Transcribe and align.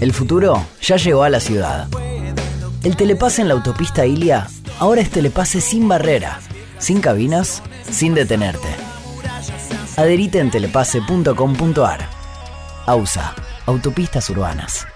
el 0.00 0.12
futuro 0.12 0.64
ya 0.80 0.96
llegó 0.96 1.24
a 1.24 1.30
la 1.30 1.40
ciudad. 1.40 1.88
El 2.84 2.96
telepase 2.96 3.42
en 3.42 3.48
la 3.48 3.54
autopista 3.54 4.06
Ilia 4.06 4.46
ahora 4.78 5.00
es 5.00 5.10
telepase 5.10 5.60
sin 5.60 5.88
barrera, 5.88 6.40
sin 6.78 7.00
cabinas, 7.00 7.62
sin 7.90 8.14
detenerte. 8.14 8.68
Adherite 9.96 10.38
en 10.38 10.50
telepase.com.ar. 10.50 12.08
AUSA, 12.86 13.34
Autopistas 13.66 14.30
Urbanas. 14.30 14.86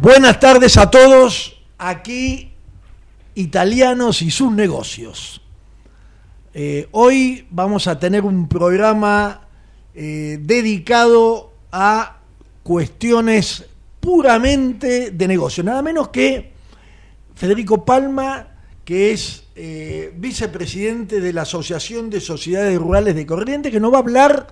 Buenas 0.00 0.38
tardes 0.38 0.76
a 0.76 0.90
todos. 0.90 1.60
Aquí 1.78 2.47
italianos 3.38 4.20
y 4.22 4.32
sus 4.32 4.52
negocios. 4.52 5.40
Eh, 6.52 6.88
hoy 6.90 7.46
vamos 7.50 7.86
a 7.86 8.00
tener 8.00 8.24
un 8.24 8.48
programa 8.48 9.42
eh, 9.94 10.38
dedicado 10.42 11.52
a 11.70 12.18
cuestiones 12.64 13.64
puramente 14.00 15.12
de 15.12 15.28
negocio, 15.28 15.62
nada 15.62 15.82
menos 15.82 16.08
que 16.08 16.52
Federico 17.36 17.84
Palma, 17.84 18.48
que 18.84 19.12
es 19.12 19.44
eh, 19.54 20.12
vicepresidente 20.16 21.20
de 21.20 21.32
la 21.32 21.42
Asociación 21.42 22.10
de 22.10 22.20
Sociedades 22.20 22.76
Rurales 22.76 23.14
de 23.14 23.24
Corrientes, 23.24 23.70
que 23.70 23.78
nos 23.78 23.92
va 23.92 23.98
a 23.98 24.00
hablar 24.00 24.48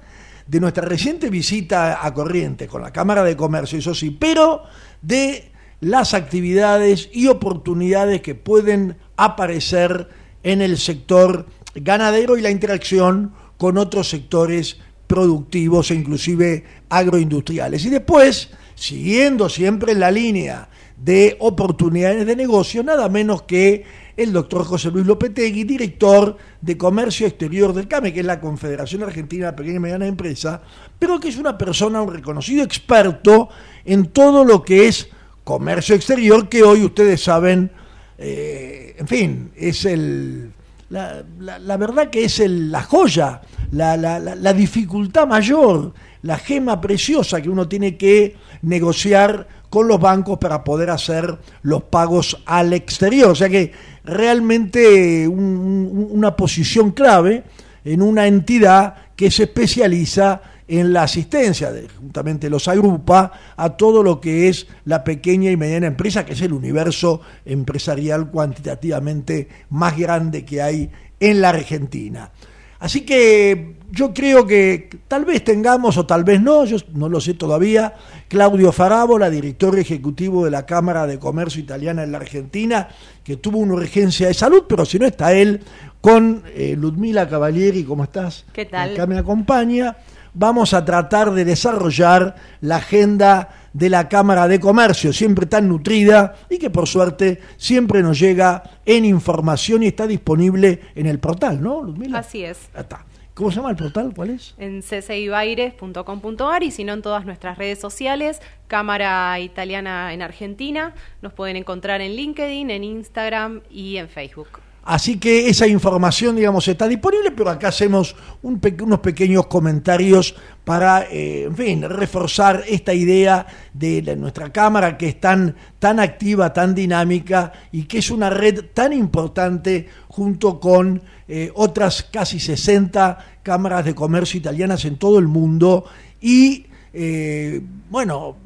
de 0.47 0.61
nuestra 0.61 0.85
reciente 0.85 1.29
visita 1.29 2.07
a 2.07 2.15
Corrientes 2.15 2.69
con 2.69 2.83
la 2.83 2.93
Cámara 2.93 3.25
de 3.25 3.37
Comercio, 3.37 3.81
eso 3.81 3.97
sí, 3.97 4.13
pero 4.13 4.63
de 5.03 5.56
las 5.81 6.15
actividades 6.15 7.11
y 7.13 7.29
oportunidades 7.29 8.23
que 8.23 8.35
pueden 8.35 8.97
aparecer 9.17 10.09
en 10.43 10.63
el 10.63 10.79
sector 10.79 11.47
ganadero 11.75 12.37
y 12.37 12.43
la 12.43 12.51
interacción 12.51 13.33
con 13.57 13.79
otros 13.79 14.09
sectores 14.09 14.79
productivos 15.07 15.91
e 15.91 15.95
inclusive 15.95 16.65
agroindustriales. 16.89 17.85
Y 17.85 17.91
después, 17.91 18.51
siguiendo 18.75 19.49
siempre 19.49 19.95
la 19.95 20.11
línea 20.11 20.69
de 20.97 21.37
oportunidades 21.41 22.27
de 22.27 22.37
negocio, 22.37 22.83
nada 22.83 23.09
menos 23.09 23.43
que 23.43 23.85
el 24.17 24.33
doctor 24.33 24.65
José 24.65 24.91
Luis 24.91 25.07
Lopetegui, 25.07 25.65
director 25.65 26.37
de 26.61 26.79
Comercio 26.79 27.27
Exterior 27.27 27.75
del 27.75 27.87
CAME, 27.87 28.15
que 28.15 28.21
es 28.21 28.27
la 28.27 28.41
Confederación 28.41 29.03
Argentina 29.03 29.47
de 29.47 29.53
Pequeña 29.53 29.77
y 29.77 29.81
Mediana 29.81 30.07
Empresa, 30.07 30.63
pero 30.99 31.21
que 31.21 31.29
es 31.29 31.37
una 31.37 31.59
persona, 31.59 32.01
un 32.01 32.15
reconocido 32.15 32.65
experto 32.65 33.51
en 33.85 34.07
todo 34.07 34.43
lo 34.43 34.63
que 34.63 34.89
es 34.89 35.11
comercio 35.47 35.95
exterior 35.95 36.49
que 36.49 36.65
hoy 36.65 36.83
ustedes 36.83 37.23
saben, 37.23 37.71
eh, 38.19 38.97
en 38.99 39.07
fin, 39.07 39.53
es 39.57 39.85
el... 39.85 40.53
La, 40.89 41.77
verdad 41.77 42.11
que 42.11 42.25
es 42.25 42.39
el, 42.39 42.71
la 42.71 42.83
joya, 42.83 43.43
la, 43.73 43.97
la 43.97 44.53
dificultad 44.53 45.27
mayor, 45.27 45.93
la 46.23 46.39
gema 46.39 46.81
preciosa 46.81 47.41
que 47.41 47.49
uno 47.49 47.69
tiene 47.69 47.97
que 47.97 48.37
negociar 48.63 49.49
con 49.69 49.89
los 49.89 50.01
bancos 50.01 50.39
para 50.39 50.63
poder 50.65 50.91
hacer 50.91 51.39
los 51.63 51.85
pagos 51.85 52.43
al 52.47 52.73
exterior. 52.73 53.31
O 53.31 53.35
sea 53.35 53.49
que 53.49 53.73
realmente 54.05 55.27
una 55.29 56.37
posición 56.37 56.93
clave 56.93 57.45
en 57.85 58.03
una 58.03 58.27
entidad 58.27 58.95
que 59.17 59.31
se 59.31 59.45
especializa 59.45 60.41
en 60.69 60.93
la 60.93 61.05
asistencia, 61.05 61.71
de, 61.73 61.89
juntamente 61.89 62.51
los 62.51 62.67
agrupa 62.69 63.33
a 63.57 63.77
todo 63.77 64.03
lo 64.03 64.21
que 64.21 64.49
es 64.49 64.67
la 64.85 65.05
pequeña 65.05 65.51
y 65.51 65.57
mediana 65.57 65.87
empresa, 65.87 66.25
que 66.25 66.33
es 66.33 66.41
el 66.43 66.53
universo 66.53 67.21
empresarial 67.45 68.31
cuantitativamente 68.31 69.49
más 69.71 69.97
grande 69.97 70.45
que 70.45 70.63
hay 70.63 70.91
en 71.21 71.41
la 71.41 71.51
Argentina. 71.51 72.31
Así 72.79 73.03
que 73.03 73.77
yo 73.91 74.13
creo 74.13 74.47
que 74.47 74.91
tal 75.09 75.25
vez 75.25 75.43
tengamos 75.43 75.97
o 75.97 76.05
tal 76.05 76.25
vez 76.25 76.43
no, 76.43 76.65
yo 76.67 76.77
no 76.93 77.09
lo 77.09 77.21
sé 77.21 77.35
todavía, 77.35 77.95
Claudio 78.29 78.71
Farabola, 78.71 79.31
director 79.31 79.79
ejecutivo 79.79 80.45
de 80.45 80.51
la 80.51 80.67
Cámara 80.67 81.07
de 81.07 81.19
Comercio 81.19 81.63
Italiana 81.63 82.03
en 82.03 82.13
la 82.13 82.19
Argentina, 82.19 82.89
que 83.25 83.37
tuvo 83.37 83.59
una 83.59 83.75
urgencia 83.75 84.27
de 84.27 84.35
salud, 84.35 84.65
pero 84.69 84.85
si 84.85 84.99
no 84.99 85.07
está 85.07 85.33
él, 85.33 85.63
con 86.03 86.43
eh, 86.55 86.77
Ludmila 86.77 87.29
Cavalieri, 87.29 87.83
¿cómo 87.85 88.05
estás? 88.05 88.45
¿Qué 88.53 88.67
tal? 88.67 88.93
Acá 88.93 89.07
me 89.07 89.19
acompaña 89.19 89.97
vamos 90.37 90.75
a 90.75 90.85
tratar 90.85 91.33
de 91.33 91.45
desarrollar 91.45 92.37
la 92.61 92.77
agenda 92.77 93.49
de 93.73 93.91
la 93.91 94.09
Cámara 94.09 94.49
de 94.49 94.61
Comercio, 94.61 95.13
siempre 95.13 95.47
tan 95.47 95.69
nutrida 95.69 96.35
y 96.51 96.59
que 96.59 96.71
por 96.71 96.87
suerte 96.87 97.41
siempre 97.57 98.03
nos 98.03 98.19
llega 98.19 98.63
en 98.85 99.05
información 99.05 99.83
y 99.83 99.87
está 99.89 100.07
disponible 100.07 100.81
en 100.95 101.07
el 101.07 101.19
portal, 101.19 101.63
¿no, 101.63 101.83
Ludmila? 101.83 102.19
Así 102.19 102.45
es. 102.45 102.69
Está. 102.77 103.05
¿Cómo 103.35 103.51
se 103.51 103.57
llama 103.57 103.71
el 103.71 103.77
portal? 103.77 104.13
¿Cuál 104.15 104.31
es? 104.31 104.55
En 104.57 104.83
ccibaires.com.ar 104.83 106.63
y 106.63 106.71
si 106.71 106.85
no 106.85 106.95
en 106.95 107.03
todas 107.03 107.27
nuestras 107.27 107.59
redes 107.59 107.79
sociales, 107.79 108.41
Cámara 108.67 109.39
Italiana 109.41 110.15
en 110.15 110.23
Argentina, 110.23 110.95
nos 111.21 111.35
pueden 111.35 111.57
encontrar 111.57 112.01
en 112.01 112.13
LinkedIn, 112.13 112.71
en 112.71 112.85
Instagram 112.85 113.61
y 113.71 113.99
en 113.99 114.09
Facebook. 114.09 114.66
Así 114.87 115.19
que 115.19 115.49
esa 115.49 115.67
información, 115.67 116.37
digamos, 116.37 116.69
está 116.69 116.87
disponible, 116.87 117.33
pero 117.33 117.51
acá 117.51 117.69
hacemos 117.69 118.15
unos 118.43 119.01
pequeños 119.01 119.49
comentarios 119.49 120.37
para, 120.65 121.09
eh, 121.11 121.43
en 121.43 121.57
fin, 121.57 121.83
reforzar 121.83 122.63
esta 122.69 122.95
idea 122.95 123.49
de, 123.75 124.15
nuestra 124.15 124.53
Cámara 124.53 124.97
que 124.97 125.09
es 125.09 125.21
tan, 125.21 125.57
tan 125.81 125.99
activa, 125.99 126.53
tan 126.53 126.73
dinámica 126.73 127.53
y 127.73 127.83
que 127.83 127.99
es 127.99 128.13
una 128.13 128.31
red 128.31 128.67
tan 128.73 128.93
importante 128.93 129.89
junto 130.07 130.61
con 130.61 131.03
eh, 131.27 131.51
otras 131.57 132.05
casi 132.05 132.39
60 132.39 133.41
cámaras 133.43 133.85
de 133.85 133.95
comercio 133.95 134.39
italianas 134.39 134.85
en 134.85 134.99
todo 134.99 135.19
el 135.19 135.27
mundo 135.27 135.85
y, 136.21 136.67
eh, 136.93 137.61
bueno, 137.91 138.37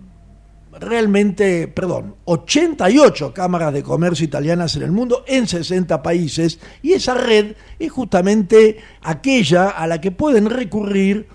realmente, 0.80 1.68
perdón, 1.68 2.16
88 2.24 3.32
cámaras 3.34 3.72
de 3.72 3.82
comercio 3.82 4.24
italianas 4.24 4.76
en 4.76 4.82
el 4.82 4.92
mundo, 4.92 5.24
en 5.26 5.46
60 5.46 6.02
países, 6.02 6.58
y 6.82 6.92
esa 6.92 7.14
red 7.14 7.54
es 7.78 7.92
justamente 7.92 8.78
aquella 9.02 9.68
a 9.70 9.86
la 9.86 10.00
que 10.00 10.10
pueden 10.10 10.48
recurrir 10.48 11.28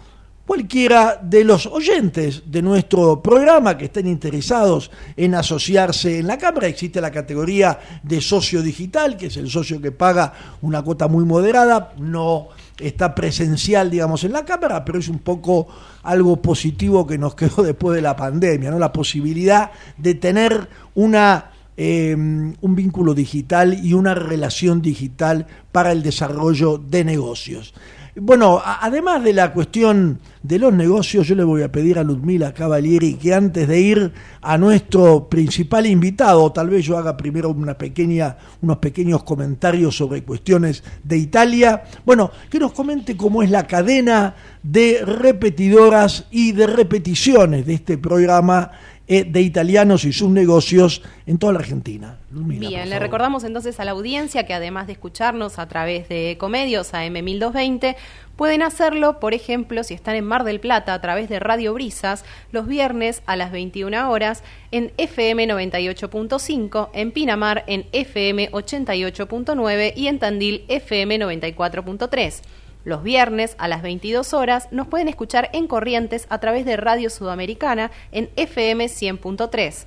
cualquiera 0.46 1.20
de 1.22 1.44
los 1.44 1.66
oyentes 1.66 2.44
de 2.46 2.62
nuestro 2.62 3.22
programa 3.22 3.78
que 3.78 3.86
estén 3.86 4.08
interesados 4.08 4.92
en 5.18 5.36
asociarse 5.36 6.20
en 6.20 6.28
la 6.28 6.38
Cámara. 6.38 6.68
Existe 6.68 7.02
la 7.02 7.12
categoría 7.12 7.80
de 8.04 8.22
socio 8.22 8.62
digital, 8.62 9.18
que 9.18 9.28
es 9.28 9.38
el 9.38 9.50
socio 9.50 9.82
que 9.82 9.92
paga 9.92 10.34
una 10.62 10.84
cuota 10.84 11.08
muy 11.08 11.26
moderada, 11.26 11.94
no 11.98 12.50
está 12.80 13.16
presencial, 13.16 13.90
digamos, 13.90 14.24
en 14.24 14.34
la 14.34 14.46
Cámara, 14.46 14.84
pero 14.84 15.00
es 15.00 15.08
un 15.08 15.20
poco 15.20 15.68
algo 16.04 16.42
positivo 16.42 17.08
que 17.08 17.18
nos 17.18 17.36
quedó 17.36 17.64
después 17.64 17.96
de 17.96 18.02
la 18.02 18.16
pandemia, 18.16 18.72
¿no? 18.72 18.80
La 18.80 18.92
posibilidad 18.94 19.72
de 19.98 20.16
tener 20.16 20.68
una 20.94 21.52
eh, 21.78 22.16
un 22.16 22.76
vínculo 22.76 23.14
digital 23.14 23.86
y 23.86 23.94
una 23.94 24.16
relación 24.16 24.82
digital 24.82 25.46
para 25.74 25.92
el 25.92 26.04
desarrollo 26.04 26.78
de 26.78 27.04
negocios. 27.04 27.74
Bueno, 28.18 28.62
además 28.64 29.22
de 29.26 29.34
la 29.34 29.52
cuestión 29.52 30.20
de 30.42 30.58
los 30.58 30.72
negocios, 30.72 31.28
yo 31.28 31.36
le 31.36 31.44
voy 31.44 31.64
a 31.64 31.72
pedir 31.72 32.00
a 32.00 32.04
Ludmila 32.04 32.54
Cavalieri 32.54 33.16
que 33.16 33.34
antes 33.34 33.68
de 33.68 33.82
ir 33.82 34.14
a 34.42 34.58
nuestro 34.58 35.28
principal 35.28 35.86
invitado, 35.86 36.50
tal 36.54 36.70
vez 36.70 36.86
yo 36.86 36.98
haga 36.98 37.18
primero 37.18 37.50
una 37.50 37.78
pequeña, 37.78 38.38
unos 38.62 38.78
pequeños 38.78 39.24
comentarios 39.24 39.98
sobre 39.98 40.24
cuestiones 40.24 40.82
de 41.04 41.18
Italia, 41.18 41.84
bueno, 42.06 42.32
que 42.50 42.58
nos 42.58 42.72
comente 42.72 43.18
cómo 43.18 43.44
es 43.44 43.52
la 43.52 43.68
cadena 43.68 44.34
de 44.64 45.02
repetidoras 45.06 46.28
y 46.32 46.54
de 46.54 46.68
repeticiones 46.68 47.66
de 47.66 47.74
este 47.74 47.98
programa 47.98 48.72
eh, 49.08 49.26
de 49.26 49.42
italianos 49.42 50.06
y 50.06 50.14
sus 50.14 50.30
negocios 50.30 51.02
en 51.26 51.38
toda 51.38 51.52
la 51.52 51.60
Argentina. 51.60 52.18
Bien, 52.38 52.90
le 52.90 53.00
recordamos 53.00 53.46
entonces 53.46 53.80
a 53.80 53.86
la 53.86 53.92
audiencia 53.92 54.46
que 54.46 54.54
además 54.54 54.88
de 54.88 54.94
escucharnos 54.94 55.58
a 55.58 55.70
través 55.70 56.10
de 56.10 56.32
Ecomedios 56.32 56.94
a 56.94 57.06
M1220, 57.06 57.96
pueden 58.36 58.62
hacerlo, 58.62 59.22
por 59.22 59.34
ejemplo, 59.34 59.86
si 59.86 59.94
están 59.94 60.16
en 60.16 60.26
Mar 60.26 60.44
del 60.44 60.60
Plata 60.60 60.94
a 60.94 61.00
través 61.00 61.30
de 61.30 61.40
Radio 61.40 61.74
Brisas, 61.74 62.26
los 62.52 62.68
viernes 62.68 63.24
a 63.26 63.38
las 63.38 63.54
21 63.54 64.12
horas 64.12 64.44
en 64.72 64.92
FM 64.98 65.48
98.5, 65.48 66.90
en 66.94 67.14
Pinamar 67.14 67.64
en 67.68 67.86
FM 67.94 68.52
88.9 68.52 69.94
y 69.96 70.08
en 70.08 70.20
Tandil 70.20 70.66
FM 70.68 71.20
94.3. 71.20 72.42
Los 72.84 73.02
viernes 73.02 73.56
a 73.60 73.70
las 73.70 73.82
22 73.82 74.34
horas 74.34 74.68
nos 74.72 74.88
pueden 74.88 75.08
escuchar 75.08 75.50
en 75.54 75.68
Corrientes 75.68 76.28
a 76.30 76.40
través 76.40 76.66
de 76.66 76.76
Radio 76.76 77.10
Sudamericana 77.10 77.92
en 78.12 78.30
FM 78.36 78.88
100.3. 78.88 79.86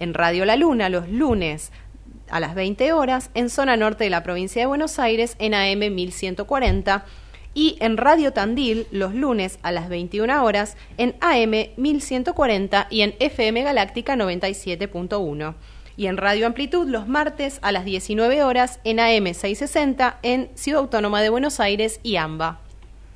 En 0.00 0.14
Radio 0.14 0.44
La 0.44 0.56
Luna 0.56 0.88
los 0.88 1.08
lunes 1.08 1.70
a 2.32 2.40
las 2.40 2.56
20 2.56 2.92
horas 2.92 3.30
en 3.34 3.48
zona 3.48 3.76
norte 3.76 4.04
de 4.04 4.10
la 4.10 4.24
provincia 4.24 4.60
de 4.60 4.66
Buenos 4.66 4.98
Aires 4.98 5.36
en 5.38 5.54
AM 5.54 5.94
1140 5.94 7.04
y 7.54 7.76
en 7.80 7.96
Radio 7.96 8.32
Tandil 8.32 8.86
los 8.90 9.14
lunes 9.14 9.58
a 9.62 9.70
las 9.70 9.88
21 9.88 10.42
horas 10.42 10.76
en 10.98 11.14
AM 11.20 11.70
1140 11.76 12.88
y 12.90 13.02
en 13.02 13.14
FM 13.20 13.62
Galáctica 13.62 14.16
97.1 14.16 15.54
y 15.96 16.06
en 16.06 16.16
Radio 16.16 16.46
Amplitud 16.46 16.88
los 16.88 17.06
martes 17.06 17.58
a 17.62 17.72
las 17.72 17.84
19 17.84 18.42
horas 18.42 18.80
en 18.84 18.98
AM 18.98 19.26
660 19.26 20.18
en 20.22 20.50
Ciudad 20.54 20.80
Autónoma 20.80 21.20
de 21.20 21.28
Buenos 21.28 21.60
Aires 21.60 22.00
y 22.02 22.16
AMBA. 22.16 22.60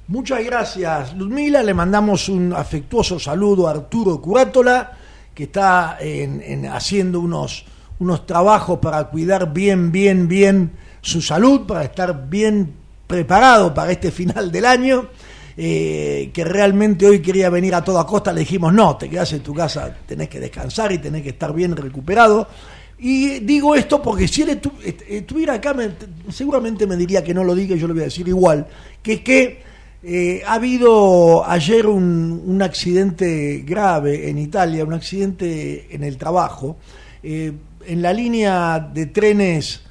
Muchas 0.09 0.45
gracias, 0.45 1.15
Ludmila. 1.17 1.63
Le 1.63 1.75
mandamos 1.75 2.29
un 2.29 2.53
afectuoso 2.53 3.19
saludo 3.19 3.67
a 3.67 3.73
Arturo 3.73 4.21
Curátola, 4.21 4.93
que 5.35 5.45
está 5.45 5.99
haciendo 6.71 7.19
unos, 7.19 7.65
unos 7.99 8.27
trabajos 8.27 8.79
para 8.79 9.05
cuidar 9.05 9.53
bien, 9.53 9.91
bien, 9.93 10.29
bien 10.29 10.73
su 11.01 11.23
salud, 11.23 11.67
para 11.67 11.85
estar 11.85 12.29
bien 12.29 12.73
preparado 13.07 13.73
para 13.73 13.93
este 13.93 14.11
final 14.11 14.51
del 14.51 14.65
año. 14.65 15.09
Eh, 15.59 16.33
que 16.35 16.45
realmente 16.45 17.07
hoy 17.07 17.21
quería 17.21 17.49
venir 17.49 17.75
a 17.75 17.83
toda 17.83 18.05
costa, 18.05 18.31
le 18.31 18.41
dijimos, 18.41 18.75
no, 18.75 18.99
te 18.99 19.09
quedas 19.09 19.33
en 19.33 19.41
tu 19.41 19.55
casa, 19.55 19.97
tenés 20.07 20.29
que 20.29 20.39
descansar 20.39 20.93
y 20.93 20.99
tenés 20.99 21.23
que 21.23 21.31
estar 21.31 21.55
bien 21.55 21.75
recuperado. 21.75 22.47
Y 22.99 23.41
digo 23.41 23.75
esto 23.75 24.03
porque 24.03 24.29
si 24.29 24.43
él 24.43 24.61
estuviera 25.09 25.55
acá, 25.55 25.75
seguramente 26.31 26.87
me 26.87 26.97
diría 26.97 27.25
que 27.25 27.33
no 27.33 27.43
lo 27.43 27.55
diga 27.55 27.75
yo 27.75 27.87
le 27.87 27.95
voy 27.95 28.03
a 28.03 28.07
decir 28.07 28.29
igual, 28.29 28.67
que 29.03 29.23
que 29.23 29.63
eh, 30.03 30.43
ha 30.47 30.55
habido 30.55 31.45
ayer 31.49 31.87
un, 31.87 32.61
accidente 32.63 33.65
grave 33.67 34.31
en 34.31 34.39
Italia, 34.39 34.85
un 34.85 34.93
accidente 34.93 35.89
en 35.91 36.05
el 36.05 36.17
trabajo, 36.17 36.77
eh, 37.23 37.53
en 37.87 38.03
la 38.03 38.13
línea 38.13 38.79
de 38.79 39.07
trenes 39.07 39.83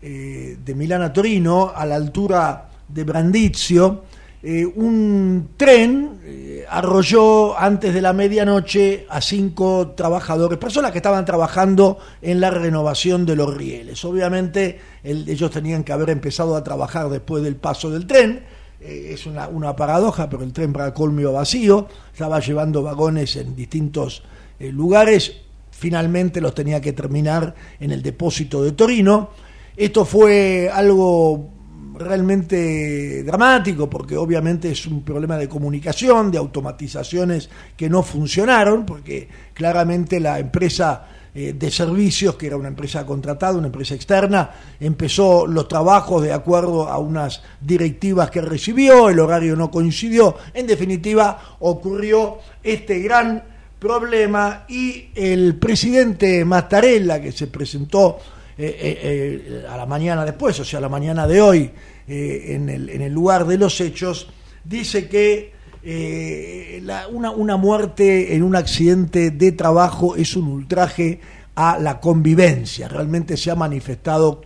de 0.00 0.74
Milán 0.74 1.02
a 1.02 1.12
Torino, 1.12 1.72
a 1.74 1.84
la 1.84 1.96
altura 1.96 2.68
de 2.88 3.04
Brandizio, 3.04 4.04
eh, 4.42 4.64
un 4.64 5.50
tren 5.58 6.18
eh, 6.24 6.64
arrolló 6.66 7.58
antes 7.58 7.92
de 7.92 8.00
la 8.00 8.14
medianoche 8.14 9.04
a 9.10 9.20
cinco 9.20 9.92
trabajadores, 9.94 10.58
personas 10.58 10.92
que 10.92 10.98
estaban 10.98 11.26
trabajando 11.26 11.98
en 12.22 12.40
la 12.40 12.50
renovación 12.50 13.26
de 13.26 13.36
los 13.36 13.54
rieles. 13.54 14.02
Obviamente 14.02 14.80
ellos 15.04 15.50
tenían 15.50 15.84
que 15.84 15.92
haber 15.92 16.08
empezado 16.08 16.56
a 16.56 16.64
trabajar 16.64 17.10
después 17.10 17.42
del 17.42 17.56
paso 17.56 17.90
del 17.90 18.06
tren. 18.06 18.42
Eh, 18.80 19.10
es 19.12 19.26
una, 19.26 19.46
una, 19.46 19.76
paradoja, 19.76 20.30
pero 20.30 20.42
el 20.42 20.54
tren 20.54 20.72
para 20.72 20.94
colmio 20.94 21.34
vacío, 21.34 21.86
estaba 22.10 22.40
llevando 22.40 22.82
vagones 22.82 23.36
en 23.36 23.54
distintos 23.54 24.22
lugares, 24.58 25.36
finalmente 25.80 26.42
los 26.42 26.54
tenía 26.54 26.78
que 26.78 26.92
terminar 26.92 27.54
en 27.80 27.90
el 27.90 28.02
depósito 28.02 28.62
de 28.62 28.72
Torino. 28.72 29.30
Esto 29.74 30.04
fue 30.04 30.70
algo 30.70 31.48
realmente 31.94 33.22
dramático 33.24 33.88
porque 33.88 34.14
obviamente 34.14 34.70
es 34.70 34.84
un 34.84 35.02
problema 35.02 35.38
de 35.38 35.48
comunicación, 35.48 36.30
de 36.30 36.36
automatizaciones 36.36 37.48
que 37.78 37.88
no 37.88 38.02
funcionaron, 38.02 38.84
porque 38.84 39.26
claramente 39.54 40.20
la 40.20 40.38
empresa 40.38 41.06
eh, 41.34 41.54
de 41.54 41.70
servicios, 41.70 42.34
que 42.34 42.48
era 42.48 42.58
una 42.58 42.68
empresa 42.68 43.06
contratada, 43.06 43.56
una 43.56 43.68
empresa 43.68 43.94
externa, 43.94 44.50
empezó 44.78 45.46
los 45.46 45.66
trabajos 45.66 46.22
de 46.22 46.34
acuerdo 46.34 46.90
a 46.90 46.98
unas 46.98 47.42
directivas 47.58 48.30
que 48.30 48.42
recibió, 48.42 49.08
el 49.08 49.18
horario 49.18 49.56
no 49.56 49.70
coincidió, 49.70 50.36
en 50.52 50.66
definitiva 50.66 51.56
ocurrió 51.60 52.38
este 52.62 52.98
gran 52.98 53.49
problema 53.80 54.66
y 54.68 55.08
el 55.14 55.56
presidente 55.56 56.44
Mattarella, 56.44 57.20
que 57.20 57.32
se 57.32 57.46
presentó 57.46 58.18
eh, 58.56 58.76
eh, 58.78 59.66
a 59.68 59.76
la 59.76 59.86
mañana 59.86 60.24
después, 60.24 60.60
o 60.60 60.64
sea, 60.64 60.78
a 60.78 60.82
la 60.82 60.88
mañana 60.88 61.26
de 61.26 61.40
hoy, 61.40 61.70
eh, 62.06 62.56
en, 62.56 62.68
el, 62.68 63.12
lugar 63.12 63.46
de 63.46 63.56
los 63.56 63.80
hechos, 63.80 64.28
dice 64.64 65.08
que 65.08 65.52
eh, 65.82 66.82
una, 67.10 67.30
una 67.30 67.56
muerte 67.56 68.34
en 68.34 68.42
un 68.42 68.54
accidente 68.54 69.30
de 69.30 69.52
trabajo 69.52 70.16
es 70.16 70.36
un 70.36 70.48
ultraje 70.48 71.20
a 71.54 71.78
la 71.78 72.00
convivencia. 72.00 72.88
Realmente 72.88 73.36
se 73.36 73.50
ha 73.50 73.54
manifestado 73.54 74.42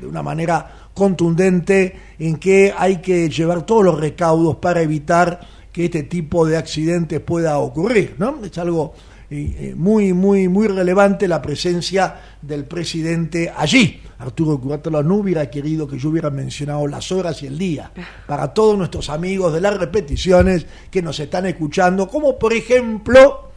de 0.00 0.06
una 0.06 0.22
manera 0.22 0.88
contundente 0.94 1.96
en 2.18 2.36
que 2.36 2.74
hay 2.76 2.96
que 2.96 3.28
llevar 3.28 3.64
todos 3.64 3.84
los 3.84 4.00
recaudos 4.00 4.56
para 4.56 4.82
evitar 4.82 5.40
que 5.72 5.86
este 5.86 6.02
tipo 6.04 6.46
de 6.46 6.56
accidentes 6.56 7.20
pueda 7.20 7.58
ocurrir. 7.58 8.14
¿no? 8.18 8.44
Es 8.44 8.56
algo 8.58 8.94
eh, 9.30 9.72
muy, 9.74 10.12
muy, 10.12 10.46
muy 10.46 10.68
relevante 10.68 11.26
la 11.26 11.40
presencia 11.40 12.20
del 12.42 12.66
presidente 12.66 13.50
allí. 13.56 14.02
Arturo 14.18 14.60
Curatolo 14.60 15.02
no 15.02 15.16
hubiera 15.16 15.48
querido 15.48 15.88
que 15.88 15.98
yo 15.98 16.10
hubiera 16.10 16.28
mencionado 16.28 16.86
las 16.86 17.10
horas 17.10 17.42
y 17.42 17.46
el 17.46 17.58
día 17.58 17.90
para 18.26 18.52
todos 18.52 18.76
nuestros 18.76 19.08
amigos 19.08 19.54
de 19.54 19.62
las 19.62 19.76
repeticiones 19.76 20.66
que 20.90 21.00
nos 21.00 21.18
están 21.18 21.46
escuchando, 21.46 22.08
como 22.08 22.38
por 22.38 22.52
ejemplo, 22.52 23.50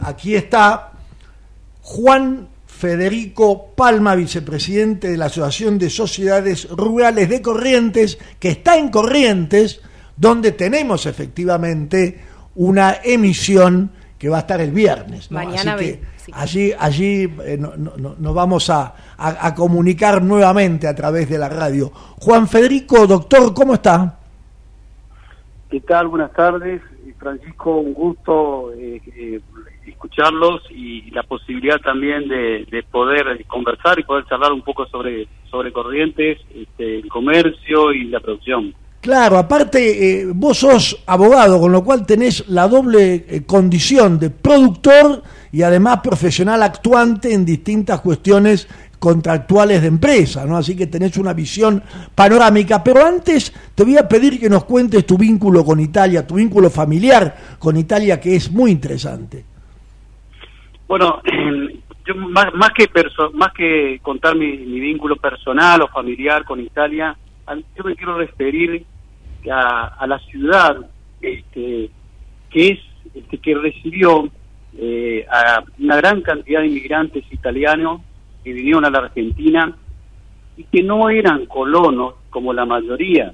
aquí 0.00 0.36
está 0.36 0.92
Juan 1.82 2.46
Federico 2.66 3.72
Palma, 3.74 4.14
vicepresidente 4.14 5.10
de 5.10 5.16
la 5.16 5.26
Asociación 5.26 5.76
de 5.76 5.90
Sociedades 5.90 6.68
Rurales 6.70 7.28
de 7.28 7.42
Corrientes, 7.42 8.16
que 8.38 8.50
está 8.50 8.78
en 8.78 8.90
Corrientes, 8.90 9.80
donde 10.20 10.52
tenemos 10.52 11.06
efectivamente 11.06 12.20
una 12.56 12.96
emisión 13.02 13.90
que 14.18 14.28
va 14.28 14.36
a 14.36 14.40
estar 14.40 14.60
el 14.60 14.70
viernes. 14.70 15.30
Mañana 15.32 15.72
Así 15.72 15.84
que 15.84 16.00
allí, 16.32 16.72
allí 16.78 17.34
eh, 17.42 17.56
nos 17.56 18.34
vamos 18.34 18.68
a, 18.68 18.94
comunicar 19.56 20.22
nuevamente 20.22 20.86
a 20.86 20.94
través 20.94 21.30
de 21.30 21.38
la 21.38 21.48
radio. 21.48 21.90
Juan 22.20 22.46
Federico, 22.46 23.06
doctor, 23.06 23.54
¿cómo 23.54 23.74
está? 23.74 24.18
¿Qué 25.70 25.80
tal? 25.80 26.08
Buenas 26.08 26.32
tardes. 26.34 26.82
Francisco, 27.18 27.76
un 27.76 27.94
gusto 27.94 28.72
eh, 28.74 29.00
eh, 29.14 29.40
escucharlos 29.86 30.62
y 30.70 31.10
la 31.10 31.22
posibilidad 31.22 31.78
también 31.78 32.28
de, 32.28 32.84
poder 32.90 33.44
conversar 33.46 33.98
y 33.98 34.04
poder 34.04 34.24
charlar 34.26 34.52
un 34.52 34.62
poco 34.62 34.86
sobre, 34.86 35.28
sobre 35.50 35.72
corrientes, 35.72 36.38
este, 36.54 36.98
el 36.98 37.08
comercio 37.08 37.92
y 37.92 38.04
la 38.04 38.20
producción. 38.20 38.74
Claro, 39.00 39.38
aparte 39.38 40.20
eh, 40.20 40.26
vos 40.26 40.58
sos 40.58 41.02
abogado, 41.06 41.58
con 41.58 41.72
lo 41.72 41.82
cual 41.82 42.04
tenés 42.04 42.48
la 42.48 42.68
doble 42.68 43.24
eh, 43.28 43.42
condición 43.46 44.18
de 44.18 44.28
productor 44.28 45.22
y 45.52 45.62
además 45.62 46.00
profesional 46.02 46.62
actuante 46.62 47.32
en 47.32 47.44
distintas 47.44 48.00
cuestiones 48.02 48.68
contractuales 49.00 49.80
de 49.80 49.88
empresa, 49.88 50.44
¿no? 50.44 50.58
Así 50.58 50.76
que 50.76 50.86
tenés 50.86 51.16
una 51.16 51.32
visión 51.32 51.82
panorámica. 52.14 52.84
Pero 52.84 53.04
antes 53.04 53.52
te 53.74 53.82
voy 53.82 53.96
a 53.96 54.06
pedir 54.06 54.38
que 54.38 54.50
nos 54.50 54.64
cuentes 54.64 55.06
tu 55.06 55.16
vínculo 55.16 55.64
con 55.64 55.80
Italia, 55.80 56.26
tu 56.26 56.34
vínculo 56.34 56.68
familiar 56.68 57.34
con 57.58 57.78
Italia, 57.78 58.20
que 58.20 58.36
es 58.36 58.52
muy 58.52 58.70
interesante. 58.70 59.44
Bueno, 60.86 61.22
yo 62.06 62.14
más, 62.14 62.52
más 62.54 62.70
que 62.76 62.88
más 63.32 63.52
que 63.54 63.98
contar 64.02 64.36
mi, 64.36 64.56
vínculo 64.56 65.16
personal 65.16 65.80
o 65.80 65.88
familiar 65.88 66.44
con 66.44 66.60
Italia, 66.60 67.16
yo 67.76 67.84
me 67.84 67.96
quiero 67.96 68.18
referir 68.18 68.84
a, 69.50 70.06
la 70.06 70.18
ciudad 70.20 70.90
este, 71.20 71.90
que 72.50 72.68
es 72.68 72.78
este, 73.14 73.38
que 73.38 73.54
recibió 73.54 74.28
eh, 74.76 75.26
a 75.30 75.62
una 75.78 75.96
gran 75.96 76.22
cantidad 76.22 76.60
de 76.60 76.68
inmigrantes 76.68 77.24
italianos 77.32 78.02
que 78.44 78.52
vinieron 78.52 78.84
a 78.84 78.90
la 78.90 78.98
Argentina 78.98 79.76
y 80.56 80.64
que 80.64 80.82
no 80.82 81.08
eran 81.08 81.46
colonos 81.46 82.14
como 82.30 82.52
la 82.52 82.64
mayoría 82.64 83.32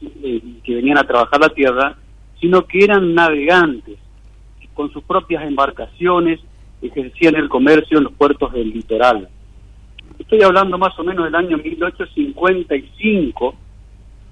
eh, 0.00 0.42
que 0.62 0.74
venían 0.74 0.98
a 0.98 1.04
trabajar 1.04 1.40
la 1.40 1.48
tierra, 1.48 1.96
sino 2.40 2.66
que 2.66 2.84
eran 2.84 3.14
navegantes 3.14 3.98
con 4.78 4.92
sus 4.92 5.02
propias 5.02 5.42
embarcaciones 5.42 6.38
ejercían 6.80 7.34
el 7.34 7.48
comercio 7.48 7.98
en 7.98 8.04
los 8.04 8.12
puertos 8.12 8.52
del 8.52 8.70
litoral. 8.70 9.28
Estoy 10.18 10.42
hablando 10.42 10.76
más 10.78 10.98
o 10.98 11.04
menos 11.04 11.24
del 11.24 11.34
año 11.34 11.58
1855, 11.58 13.54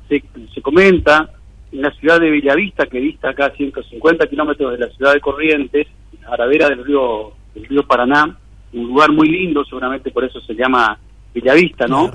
se, 0.09 0.23
se 0.53 0.63
comenta 0.63 1.31
en 1.73 1.83
la 1.83 1.91
ciudad 1.93 2.21
de 2.21 2.31
Bellavista, 2.31 2.87
que 2.87 3.01
dista 3.01 3.31
acá 3.31 3.47
a 3.47 3.51
150 3.51 4.27
kilómetros 4.27 4.73
de 4.73 4.79
la 4.79 4.93
ciudad 4.93 5.15
de 5.15 5.21
Corrientes, 5.21 5.87
a 6.27 6.37
la 6.37 6.47
vera 6.47 6.69
del 6.69 6.85
río, 6.85 7.33
del 7.55 7.67
río 7.67 7.87
Paraná, 7.87 8.37
un 8.73 8.87
lugar 8.89 9.13
muy 9.13 9.29
lindo, 9.29 9.65
seguramente 9.65 10.11
por 10.11 10.25
eso 10.25 10.41
se 10.41 10.55
llama 10.55 10.99
Bellavista, 11.35 11.87
¿no? 11.87 12.11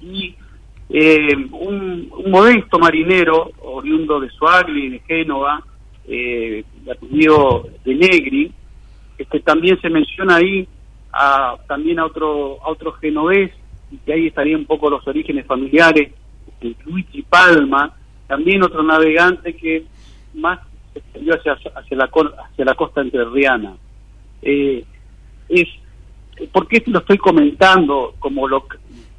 Y 0.00 0.34
eh, 0.90 1.36
un, 1.52 2.10
modesto 2.26 2.78
marinero, 2.78 3.50
oriundo 3.62 4.20
de 4.20 4.30
Suagli, 4.30 4.88
de 4.90 5.00
Génova, 5.00 5.62
eh, 6.06 6.64
de 7.84 7.94
Negri, 7.94 8.52
este 9.18 9.40
también 9.40 9.80
se 9.80 9.90
menciona 9.90 10.36
ahí 10.36 10.66
a, 11.18 11.56
también 11.66 11.98
a 11.98 12.06
otro 12.06 12.62
a 12.62 12.70
otro 12.70 12.92
genovés, 12.92 13.50
y 13.90 13.96
que 13.98 14.12
ahí 14.12 14.26
estarían 14.28 14.60
un 14.60 14.66
poco 14.66 14.88
los 14.88 15.06
orígenes 15.08 15.46
familiares, 15.46 16.12
de 16.60 16.76
Luigi 16.84 17.22
Palma, 17.22 17.94
también 18.26 18.62
otro 18.62 18.82
navegante 18.82 19.54
que 19.56 19.84
más 20.34 20.60
se 20.92 21.00
extendió 21.00 21.34
hacia, 21.34 21.52
hacia, 21.52 21.96
la, 21.96 22.04
hacia 22.04 22.64
la 22.64 22.74
costa 22.74 23.00
entrerriana. 23.00 23.76
Eh, 24.42 24.84
es 25.48 25.68
¿Por 26.52 26.68
qué 26.68 26.82
lo 26.86 27.00
estoy 27.00 27.18
comentando 27.18 28.14
como 28.18 28.46
lo 28.46 28.66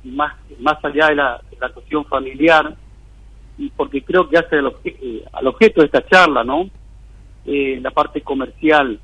más, 0.03 0.35
más 0.59 0.83
allá 0.83 1.07
de 1.07 1.15
la, 1.15 1.41
cuestión 1.73 2.05
familiar? 2.05 2.75
Y 3.57 3.69
porque 3.71 4.01
creo 4.03 4.29
que 4.29 4.37
hace 4.37 4.57
eh, 4.85 5.25
al, 5.33 5.47
objeto 5.47 5.81
de 5.81 5.87
esta 5.87 6.05
charla, 6.07 6.43
¿no? 6.43 6.69
Eh, 7.45 7.79
la 7.81 7.91
parte 7.91 8.21
comercial. 8.21 8.99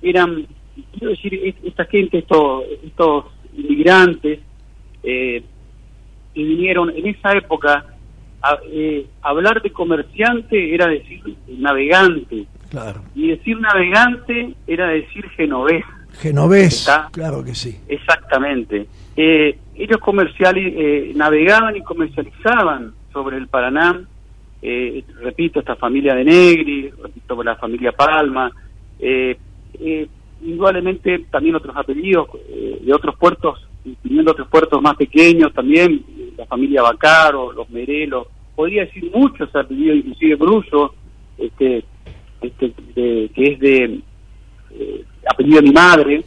Eran, 0.00 0.46
quiero 0.92 1.10
decir, 1.10 1.54
esta 1.64 1.84
gente, 1.86 2.18
estos, 2.18 2.64
estos 2.84 3.24
inmigrantes, 3.56 4.40
eh, 5.02 5.42
que 6.34 6.42
vinieron 6.42 6.90
en 6.90 7.06
esa 7.06 7.32
época, 7.32 7.86
a, 8.42 8.58
eh, 8.70 9.06
hablar 9.22 9.62
de 9.62 9.72
comerciante 9.72 10.74
era 10.74 10.86
decir 10.88 11.22
navegante. 11.48 12.46
Claro. 12.70 13.02
Y 13.14 13.28
decir 13.28 13.58
navegante 13.60 14.54
era 14.66 14.88
decir 14.88 15.28
genovés. 15.30 15.84
Genovés, 16.20 16.88
claro 17.12 17.44
que 17.44 17.54
sí. 17.54 17.78
Exactamente. 17.88 18.86
Eh, 19.16 19.58
ellos 19.74 19.98
comerciales 19.98 20.72
eh, 20.76 21.12
navegaban 21.14 21.76
y 21.76 21.82
comercializaban 21.82 22.92
sobre 23.12 23.36
el 23.36 23.48
Paraná, 23.48 24.02
eh, 24.62 25.04
repito, 25.20 25.60
esta 25.60 25.76
familia 25.76 26.14
de 26.14 26.24
Negri, 26.24 26.90
repito, 26.90 27.42
la 27.42 27.56
familia 27.56 27.92
Palma, 27.92 28.50
eh, 28.98 29.36
indudablemente 30.42 31.26
también 31.30 31.56
otros 31.56 31.76
apellidos 31.76 32.28
de 32.80 32.92
otros 32.92 33.16
puertos, 33.16 33.66
incluyendo 33.84 34.32
otros 34.32 34.48
puertos 34.48 34.80
más 34.82 34.96
pequeños 34.96 35.52
también, 35.52 36.04
la 36.36 36.46
familia 36.46 36.82
Bacaro, 36.82 37.52
los 37.52 37.68
Merelos, 37.70 38.26
podría 38.54 38.84
decir 38.84 39.10
muchos 39.12 39.54
apellidos, 39.54 39.98
inclusive 39.98 40.34
Bruso, 40.36 40.94
este, 41.38 41.84
este, 42.40 42.72
que 42.94 43.52
es 43.52 43.60
de 43.60 44.00
apellido 45.28 45.60
de 45.60 45.62
mi 45.62 45.72
madre, 45.72 46.24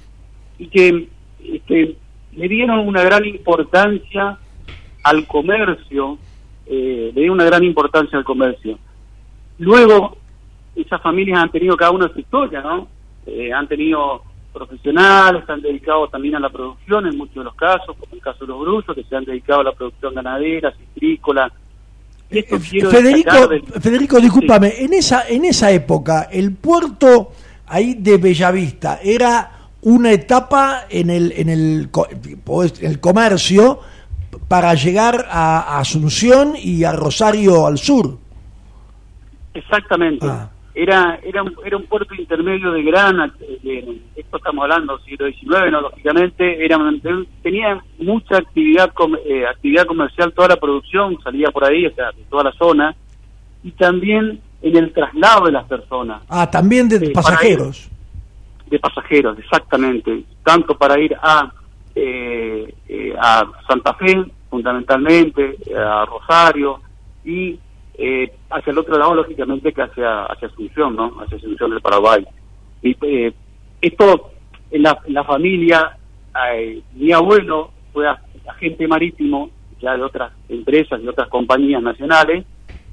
y 0.58 0.68
que 0.68 1.08
este, 1.44 1.96
le 2.36 2.48
dieron 2.48 2.80
una 2.88 3.04
gran 3.04 3.26
importancia 3.26 4.38
al 5.04 5.26
comercio, 5.26 6.18
eh, 6.66 7.12
le 7.14 7.22
dieron 7.22 7.36
una 7.36 7.46
gran 7.46 7.64
importancia 7.64 8.18
al 8.18 8.26
comercio. 8.26 8.78
Luego, 9.58 10.18
esas 10.76 11.02
familias 11.02 11.42
han 11.42 11.52
tenido 11.52 11.76
cada 11.76 11.92
una 11.92 12.12
su 12.14 12.20
historia, 12.20 12.62
¿no? 12.62 12.88
Eh, 13.30 13.54
han 13.54 13.68
tenido 13.68 14.24
profesionales, 14.52 15.44
se 15.46 15.52
han 15.52 15.62
dedicado 15.62 16.08
también 16.08 16.36
a 16.36 16.40
la 16.40 16.50
producción 16.50 17.06
en 17.08 17.18
muchos 17.18 17.36
de 17.36 17.44
los 17.44 17.56
casos, 17.56 17.96
como 17.98 18.14
el 18.14 18.22
caso 18.22 18.46
de 18.46 18.48
los 18.48 18.62
brusos, 18.62 18.96
que 18.96 19.04
se 19.04 19.16
han 19.16 19.26
dedicado 19.26 19.62
a 19.62 19.66
la 19.66 19.72
producción 19.72 20.14
ganadera, 20.16 20.72
citrícola. 20.72 21.52
Eh, 22.30 22.44
Federico, 22.44 23.50
Federico, 23.80 24.20
discúlpame, 24.20 24.74
en 24.78 24.94
esa 24.94 25.28
en 25.28 25.46
esa 25.46 25.72
época 25.72 26.28
el 26.32 26.54
puerto 26.56 27.32
ahí 27.66 27.96
de 27.96 28.18
Bellavista 28.18 29.00
era 29.04 29.52
una 29.82 30.12
etapa 30.12 30.86
en 30.90 31.10
el, 31.10 31.32
en 31.36 31.50
el, 31.50 31.90
el 32.82 33.00
comercio 33.00 33.80
para 34.48 34.74
llegar 34.74 35.26
a 35.30 35.80
Asunción 35.80 36.54
y 36.56 36.84
a 36.84 36.92
Rosario 36.92 37.66
al 37.66 37.78
sur. 37.78 38.18
Exactamente. 39.54 40.26
Ah. 40.28 40.50
Era, 40.82 41.20
era, 41.24 41.44
un, 41.44 41.54
era 41.66 41.76
un 41.76 41.88
puerto 41.88 42.16
intermedio 42.16 42.72
de 42.72 42.84
gran, 42.84 43.34
esto 44.16 44.38
estamos 44.38 44.64
hablando 44.64 44.98
siglo 45.00 45.28
XIX, 45.28 45.72
¿no? 45.72 45.82
lógicamente, 45.82 46.64
era, 46.64 46.78
tenía 47.44 47.84
mucha 47.98 48.38
actividad 48.38 48.90
eh, 49.26 49.46
actividad 49.46 49.86
comercial, 49.86 50.32
toda 50.32 50.48
la 50.48 50.56
producción 50.56 51.18
salía 51.22 51.52
por 51.52 51.66
ahí, 51.66 51.86
o 51.86 51.94
sea, 51.94 52.14
de 52.14 52.24
toda 52.30 52.46
la 52.46 52.54
zona, 52.54 52.96
y 53.62 53.72
también 53.72 54.40
en 54.62 54.78
el 54.78 54.94
traslado 54.94 55.48
de 55.48 55.52
las 55.52 55.66
personas. 55.66 56.22
Ah, 56.30 56.50
también 56.50 56.88
de 56.88 57.10
pasajeros. 57.10 57.90
de 58.68 58.80
pasajeros, 58.80 59.38
exactamente. 59.38 60.24
Tanto 60.46 60.78
para 60.78 60.98
ir 60.98 61.14
a, 61.22 61.52
eh, 61.94 62.74
eh, 62.88 63.14
a 63.20 63.46
Santa 63.68 63.96
Fe, 63.96 64.16
fundamentalmente, 64.50 65.58
a 65.78 66.06
Rosario, 66.06 66.80
y 67.26 67.60
eh, 68.00 68.32
hacia 68.50 68.72
el 68.72 68.78
otro 68.78 68.98
lado, 68.98 69.14
lógicamente, 69.14 69.74
que 69.74 69.82
hacia, 69.82 70.24
hacia 70.24 70.48
Asunción, 70.48 70.96
¿no? 70.96 71.22
Hacia 71.22 71.38
Asunción 71.38 71.72
del 71.72 71.82
Paraguay. 71.82 72.26
Y 72.82 72.96
esto, 73.82 74.32
en 74.72 74.84
la, 74.84 75.00
en 75.06 75.14
la 75.14 75.24
familia, 75.26 75.98
mi 76.94 77.12
abuelo 77.12 77.72
fue 77.92 78.08
agente 78.48 78.88
marítimo 78.88 79.52
ya 79.82 79.96
de 79.96 80.04
otras 80.04 80.32
empresas 80.50 81.00
y 81.04 81.08
otras 81.08 81.30
compañías 81.30 81.82
nacionales, 81.82 82.46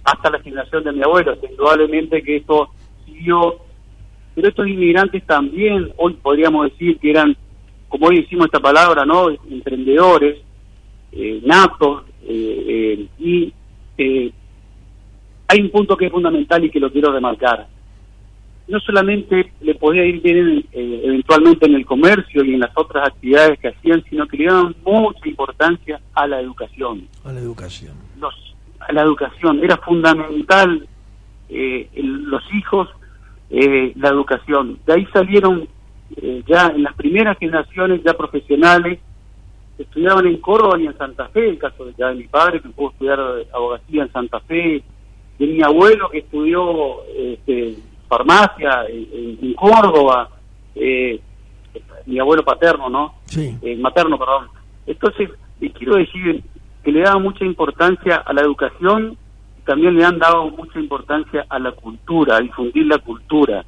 hasta 0.05 0.31
la 0.31 0.41
generación 0.41 0.85
de 0.85 0.93
mi 0.93 1.03
abuelo. 1.03 1.37
Indudablemente 1.49 2.23
que 2.23 2.37
esto 2.37 2.71
siguió, 3.05 3.57
pero 4.35 4.49
estos 4.49 4.69
inmigrantes 4.69 5.25
también, 5.27 5.93
hoy 5.97 6.15
podríamos 6.15 6.71
decir 6.71 6.99
que 6.99 7.11
eran, 7.11 7.37
como 7.89 8.07
hoy 8.07 8.21
decimos 8.21 8.47
esta 8.47 8.61
palabra, 8.61 9.05
¿no? 9.05 9.31
Emprendedores, 9.51 10.39
eh, 11.13 11.41
natos, 11.45 12.05
eh, 12.23 12.65
eh, 12.69 13.07
y 13.19 13.53
hay 15.49 15.61
un 15.61 15.71
punto 15.71 15.97
que 15.97 16.07
es 16.07 16.13
fundamental 16.13 16.65
y 16.65 16.71
que 16.71 16.81
lo 16.81 16.91
quiero 16.91 17.13
remarcar. 17.13 17.67
No 18.69 18.81
solamente 18.81 19.53
le 19.61 19.75
podía 19.77 20.05
ir 20.05 20.21
bien 20.21 20.65
eventualmente 20.73 21.67
en 21.67 21.75
el 21.75 21.87
comercio 21.87 22.45
y 22.45 22.55
en 22.55 22.61
las 22.61 22.73
otras 22.75 23.07
actividades 23.09 23.59
que 23.61 23.69
hacían, 23.69 24.03
sino 24.11 24.27
que 24.27 24.39
le 24.39 24.47
daban 24.47 24.75
mucha 24.85 25.29
importancia 25.29 26.01
a 26.15 26.27
la 26.27 26.41
educación. 26.41 27.07
A 27.25 27.33
la 27.33 27.41
educación. 27.41 27.95
Los 28.19 28.35
la 28.93 29.03
educación. 29.03 29.63
Era 29.63 29.77
fundamental 29.79 30.87
eh, 31.49 31.89
los 31.95 32.43
hijos, 32.55 32.89
eh, 33.51 33.93
la 33.97 34.09
educación. 34.09 34.79
De 34.87 34.95
ahí 34.95 35.07
salieron 35.13 35.69
eh, 36.17 36.43
ya 36.47 36.69
en 36.69 36.83
las 36.83 36.95
primeras 36.95 37.39
generaciones 37.39 38.03
ya 38.05 38.15
profesionales, 38.15 38.99
estudiaban 39.79 40.27
en 40.27 40.39
Córdoba 40.39 40.79
y 40.81 40.87
en 40.87 40.97
Santa 40.97 41.29
Fe, 41.29 41.51
el 41.51 41.59
caso 41.59 41.85
de, 41.85 41.95
ya 41.99 42.09
de 42.09 42.15
mi 42.15 42.25
padre 42.25 42.61
que 42.61 42.69
pudo 42.71 42.91
estudiar 42.91 43.21
abogacía 43.53 44.03
en 44.03 44.13
Santa 44.13 44.41
Fe, 44.41 44.83
de 45.39 45.47
mi 45.47 45.63
abuelo 45.63 46.09
que 46.11 46.19
estudió 46.19 47.05
este, 47.15 47.77
farmacia 48.09 48.85
en, 48.89 49.55
Córdoba, 49.55 50.31
mi 52.07 52.19
abuelo 52.19 52.45
paterno, 52.45 52.89
¿no? 52.89 53.15
Sí. 53.27 53.59
materno, 53.79 54.19
perdón. 54.19 54.49
Entonces, 54.87 55.31
quiero 55.75 55.97
decir, 55.97 56.43
que 56.87 56.93
le 56.93 57.01
daba 57.01 57.19
mucha 57.19 57.45
importancia 57.45 58.17
a 58.17 58.33
la 58.33 58.43
educación, 58.43 59.19
también 59.65 59.97
le 59.97 60.05
han 60.05 60.19
dado 60.21 60.49
mucha 60.51 60.79
importancia 60.79 61.45
a 61.49 61.59
la 61.59 61.73
cultura, 61.73 62.37
a 62.37 62.41
difundir 62.41 62.87
la 62.87 62.99
cultura. 62.99 63.65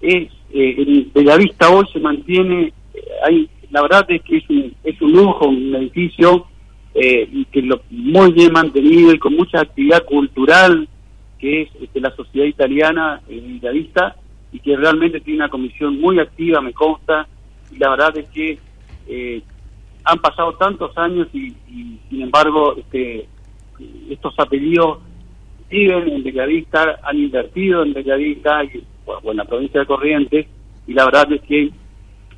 Es, 0.00 0.32
eh, 0.50 0.74
el 0.78 1.10
Bellavista 1.14 1.68
hoy 1.68 1.86
se 1.92 2.00
mantiene, 2.00 2.72
eh, 2.94 3.00
hay, 3.26 3.50
la 3.70 3.82
verdad 3.82 4.06
es 4.08 4.22
que 4.22 4.38
es 4.38 4.48
un, 4.48 4.74
es 4.82 5.00
un 5.02 5.12
lujo, 5.12 5.46
un 5.48 5.74
edificio 5.74 6.46
eh, 6.94 7.44
que 7.52 7.60
lo, 7.60 7.82
muy 7.90 8.32
bien 8.32 8.52
mantenido 8.52 9.12
y 9.12 9.18
con 9.18 9.36
mucha 9.36 9.60
actividad 9.60 10.04
cultural 10.06 10.88
que 11.42 11.62
es 11.62 11.68
este, 11.80 12.00
la 12.00 12.14
sociedad 12.14 12.46
italiana 12.46 13.20
en 13.28 13.58
Bellavista 13.58 14.14
y 14.52 14.60
que 14.60 14.76
realmente 14.76 15.20
tiene 15.20 15.40
una 15.40 15.48
comisión 15.48 16.00
muy 16.00 16.20
activa, 16.20 16.60
me 16.60 16.72
consta, 16.72 17.26
y 17.72 17.78
la 17.78 17.90
verdad 17.90 18.16
es 18.16 18.28
que 18.28 18.58
eh, 19.08 19.42
han 20.04 20.20
pasado 20.20 20.54
tantos 20.54 20.96
años 20.96 21.26
y, 21.32 21.52
sin 22.08 22.22
embargo 22.22 22.76
este, 22.76 23.26
estos 24.08 24.32
apellidos 24.38 24.98
viven 25.68 26.08
en 26.10 26.22
Bellavista, 26.22 27.00
han 27.02 27.18
invertido 27.18 27.82
en 27.82 27.92
Bellavista 27.92 28.62
y, 28.62 28.84
o 29.04 29.30
en 29.32 29.36
la 29.36 29.44
provincia 29.44 29.80
de 29.80 29.86
Corrientes 29.86 30.46
y 30.86 30.92
la 30.94 31.06
verdad 31.06 31.32
es 31.32 31.42
que 31.42 31.72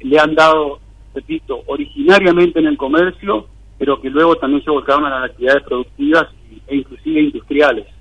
le 0.01 0.19
han 0.19 0.35
dado, 0.35 0.79
repito, 1.15 1.63
originariamente 1.67 2.59
en 2.59 2.69
el 2.69 2.79
comercio, 2.79 3.49
pero 3.79 4.01
que 4.01 4.09
luego 4.09 4.37
también 4.37 4.65
se 4.65 4.71
volcaron 4.71 5.05
a 5.05 5.21
las 5.21 5.31
actividades 5.31 5.63
productivas 5.65 6.27
e 6.69 6.77
inclusive 6.77 7.21
industriales. 7.21 7.94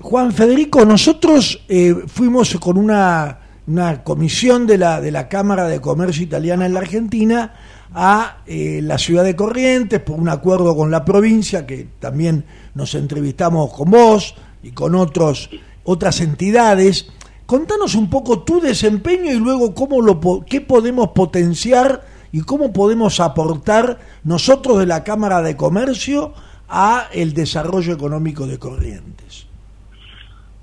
Juan 0.00 0.32
Federico, 0.32 0.84
nosotros 0.84 1.64
eh, 1.68 1.94
fuimos 2.06 2.54
con 2.60 2.76
una, 2.76 3.38
una, 3.66 4.04
comisión 4.04 4.66
de 4.66 4.78
la, 4.78 5.00
de 5.00 5.10
la 5.10 5.28
Cámara 5.28 5.68
de 5.68 5.80
Comercio 5.80 6.22
Italiana 6.22 6.66
en 6.66 6.74
la 6.74 6.80
Argentina 6.80 7.54
a 7.94 8.38
eh, 8.46 8.80
la 8.82 8.98
ciudad 8.98 9.24
de 9.24 9.34
Corrientes 9.34 10.00
por 10.00 10.20
un 10.20 10.28
acuerdo 10.28 10.76
con 10.76 10.90
la 10.90 11.04
provincia, 11.04 11.66
que 11.66 11.88
también 11.98 12.44
nos 12.74 12.94
entrevistamos 12.94 13.72
con 13.72 13.90
vos 13.90 14.34
y 14.62 14.72
con 14.72 14.94
otros, 14.94 15.48
otras 15.84 16.20
entidades. 16.20 17.06
Contanos 17.46 17.94
un 17.94 18.10
poco 18.10 18.40
tu 18.40 18.60
desempeño 18.60 19.32
y 19.32 19.38
luego 19.38 19.74
cómo 19.74 20.02
lo, 20.02 20.44
qué 20.44 20.60
podemos 20.60 21.10
potenciar 21.14 22.04
y 22.32 22.42
cómo 22.42 22.72
podemos 22.72 23.18
aportar 23.18 23.98
nosotros 24.24 24.78
de 24.78 24.86
la 24.86 25.04
Cámara 25.04 25.40
de 25.40 25.56
Comercio 25.56 26.34
a 26.68 27.08
el 27.12 27.32
desarrollo 27.32 27.94
económico 27.94 28.46
de 28.46 28.58
Corrientes. 28.58 29.45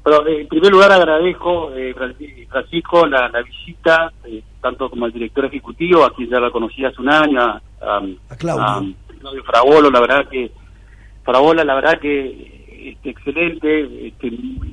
Pero, 0.04 0.28
eh, 0.28 0.42
en 0.42 0.48
primer 0.48 0.72
lugar 0.72 0.92
agradezco, 0.92 1.72
eh, 1.74 1.96
Francisco, 2.50 3.08
la, 3.08 3.30
visita, 3.42 4.12
eh, 4.26 4.44
tanto 4.62 4.90
como 4.90 5.06
el 5.06 5.14
director 5.14 5.46
ejecutivo, 5.46 6.04
a 6.04 6.14
quien 6.14 6.30
ya 6.30 6.40
la 6.40 6.52
conocí 6.52 6.84
hace 6.84 7.02
un 7.02 7.10
año, 7.10 7.40
a, 7.40 7.62
Claudio. 8.38 8.96
Frabolo, 9.46 9.90
la 9.90 10.02
verdad 10.02 10.28
que, 10.28 10.52
Frabola, 11.24 11.64
la 11.64 11.76
verdad 11.76 12.00
que 12.00 12.90
este, 12.92 13.12
excelente, 13.12 14.08
este, 14.08 14.30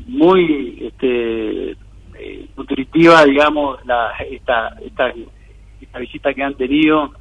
muy 0.08 0.78
este, 0.80 1.76
nutritiva, 2.56 3.25
digamos, 3.25 3.78
la, 3.87 4.10
esta, 4.28 4.70
esta, 4.84 5.12
esta 5.80 5.99
visita 6.00 6.34
que 6.34 6.42
han 6.42 6.54
tenido. 6.54 7.12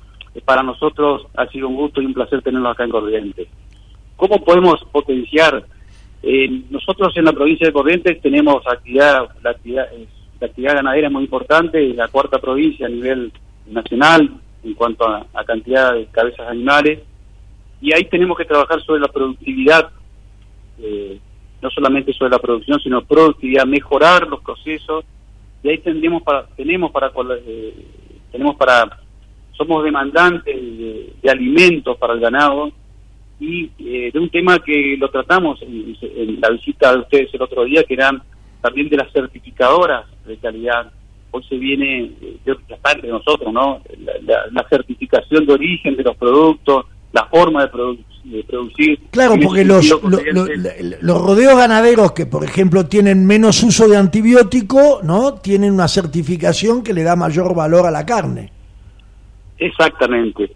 para 0.45 0.63
nosotros 0.63 1.27
ha 1.37 1.45
sido 1.47 1.67
un 1.67 1.75
gusto 1.75 2.01
y 2.01 2.07
un 2.07 2.15
placer 2.15 2.41
tenerlos 2.41 2.71
acá 2.71 2.85
en 2.85 2.89
Corrientes. 2.89 3.47
¿Cómo 4.15 4.43
podemos 4.43 4.83
potenciar 4.91 5.63
eh, 6.21 6.63
nosotros 6.69 7.15
en 7.15 7.25
la 7.25 7.31
provincia 7.31 7.67
de 7.67 7.73
Corrientes 7.73 8.21
tenemos 8.21 8.65
actividad, 8.67 9.29
la 9.41 9.51
actividad, 9.51 9.87
la 10.39 10.47
actividad 10.47 10.75
ganadera 10.75 11.07
es 11.07 11.13
muy 11.13 11.23
importante, 11.23 11.89
es 11.89 11.95
la 11.95 12.09
cuarta 12.09 12.39
provincia 12.39 12.87
a 12.87 12.89
nivel 12.89 13.31
nacional 13.67 14.29
en 14.63 14.73
cuanto 14.73 15.07
a, 15.07 15.25
cantidad 15.45 15.93
de 15.93 16.07
cabezas 16.07 16.47
animales, 16.49 16.99
y 17.81 17.93
ahí 17.93 18.05
tenemos 18.05 18.37
que 18.37 18.43
trabajar 18.43 18.81
sobre 18.81 18.99
la 18.99 19.07
productividad, 19.07 19.89
eh, 20.81 21.19
no 21.61 21.69
solamente 21.69 22.11
sobre 22.13 22.31
la 22.31 22.39
producción, 22.39 22.79
sino 22.81 23.01
productividad, 23.03 23.65
mejorar 23.65 24.27
los 24.27 24.41
procesos, 24.41 25.05
y 25.63 25.69
ahí 25.69 25.77
tendremos 25.77 26.23
para, 26.23 26.45
tenemos 26.47 26.91
para, 26.91 27.11
eh, 27.45 27.73
tenemos 28.31 28.57
para, 28.57 28.99
somos 29.53 29.83
demandantes 29.85 30.53
de 30.53 31.29
alimentos 31.29 31.97
para 31.97 32.13
el 32.13 32.19
ganado, 32.19 32.71
y 33.39 33.71
eh, 33.79 34.11
de 34.11 34.19
un 34.19 34.29
tema 34.29 34.59
que 34.59 34.97
lo 34.97 35.09
tratamos 35.09 35.61
en, 35.61 35.95
la 36.41 36.49
visita 36.49 36.93
de 36.93 36.99
ustedes 36.99 37.33
el 37.33 37.41
otro 37.41 37.63
día, 37.63 37.83
que 37.83 37.93
eran 37.93 38.21
también 38.61 38.89
de 38.89 38.97
las 38.97 39.11
certificadoras 39.11 40.05
de 40.25 40.37
calidad. 40.37 40.91
Hoy 41.31 41.43
se 41.47 41.57
viene, 41.57 42.11
eh, 42.21 42.37
está 42.67 42.91
entre 42.91 43.09
nosotros, 43.09 43.53
¿no? 43.53 43.81
La, 44.51 44.65
certificación 44.69 45.45
de 45.45 45.53
origen 45.53 45.95
de 45.95 46.03
los 46.03 46.17
productos, 46.17 46.85
la 47.13 47.25
forma 47.25 47.65
de, 47.65 47.69
producir. 48.43 48.99
Claro, 49.11 49.35
porque 49.41 49.63
los, 49.63 49.89
los 51.01 51.21
rodeos 51.21 51.57
ganaderos 51.57 52.11
que, 52.11 52.25
por 52.25 52.43
ejemplo, 52.43 52.85
tienen 52.87 53.25
menos 53.25 53.63
uso 53.63 53.87
de 53.87 53.97
antibiótico, 53.97 54.99
¿no? 55.03 55.35
Tienen 55.35 55.73
una 55.73 55.87
certificación 55.87 56.83
que 56.83 56.93
le 56.93 57.03
da 57.03 57.15
mayor 57.15 57.55
valor 57.55 57.85
a 57.85 57.91
la 57.91 58.05
carne. 58.05 58.51
Exactamente. 59.57 60.51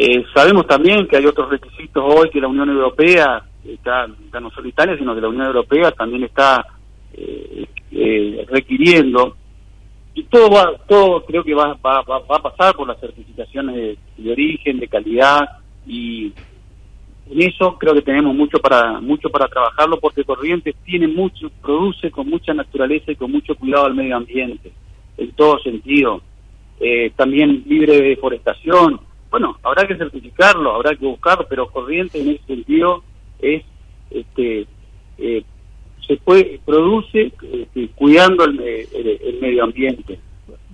Eh, 0.00 0.24
sabemos 0.32 0.64
también 0.68 1.08
que 1.08 1.16
hay 1.16 1.26
otros 1.26 1.50
requisitos 1.50 2.04
hoy 2.06 2.30
que 2.30 2.40
la 2.40 2.46
Unión 2.46 2.70
Europea, 2.70 3.42
está, 3.66 4.06
no 4.40 4.50
solo 4.50 4.68
Italia, 4.68 4.96
sino 4.96 5.12
que 5.12 5.20
la 5.20 5.28
Unión 5.28 5.46
Europea 5.46 5.90
también 5.90 6.22
está 6.22 6.64
eh, 7.12 7.66
eh, 7.90 8.46
requiriendo. 8.48 9.36
Y 10.14 10.22
todo 10.24 10.50
va, 10.50 10.72
todo 10.86 11.24
creo 11.24 11.42
que 11.42 11.52
va, 11.52 11.76
va, 11.84 12.02
va, 12.02 12.36
a 12.36 12.42
pasar 12.42 12.76
por 12.76 12.86
las 12.86 13.00
certificaciones 13.00 13.98
de, 14.16 14.30
origen, 14.30 14.78
de 14.78 14.86
calidad, 14.86 15.40
y 15.84 16.32
en 17.30 17.42
eso 17.42 17.76
creo 17.76 17.94
que 17.94 18.02
tenemos 18.02 18.34
mucho 18.34 18.58
para 18.58 19.00
mucho 19.00 19.28
para 19.30 19.48
trabajarlo 19.48 19.98
porque 19.98 20.24
Corrientes 20.24 20.76
tiene 20.84 21.08
mucho, 21.08 21.50
produce 21.60 22.10
con 22.10 22.28
mucha 22.28 22.54
naturaleza 22.54 23.10
y 23.12 23.16
con 23.16 23.32
mucho 23.32 23.56
cuidado 23.56 23.86
al 23.86 23.94
medio 23.94 24.16
ambiente, 24.16 24.72
en 25.16 25.32
todo 25.32 25.58
sentido. 25.58 26.22
también 27.16 27.64
libre 27.66 27.94
de 27.94 28.08
deforestación, 28.10 29.00
bueno, 29.30 29.58
habrá 29.62 29.86
que 29.86 29.96
certificarlo, 29.96 30.74
habrá 30.74 30.94
que 30.94 31.06
buscarlo, 31.06 31.46
pero 31.48 31.70
corriente 31.70 32.20
en 32.20 32.30
ese 32.30 32.44
sentido 32.46 33.02
es, 33.40 33.62
este, 34.10 34.66
eh, 35.18 35.44
se 36.06 36.16
puede, 36.16 36.60
produce 36.64 37.32
este, 37.52 37.88
cuidando 37.94 38.44
el, 38.44 38.58
medio 39.40 39.64
ambiente. 39.64 40.18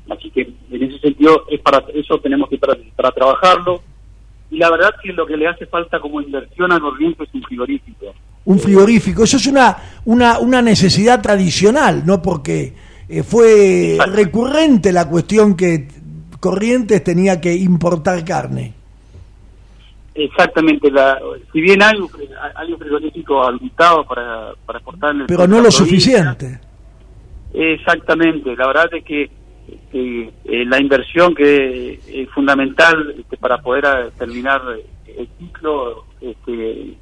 Así 0.08 0.30
que 0.30 0.42
en 0.70 0.82
ese 0.82 0.98
sentido 1.00 1.46
es 1.50 1.60
para 1.60 1.82
eso 1.94 2.20
tenemos 2.20 2.48
que 2.48 2.58
para, 2.58 2.76
para 2.94 3.10
trabajarlo. 3.10 3.82
Y 4.50 4.58
la 4.58 4.70
verdad 4.70 4.90
que 5.02 5.12
lo 5.12 5.26
que 5.26 5.36
le 5.36 5.48
hace 5.48 5.66
falta 5.66 5.98
como 5.98 6.20
inversión 6.20 6.70
a 6.70 6.78
Corriente 6.78 7.24
es 7.24 7.34
un 7.34 7.42
frigorífico. 7.42 8.14
Un 8.44 8.58
frigorífico, 8.58 9.24
eso 9.24 9.38
es 9.38 9.46
una, 9.46 9.76
una, 10.04 10.38
una 10.38 10.60
necesidad 10.60 11.22
tradicional, 11.22 12.04
¿no? 12.04 12.20
Porque 12.20 12.74
eh, 13.08 13.22
fue 13.22 13.96
recurrente 14.12 14.92
la 14.92 15.08
cuestión 15.08 15.56
que 15.56 15.88
Corrientes 16.44 17.02
tenía 17.02 17.40
que 17.40 17.54
importar 17.54 18.22
carne. 18.22 18.74
Exactamente, 20.14 20.90
la, 20.90 21.18
si 21.50 21.58
bien 21.62 21.82
hay 21.82 21.96
un, 21.98 22.10
hay 22.54 22.70
un 22.70 22.78
frigorífico 22.78 23.42
habilitado 23.42 24.04
para, 24.04 24.52
para 24.66 24.78
exportar... 24.78 25.12
En 25.12 25.26
Pero 25.26 25.46
no 25.48 25.62
lo 25.62 25.70
suficiente. 25.70 26.60
Exactamente, 27.54 28.54
la 28.56 28.66
verdad 28.66 28.90
es 28.92 29.04
que 29.04 29.30
eh, 29.94 30.64
la 30.66 30.78
inversión 30.78 31.34
que 31.34 31.98
es 32.06 32.28
fundamental 32.28 33.14
este, 33.18 33.38
para 33.38 33.62
poder 33.62 33.86
eh, 33.86 34.10
terminar 34.18 34.60
el 35.06 35.28
ciclo 35.38 36.04
este, 36.20 36.92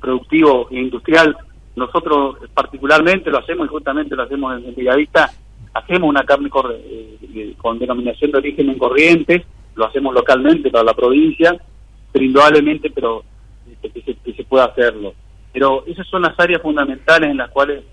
productivo 0.00 0.68
e 0.70 0.78
industrial, 0.78 1.36
nosotros 1.74 2.36
particularmente 2.54 3.28
lo 3.28 3.38
hacemos 3.38 3.66
y 3.66 3.70
justamente 3.70 4.14
lo 4.14 4.22
hacemos 4.22 4.62
en 4.62 4.72
Villavista, 4.72 5.28
hacemos 5.74 6.08
una 6.08 6.24
carne 6.24 6.50
eh, 6.70 7.54
con 7.58 7.78
denominación 7.78 8.30
de 8.32 8.38
origen 8.38 8.70
en 8.70 8.78
Corrientes, 8.78 9.42
lo 9.74 9.86
hacemos 9.86 10.14
localmente 10.14 10.70
para 10.70 10.84
la 10.84 10.94
provincia, 10.94 11.58
pero 12.12 12.24
indudablemente 12.24 12.90
pero 12.90 13.24
este, 13.70 14.02
que, 14.02 14.34
se, 14.34 14.44
pueda 14.44 14.66
hacerlo. 14.66 15.14
Pero 15.52 15.84
esas 15.86 16.06
son 16.08 16.22
las 16.22 16.38
áreas 16.38 16.60
fundamentales 16.60 17.30
en 17.30 17.38
las 17.38 17.50
cuales 17.50 17.84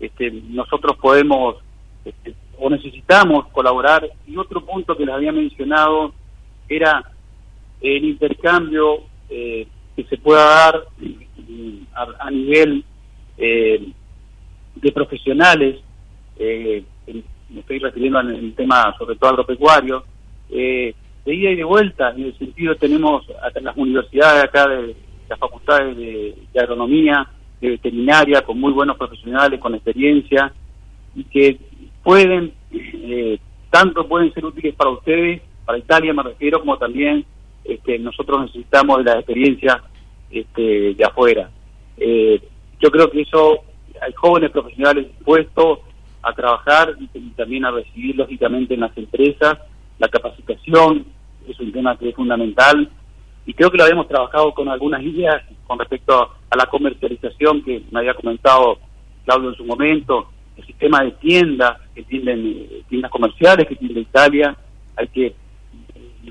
este, 0.00 0.30
nosotros 0.30 0.96
podemos 0.96 1.56
este, 2.04 2.34
o 2.58 2.68
necesitamos 2.68 3.46
colaborar. 3.48 4.08
Y 4.26 4.36
otro 4.36 4.64
punto 4.64 4.96
que 4.96 5.06
les 5.06 5.14
había 5.14 5.32
mencionado 5.32 6.12
era 6.68 7.04
el 7.80 8.04
intercambio 8.04 9.02
eh, 9.30 9.66
que 9.96 10.04
se 10.04 10.16
pueda 10.16 10.44
dar 10.44 10.84
a, 12.20 12.30
nivel 12.30 12.84
eh, 13.36 13.88
de 14.76 14.92
profesionales 14.92 15.80
eh, 16.38 16.84
me 17.50 17.60
estoy 17.60 17.78
refiriendo 17.78 18.18
al 18.18 18.52
tema 18.54 18.94
sobre 18.98 19.16
todo 19.16 19.30
agropecuario, 19.30 20.04
eh, 20.50 20.94
de 21.24 21.34
ida 21.34 21.50
y 21.50 21.56
de 21.56 21.64
vuelta, 21.64 22.10
en 22.10 22.24
el 22.24 22.38
sentido 22.38 22.74
tenemos 22.76 23.26
hasta 23.42 23.60
las 23.60 23.76
universidades 23.76 24.44
acá 24.44 24.66
de 24.68 24.96
las 25.28 25.38
facultades 25.38 25.96
de, 25.96 26.34
agronomía, 26.58 27.28
de 27.60 27.70
veterinaria, 27.70 28.42
con 28.42 28.58
muy 28.58 28.72
buenos 28.72 28.96
profesionales, 28.96 29.60
con 29.60 29.74
experiencia, 29.74 30.52
y 31.14 31.24
que 31.24 31.58
pueden, 32.02 32.52
eh, 32.72 33.38
tanto 33.70 34.08
pueden 34.08 34.32
ser 34.32 34.44
útiles 34.44 34.74
para 34.74 34.90
ustedes, 34.90 35.42
para 35.66 35.78
Italia 35.78 36.14
me 36.14 36.22
refiero, 36.22 36.60
como 36.60 36.78
también 36.78 37.26
este, 37.64 37.98
nosotros 37.98 38.40
necesitamos 38.46 38.98
de 38.98 39.04
la 39.04 39.18
experiencia 39.18 39.82
este, 40.30 40.94
de 40.94 41.04
afuera. 41.04 41.50
Eh, 41.98 42.40
yo 42.80 42.90
creo 42.90 43.10
que 43.10 43.20
eso, 43.20 43.58
hay 44.00 44.12
jóvenes 44.14 44.50
profesionales 44.50 45.08
dispuestos 45.08 45.80
a 46.22 46.32
trabajar 46.32 46.94
y, 46.98 47.06
también 47.30 47.64
a 47.64 47.70
recibir, 47.70 48.16
lógicamente, 48.16 48.74
en 48.74 48.80
las 48.80 48.96
empresas. 48.96 49.58
La 49.98 50.08
capacitación 50.08 51.06
es 51.48 51.58
un 51.60 51.72
tema 51.72 51.96
que 51.96 52.10
es 52.10 52.14
fundamental 52.14 52.90
y 53.46 53.54
creo 53.54 53.70
que 53.70 53.78
lo 53.78 53.84
habíamos 53.84 54.08
trabajado 54.08 54.52
con 54.52 54.68
algunas 54.68 55.02
ideas 55.02 55.42
con 55.66 55.78
respecto 55.78 56.30
a 56.50 56.56
la 56.56 56.66
comercialización 56.66 57.62
que 57.62 57.82
me 57.90 58.00
había 58.00 58.14
comentado 58.14 58.78
Claudio 59.24 59.50
en 59.50 59.56
su 59.56 59.64
momento, 59.64 60.28
el 60.56 60.66
sistema 60.66 61.02
de 61.02 61.12
tiendas 61.12 61.78
que 61.94 62.02
tienden 62.02 62.46
eh, 62.46 62.82
tiendas 62.88 63.10
comerciales 63.10 63.66
que 63.66 63.76
tiene 63.76 64.00
Italia, 64.00 64.56
hay 64.96 65.08
que 65.08 65.34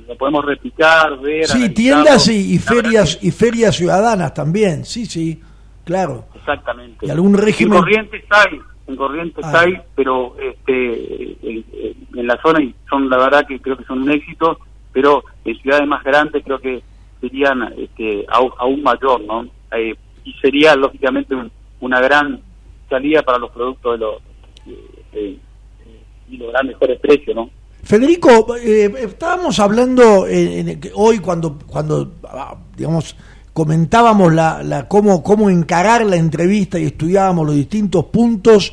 lo 0.08 0.16
podemos 0.16 0.46
replicar, 0.46 1.20
ver. 1.20 1.48
Sí, 1.48 1.70
tiendas 1.70 2.28
y, 2.28 2.60
ferias 2.60 3.20
y 3.22 3.32
ferias 3.32 3.76
ciudadanas 3.76 4.34
también, 4.34 4.86
sí, 4.86 5.06
sí, 5.06 5.42
claro. 5.84 6.26
Exactamente. 6.36 7.06
Y 7.06 7.10
algún 7.10 7.36
régimen. 7.36 7.74
En 7.74 7.80
Corrientes 7.80 8.24
hay, 8.30 8.60
en 8.88 8.96
Corrientes 8.96 9.44
ah. 9.46 9.62
hay, 9.62 9.78
pero 9.96 10.36
este, 10.40 11.38
en, 11.44 12.28
la 12.28 12.42
zona 12.42 12.62
y 12.62 12.74
son 12.90 13.10
la 13.10 13.18
verdad 13.18 13.46
que 13.48 13.60
creo 13.60 13.78
que 13.78 13.86
son 13.86 14.02
un 14.02 14.12
éxito, 14.12 14.60
pero 14.92 15.24
en 15.46 15.58
ciudades 15.60 15.88
más 15.88 16.04
grandes 16.04 16.44
creo 16.44 16.60
que 16.60 16.82
serían 17.22 17.74
este, 17.78 18.26
aún, 18.30 18.82
mayor, 18.84 19.22
¿no? 19.22 19.46
Eh, 19.72 19.96
y 20.24 20.34
sería 20.42 20.76
lógicamente 20.76 21.36
una 21.80 22.02
gran 22.02 22.42
salida 22.90 23.22
para 23.22 23.38
los 23.38 23.52
productos 23.52 24.00
de 24.00 24.06
los 24.06 24.22
y 26.30 26.38
lograr 26.38 26.66
mejores 26.66 27.00
precios, 27.00 27.36
¿no? 27.36 27.50
Federico, 27.84 28.58
eh, 28.58 28.92
estábamos 28.98 29.60
hablando 29.60 30.26
hoy 30.94 31.20
cuando, 31.20 31.58
cuando 31.66 32.16
ah, 32.28 32.58
digamos, 32.76 33.16
comentábamos 33.58 34.32
la, 34.36 34.62
la, 34.62 34.88
cómo, 34.88 35.24
cómo 35.24 35.50
encarar 35.50 36.06
la 36.06 36.16
entrevista 36.16 36.78
y 36.78 36.86
estudiábamos 36.86 37.48
los 37.48 37.56
distintos 37.56 38.06
puntos 38.06 38.72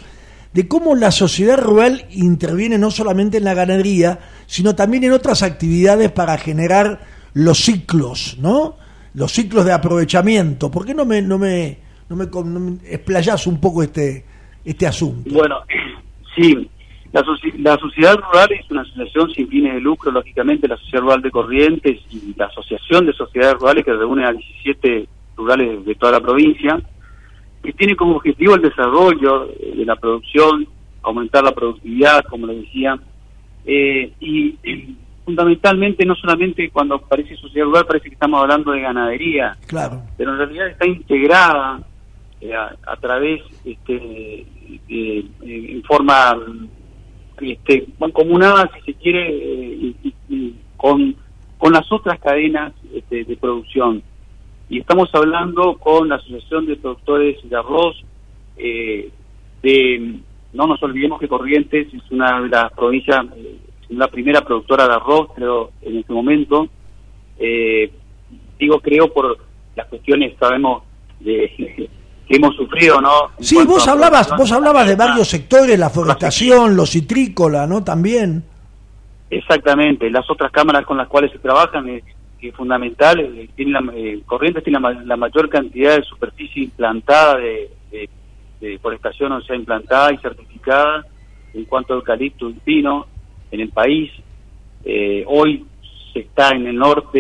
de 0.52 0.68
cómo 0.68 0.94
la 0.94 1.10
sociedad 1.10 1.56
rural 1.56 2.04
interviene 2.10 2.76
no 2.76 2.90
solamente 2.90 3.38
en 3.38 3.44
la 3.44 3.54
ganadería, 3.54 4.18
sino 4.44 4.74
también 4.74 5.04
en 5.04 5.12
otras 5.12 5.42
actividades 5.42 6.12
para 6.12 6.36
generar 6.36 7.00
los 7.32 7.64
ciclos, 7.64 8.36
¿no? 8.42 8.76
Los 9.14 9.32
ciclos 9.32 9.64
de 9.64 9.72
aprovechamiento. 9.72 10.70
¿Por 10.70 10.84
qué 10.84 10.92
no 10.92 11.06
me, 11.06 11.22
no 11.22 11.38
me, 11.38 11.78
no 12.10 12.16
me, 12.16 12.26
no 12.26 12.78
explayás 12.84 13.46
un 13.46 13.58
poco 13.58 13.82
este, 13.82 14.26
este 14.66 14.86
asunto? 14.86 15.30
Bueno, 15.32 15.60
sí, 16.36 16.70
la, 17.14 17.78
sociedad 17.78 18.16
rural 18.16 18.48
es 18.50 18.68
una 18.72 18.80
asociación 18.80 19.30
sin 19.30 19.48
fines 19.48 19.74
de 19.74 19.80
lucro, 19.80 20.10
lógicamente, 20.10 20.66
la 20.66 20.76
Sociedad 20.78 21.02
Rural 21.02 21.22
de 21.22 21.30
Corrientes 21.30 22.00
y 22.10 22.34
la 22.36 22.46
Asociación 22.46 23.06
de 23.06 23.12
Sociedades 23.12 23.54
Rurales 23.60 23.84
que 23.84 23.92
reúne 23.92 24.26
a 24.26 24.32
17 24.32 25.08
rurales 25.36 25.84
de 25.84 25.94
toda 25.94 26.10
la 26.10 26.20
provincia, 26.20 26.80
que 27.62 27.72
tiene 27.72 27.94
como 27.94 28.16
objetivo 28.16 28.56
el 28.56 28.62
desarrollo 28.62 29.46
de 29.46 29.84
la 29.84 29.94
producción, 29.94 30.66
aumentar 31.02 31.44
la 31.44 31.54
productividad, 31.54 32.24
como 32.24 32.48
le 32.48 32.56
decía, 32.56 32.98
eh, 33.64 34.12
y 34.18 34.58
fundamentalmente 35.24 36.04
no 36.04 36.16
solamente 36.16 36.68
cuando 36.70 36.96
aparece 36.96 37.36
sociedad 37.36 37.66
rural 37.66 37.86
parece 37.86 38.08
que 38.08 38.14
estamos 38.14 38.42
hablando 38.42 38.72
de 38.72 38.80
ganadería, 38.80 39.56
claro. 39.68 40.02
pero 40.18 40.32
en 40.32 40.38
realidad 40.38 40.66
está 40.66 40.84
integrada 40.84 41.80
eh, 42.40 42.52
a, 42.54 42.96
través, 42.96 43.40
este, 43.64 44.44
en 44.88 45.82
forma 45.84 46.36
este, 47.52 47.86
mancomunada, 47.98 48.70
si 48.74 48.92
se 48.92 48.94
quiere, 48.98 49.28
eh, 49.30 49.94
con, 50.76 51.16
con 51.58 51.72
las 51.72 51.90
otras 51.90 52.18
cadenas 52.20 52.72
este, 52.92 53.24
de 53.24 53.36
producción. 53.36 54.02
Y 54.68 54.80
estamos 54.80 55.10
hablando 55.14 55.76
con 55.78 56.08
la 56.08 56.16
Asociación 56.16 56.66
de 56.66 56.76
Productores 56.76 57.36
de 57.48 57.56
Arroz, 57.56 58.04
eh, 58.56 59.10
de, 59.62 60.16
no 60.52 60.66
nos 60.66 60.82
olvidemos 60.82 61.20
que 61.20 61.28
Corrientes 61.28 61.92
es 61.92 62.10
una 62.10 62.40
de 62.40 62.48
las 62.48 62.72
provincias, 62.72 63.24
eh, 63.36 63.56
la 63.90 64.08
primera 64.08 64.40
productora 64.42 64.88
de 64.88 64.94
arroz, 64.94 65.28
creo, 65.34 65.70
en 65.82 65.98
este 65.98 66.12
momento. 66.12 66.68
digo, 68.58 68.80
creo 68.80 69.12
por 69.12 69.38
las 69.76 69.86
cuestiones, 69.88 70.34
sabemos, 70.38 70.82
de 71.20 71.88
que 72.26 72.36
hemos 72.36 72.56
sufrido, 72.56 73.00
¿no? 73.00 73.30
sí, 73.38 73.58
vos 73.66 73.86
hablabas, 73.86 74.30
vos 74.36 74.50
hablabas 74.50 74.86
de 74.86 74.96
varios 74.96 75.28
sectores, 75.28 75.78
la 75.78 75.90
forestación, 75.90 76.74
lo 76.74 76.86
citrícola, 76.86 77.66
¿no? 77.66 77.84
También. 77.84 78.44
Exactamente, 79.30 80.10
las 80.10 80.28
otras 80.30 80.50
cámaras 80.50 80.86
con 80.86 80.96
las 80.96 81.08
cuales 81.08 81.32
se 81.32 81.38
trabajan 81.38 81.88
es, 81.88 82.04
es 82.40 82.54
fundamental. 82.54 83.20
Eh, 83.20 83.48
tiene 83.54 83.72
la, 83.72 83.92
eh, 83.94 84.20
Corrientes 84.24 84.64
tiene 84.64 84.78
la, 84.80 85.16
mayor 85.16 85.48
cantidad 85.48 85.96
de 85.96 86.02
superficie 86.04 86.64
implantada 86.64 87.38
de, 87.38 87.70
de, 88.60 88.78
forestación, 88.78 89.32
o 89.32 89.42
sea, 89.42 89.56
implantada 89.56 90.12
y 90.12 90.18
certificada 90.18 91.04
en 91.52 91.64
cuanto 91.66 91.92
a 91.92 91.96
eucalipto 91.96 92.48
y 92.48 92.54
pino 92.54 93.06
en 93.50 93.60
el 93.60 93.68
país. 93.68 94.10
Eh, 94.84 95.24
hoy 95.26 95.66
se 96.12 96.20
está 96.20 96.50
en 96.50 96.66
el 96.66 96.76
norte 96.76 97.18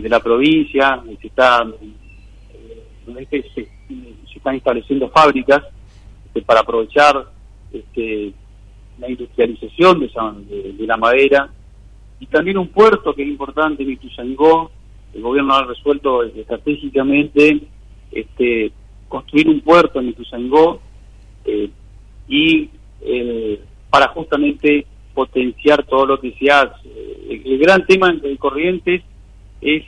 de 0.00 0.08
la 0.08 0.20
provincia, 0.20 1.02
se 1.20 1.26
está 1.26 1.66
se, 3.54 3.68
están 4.44 4.56
estableciendo 4.56 5.08
fábricas 5.08 5.62
este, 6.26 6.42
para 6.42 6.60
aprovechar 6.60 7.24
este, 7.72 8.34
la 8.98 9.08
industrialización 9.08 10.00
de, 10.00 10.74
de, 10.76 10.86
la 10.86 10.98
madera 10.98 11.48
y 12.20 12.26
también 12.26 12.58
un 12.58 12.68
puerto 12.68 13.14
que 13.14 13.22
es 13.22 13.28
importante 13.28 13.82
en 13.82 13.92
Ituzaingó. 13.92 14.70
El 15.14 15.22
gobierno 15.22 15.54
ha 15.54 15.64
resuelto 15.64 16.24
estratégicamente 16.24 17.62
este, 18.12 18.70
construir 19.08 19.48
un 19.48 19.62
puerto 19.62 19.98
en 20.00 20.08
Ituzaingó 20.10 20.78
eh, 21.46 21.70
y 22.28 22.68
eh, 23.00 23.60
para 23.88 24.08
justamente 24.08 24.86
potenciar 25.14 25.84
todo 25.84 26.04
lo 26.04 26.20
que 26.20 26.32
se 26.32 26.50
hace. 26.50 26.90
El, 27.30 27.58
gran 27.58 27.86
tema 27.86 28.10
en 28.10 28.36
Corrientes 28.36 29.02
es 29.62 29.84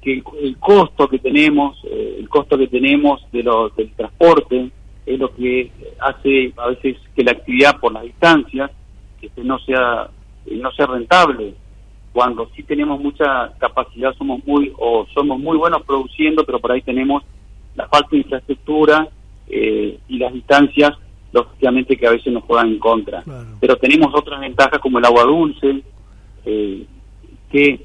que 0.00 0.22
el, 0.40 0.56
costo 0.58 1.08
que 1.08 1.18
tenemos, 1.18 1.78
eh, 1.84 2.16
el 2.18 2.28
costo 2.28 2.56
que 2.56 2.68
tenemos 2.68 3.20
de 3.32 3.42
lo, 3.42 3.68
del 3.70 3.90
transporte 3.92 4.70
es 5.06 5.18
lo 5.18 5.34
que 5.34 5.70
hace 6.00 6.52
a 6.56 6.68
veces 6.68 6.96
que 7.14 7.24
la 7.24 7.32
actividad 7.32 7.78
por 7.78 7.92
las 7.92 8.04
distancias 8.04 8.70
este, 9.20 9.44
no 9.44 9.58
sea 9.60 10.08
no 10.50 10.72
sea 10.72 10.86
rentable. 10.86 11.54
Cuando 12.12 12.48
sí 12.56 12.62
tenemos 12.62 13.00
mucha 13.00 13.52
capacidad 13.58 14.14
somos 14.16 14.44
muy 14.44 14.72
o 14.78 15.06
somos 15.14 15.38
muy 15.38 15.56
buenos 15.56 15.82
produciendo, 15.82 16.44
pero 16.44 16.58
por 16.58 16.72
ahí 16.72 16.82
tenemos 16.82 17.22
la 17.76 17.86
falta 17.88 18.08
de 18.12 18.18
infraestructura 18.18 19.08
eh, 19.48 19.98
y 20.08 20.18
las 20.18 20.32
distancias 20.32 20.92
lógicamente 21.32 21.96
que 21.96 22.06
a 22.06 22.10
veces 22.10 22.32
nos 22.32 22.44
juegan 22.44 22.68
en 22.68 22.78
contra. 22.78 23.22
Pero 23.60 23.76
tenemos 23.76 24.12
otras 24.14 24.40
ventajas 24.40 24.80
como 24.80 24.98
el 24.98 25.04
agua 25.04 25.22
dulce, 25.24 25.82
eh, 26.44 26.84
que 27.50 27.84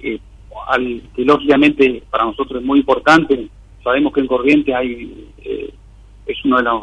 eh, 0.00 0.20
al, 0.66 1.02
que 1.14 1.24
lógicamente 1.24 2.02
para 2.10 2.24
nosotros 2.24 2.60
es 2.60 2.66
muy 2.66 2.80
importante. 2.80 3.48
Sabemos 3.82 4.12
que 4.12 4.20
en 4.20 4.26
Corrientes 4.26 4.74
hay, 4.74 5.28
eh, 5.42 5.72
es 6.26 6.44
uno 6.44 6.58
de 6.58 6.62
los, 6.62 6.82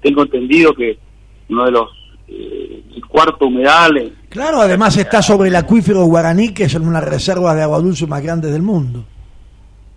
tengo 0.00 0.22
entendido 0.22 0.72
que 0.74 0.98
uno 1.48 1.64
de 1.64 1.70
los, 1.70 1.90
eh, 2.28 2.82
cuarto 3.16 3.46
humedal. 3.46 4.12
Claro, 4.28 4.60
además 4.60 4.96
está 4.96 5.22
sobre 5.22 5.48
el 5.48 5.56
acuífero 5.56 6.04
Guaraní, 6.04 6.52
que 6.52 6.64
es 6.64 6.74
una 6.74 7.00
reserva 7.00 7.54
de 7.54 7.62
agua 7.62 7.78
dulce 7.78 8.06
más 8.06 8.22
grande 8.22 8.50
del 8.50 8.62
mundo. 8.62 9.04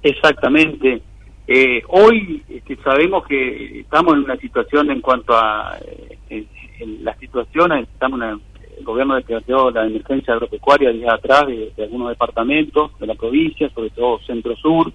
Exactamente. 0.01 1.01
Eh, 1.47 1.81
hoy 1.89 2.41
este, 2.47 2.77
sabemos 2.83 3.25
que 3.27 3.79
estamos 3.79 4.13
en 4.13 4.19
una 4.23 4.37
situación 4.37 4.91
en 4.91 5.01
cuanto 5.01 5.33
a 5.35 5.77
en, 6.29 6.47
la 7.03 7.13
situación, 7.17 7.73
estamos 7.73 8.21
en 8.21 8.39
el 8.79 8.85
gobierno 8.85 9.15
decretó 9.15 9.69
la 9.71 9.85
emergencia 9.85 10.33
agropecuaria 10.33 10.91
días 10.91 11.13
atrás 11.13 11.47
de, 11.47 11.73
algunos 11.83 12.09
departamentos 12.09 12.91
de 12.97 13.07
la 13.07 13.15
provincia, 13.15 13.69
sobre 13.75 13.89
todo 13.89 14.19
centro-sur, 14.25 14.91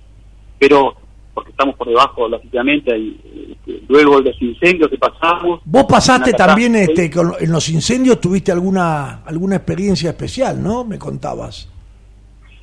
pero 0.58 0.96
porque 1.34 1.50
estamos 1.50 1.74
por 1.74 1.88
debajo, 1.88 2.28
lógicamente, 2.28 2.96
y, 2.96 3.52
este, 3.52 3.82
luego 3.88 4.20
de 4.20 4.30
los 4.30 4.40
incendios 4.40 4.88
que 4.88 4.96
pasamos. 4.96 5.60
Vos 5.64 5.84
pasaste 5.84 6.32
también 6.32 6.76
este, 6.76 7.10
en 7.40 7.52
los 7.52 7.68
incendios, 7.68 8.20
tuviste 8.20 8.52
alguna, 8.52 9.24
alguna 9.24 9.56
experiencia 9.56 10.10
especial, 10.10 10.62
¿no? 10.62 10.84
Me 10.84 10.98
contabas. 10.98 11.70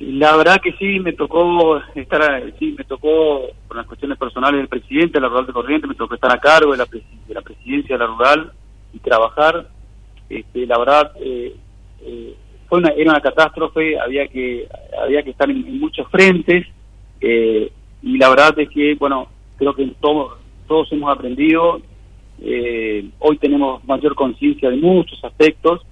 La 0.00 0.36
verdad 0.36 0.60
que 0.60 0.72
sí, 0.72 0.98
me 0.98 1.12
tocó 1.12 1.80
estar, 1.94 2.42
sí, 2.58 2.74
me 2.76 2.84
tocó, 2.84 3.42
por 3.68 3.76
las 3.76 3.86
cuestiones 3.86 4.18
personales 4.18 4.58
del 4.58 4.68
presidente 4.68 5.12
de 5.14 5.20
la 5.20 5.28
Rural 5.28 5.46
de 5.46 5.52
Corrientes, 5.52 5.88
me 5.88 5.94
tocó 5.94 6.14
estar 6.14 6.32
a 6.32 6.40
cargo 6.40 6.72
de 6.72 6.78
la, 6.78 6.86
de 6.86 7.34
la 7.34 7.42
presidencia 7.42 7.96
de 7.96 7.98
la 7.98 8.06
Rural 8.06 8.52
y 8.92 8.98
trabajar 8.98 9.68
este, 10.32 10.66
la 10.66 10.78
verdad 10.78 11.12
eh, 11.20 11.54
eh, 12.00 12.34
fue 12.66 12.78
una, 12.78 12.88
era 12.90 13.10
una 13.10 13.20
catástrofe, 13.20 13.98
había 13.98 14.26
que 14.28 14.66
había 14.98 15.22
que 15.22 15.30
estar 15.30 15.50
en, 15.50 15.78
muchos 15.78 16.08
frentes 16.08 16.66
eh, 17.20 17.70
y 18.02 18.16
la 18.16 18.30
verdad 18.30 18.58
es 18.58 18.70
que 18.70 18.94
bueno 18.94 19.28
creo 19.58 19.74
que 19.74 19.86
todos 20.00 20.38
todos 20.66 20.90
hemos 20.92 21.14
aprendido, 21.14 21.82
hoy 23.18 23.36
tenemos 23.38 23.84
mayor 23.84 24.14
conciencia 24.14 24.70
de 24.70 24.78
muchos 24.78 25.22
aspectos, 25.22 25.82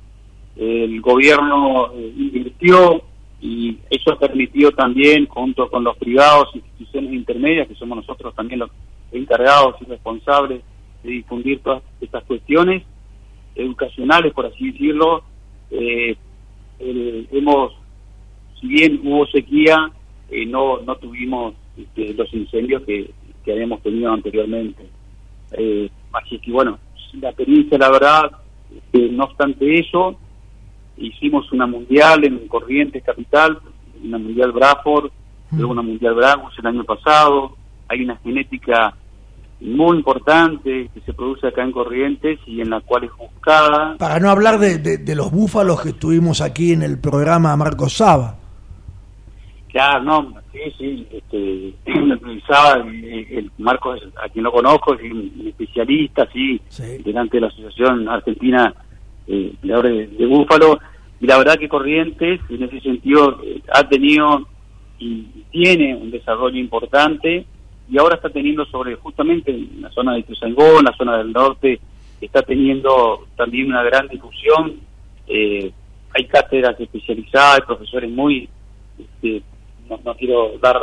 el 0.56 1.00
gobierno 1.02 1.92
invirtió 1.94 3.02
y 3.42 3.76
eso 3.90 4.12
ha 4.12 4.18
permitido 4.18 4.70
también 4.70 5.26
junto 5.26 5.68
con 5.68 5.84
los 5.84 5.98
privados 5.98 6.48
instituciones 6.54 7.12
intermedias 7.12 7.68
que 7.68 7.74
somos 7.74 7.98
nosotros 7.98 8.34
también 8.34 8.60
los 8.60 8.70
encargados 9.12 9.74
y 9.82 9.84
responsables 9.84 10.62
de 11.02 11.10
difundir 11.10 11.60
todas 11.60 11.82
estas 12.00 12.24
cuestiones 12.24 12.84
educacionales, 13.54 14.32
por 14.32 14.46
así 14.46 14.72
decirlo. 14.72 15.22
Eh, 15.70 16.16
hemos, 16.78 17.72
si 18.60 18.68
bien 18.68 19.00
hubo 19.04 19.26
sequía, 19.26 19.90
eh, 20.30 20.46
no, 20.46 20.80
no 20.80 20.96
tuvimos 20.96 21.54
este, 21.76 22.14
los 22.14 22.32
incendios 22.32 22.82
que, 22.82 23.10
que 23.44 23.52
habíamos 23.52 23.82
tenido 23.82 24.12
anteriormente. 24.12 24.88
Eh, 25.52 25.90
así 26.12 26.38
que 26.38 26.52
bueno, 26.52 26.78
la 27.20 27.28
experiencia, 27.30 27.78
la 27.78 27.90
verdad, 27.90 28.30
no 28.92 29.24
obstante 29.24 29.78
eso, 29.78 30.16
hicimos 30.96 31.50
una 31.52 31.66
mundial 31.66 32.24
en 32.24 32.46
Corrientes 32.46 33.02
Capital, 33.02 33.58
una 34.02 34.18
mundial 34.18 34.52
Braford, 34.52 35.10
luego 35.52 35.72
una 35.72 35.82
mundial 35.82 36.14
Bragus 36.14 36.54
el 36.58 36.66
año 36.66 36.84
pasado. 36.84 37.56
Hay 37.88 38.02
una 38.02 38.16
genética 38.18 38.94
muy 39.60 39.98
importante 39.98 40.90
que 40.92 41.00
se 41.00 41.12
produce 41.12 41.46
acá 41.46 41.62
en 41.62 41.72
Corrientes 41.72 42.38
y 42.46 42.60
en 42.60 42.70
la 42.70 42.80
cual 42.80 43.04
es 43.04 43.10
buscada. 43.16 43.96
Para 43.98 44.18
no 44.18 44.30
hablar 44.30 44.58
de, 44.58 44.78
de, 44.78 45.14
los 45.14 45.30
búfalos 45.30 45.82
que 45.82 45.90
estuvimos 45.90 46.40
aquí 46.40 46.72
en 46.72 46.82
el 46.82 46.98
programa 46.98 47.56
Marcos 47.56 47.94
Saba. 47.94 48.36
Claro, 49.68 50.02
no, 50.02 50.34
sí, 50.52 50.58
sí, 50.78 51.06
este, 51.12 51.74
Saba, 52.48 52.82
el, 52.82 53.50
Marcos, 53.58 54.00
a 54.22 54.28
quien 54.28 54.44
lo 54.44 54.52
conozco, 54.52 54.94
es 54.94 55.12
un 55.12 55.44
especialista, 55.46 56.26
sí, 56.32 56.60
delante 57.04 57.36
de 57.36 57.42
la 57.42 57.46
Asociación 57.48 58.08
Argentina 58.08 58.74
eh, 59.26 59.52
de, 59.62 60.06
de 60.06 60.26
Búfalo, 60.26 60.78
y 61.20 61.26
la 61.26 61.36
verdad 61.38 61.56
que 61.56 61.68
Corrientes, 61.68 62.40
en 62.48 62.62
ese 62.62 62.80
sentido, 62.80 63.40
eh, 63.44 63.60
ha 63.72 63.86
tenido 63.88 64.48
y 64.98 65.22
tiene 65.50 65.94
un 65.94 66.10
desarrollo 66.10 66.58
importante, 66.58 67.46
y 67.90 67.98
ahora 67.98 68.14
está 68.14 68.30
teniendo 68.30 68.64
sobre 68.66 68.94
justamente 68.94 69.50
en 69.50 69.82
la 69.82 69.90
zona 69.90 70.14
de 70.14 70.22
Tuzangó, 70.22 70.78
en 70.78 70.84
la 70.84 70.96
zona 70.96 71.18
del 71.18 71.32
norte, 71.32 71.80
está 72.20 72.42
teniendo 72.42 73.26
también 73.36 73.66
una 73.66 73.82
gran 73.82 74.06
difusión. 74.06 74.76
Eh, 75.26 75.72
hay 76.14 76.24
cátedras 76.26 76.78
especializadas, 76.78 77.56
hay 77.56 77.66
profesores 77.66 78.10
muy, 78.10 78.48
este, 78.96 79.42
no, 79.88 80.14
quiero 80.14 80.52
dar, 80.62 80.80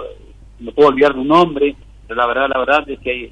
no 0.60 0.72
puedo 0.74 0.90
olvidar 0.90 1.16
un 1.16 1.30
nombre, 1.30 1.76
pero 2.08 2.20
la 2.20 2.28
verdad, 2.28 2.50
la 2.54 2.60
verdad 2.60 2.90
es 2.90 3.00
que 3.00 3.12
hay, 3.12 3.32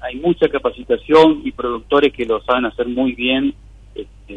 hay 0.00 0.16
mucha 0.16 0.48
capacitación 0.48 1.42
y 1.44 1.52
productores 1.52 2.12
que 2.12 2.24
lo 2.24 2.42
saben 2.42 2.64
hacer 2.64 2.88
muy 2.88 3.12
bien 3.12 3.54
este, 3.94 4.34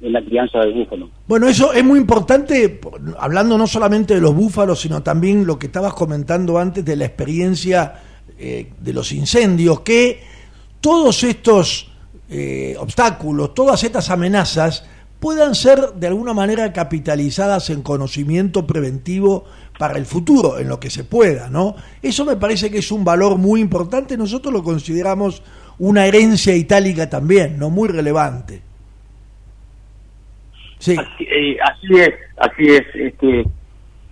en 0.00 0.12
la 0.12 0.22
crianza 0.22 0.58
de 0.60 0.72
búfalo. 0.72 1.08
Bueno, 1.28 1.46
eso 1.46 1.72
es 1.72 1.84
muy 1.84 2.00
importante, 2.00 2.80
hablando 3.18 3.56
no 3.56 3.68
solamente 3.68 4.14
de 4.14 4.20
los 4.20 4.34
búfalos, 4.34 4.80
sino 4.80 5.04
también 5.04 5.46
lo 5.46 5.56
que 5.56 5.66
estabas 5.66 5.94
comentando 5.94 6.58
antes 6.58 6.84
de 6.84 6.96
la 6.96 7.04
experiencia 7.04 8.07
eh, 8.40 8.70
de 8.78 8.92
los 8.92 9.10
incendios, 9.10 9.80
que 9.80 10.22
todos 10.80 11.24
estos 11.24 11.90
eh, 12.30 12.76
obstáculos, 12.78 13.52
todas 13.52 13.82
estas 13.82 14.10
amenazas 14.10 14.88
puedan 15.18 15.56
ser 15.56 15.94
de 15.94 16.06
alguna 16.06 16.34
manera 16.34 16.72
capitalizadas 16.72 17.68
en 17.70 17.82
conocimiento 17.82 18.64
preventivo 18.64 19.44
para 19.76 19.98
el 19.98 20.06
futuro, 20.06 20.60
en 20.60 20.68
lo 20.68 20.78
que 20.78 20.88
se 20.88 21.02
pueda, 21.02 21.50
¿no? 21.50 21.74
Eso 22.00 22.24
me 22.24 22.36
parece 22.36 22.70
que 22.70 22.78
es 22.78 22.92
un 22.92 23.04
valor 23.04 23.38
muy 23.38 23.60
importante, 23.60 24.16
nosotros 24.16 24.54
lo 24.54 24.62
consideramos 24.62 25.42
una 25.80 26.06
herencia 26.06 26.54
itálica 26.54 27.10
también, 27.10 27.58
¿no? 27.58 27.70
Muy 27.70 27.88
relevante. 27.88 28.62
Sí. 30.78 30.96
Así, 30.96 31.24
eh, 31.24 31.58
es, 31.90 32.14
así 32.36 32.68
es. 32.68 32.82
Este, 32.94 33.44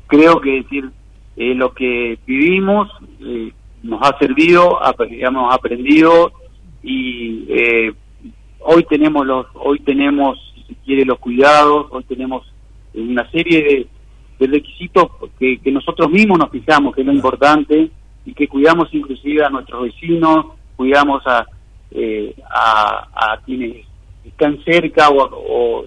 creo 0.08 0.40
que 0.40 0.50
decir 0.50 0.90
lo 1.36 1.72
que 1.74 2.18
vivimos 2.26 2.88
nos 3.86 4.00
ha 4.02 4.18
servido, 4.18 4.78
hemos 4.98 5.54
aprendido 5.54 6.32
y 6.82 7.44
eh, 7.48 7.92
hoy 8.60 8.84
tenemos 8.84 9.26
los, 9.26 9.46
hoy 9.54 9.80
tenemos, 9.80 10.38
si 10.66 10.74
quiere, 10.84 11.04
los 11.04 11.18
cuidados, 11.18 11.86
hoy 11.90 12.04
tenemos 12.04 12.46
una 12.94 13.28
serie 13.30 13.88
de, 14.38 14.46
requisitos 14.46 15.06
que, 15.38 15.58
nosotros 15.72 16.10
mismos 16.10 16.38
nos 16.38 16.50
fijamos, 16.50 16.94
que 16.94 17.00
es 17.00 17.06
lo 17.06 17.12
importante, 17.12 17.90
y 18.26 18.34
que 18.34 18.48
cuidamos 18.48 18.88
inclusive 18.92 19.44
a 19.44 19.48
nuestros 19.48 19.84
vecinos, 19.84 20.46
cuidamos 20.76 21.22
a, 21.26 21.46
eh, 21.90 22.34
a, 22.50 23.38
quienes 23.46 23.86
están 24.24 24.62
cerca 24.64 25.08
o, 25.10 25.86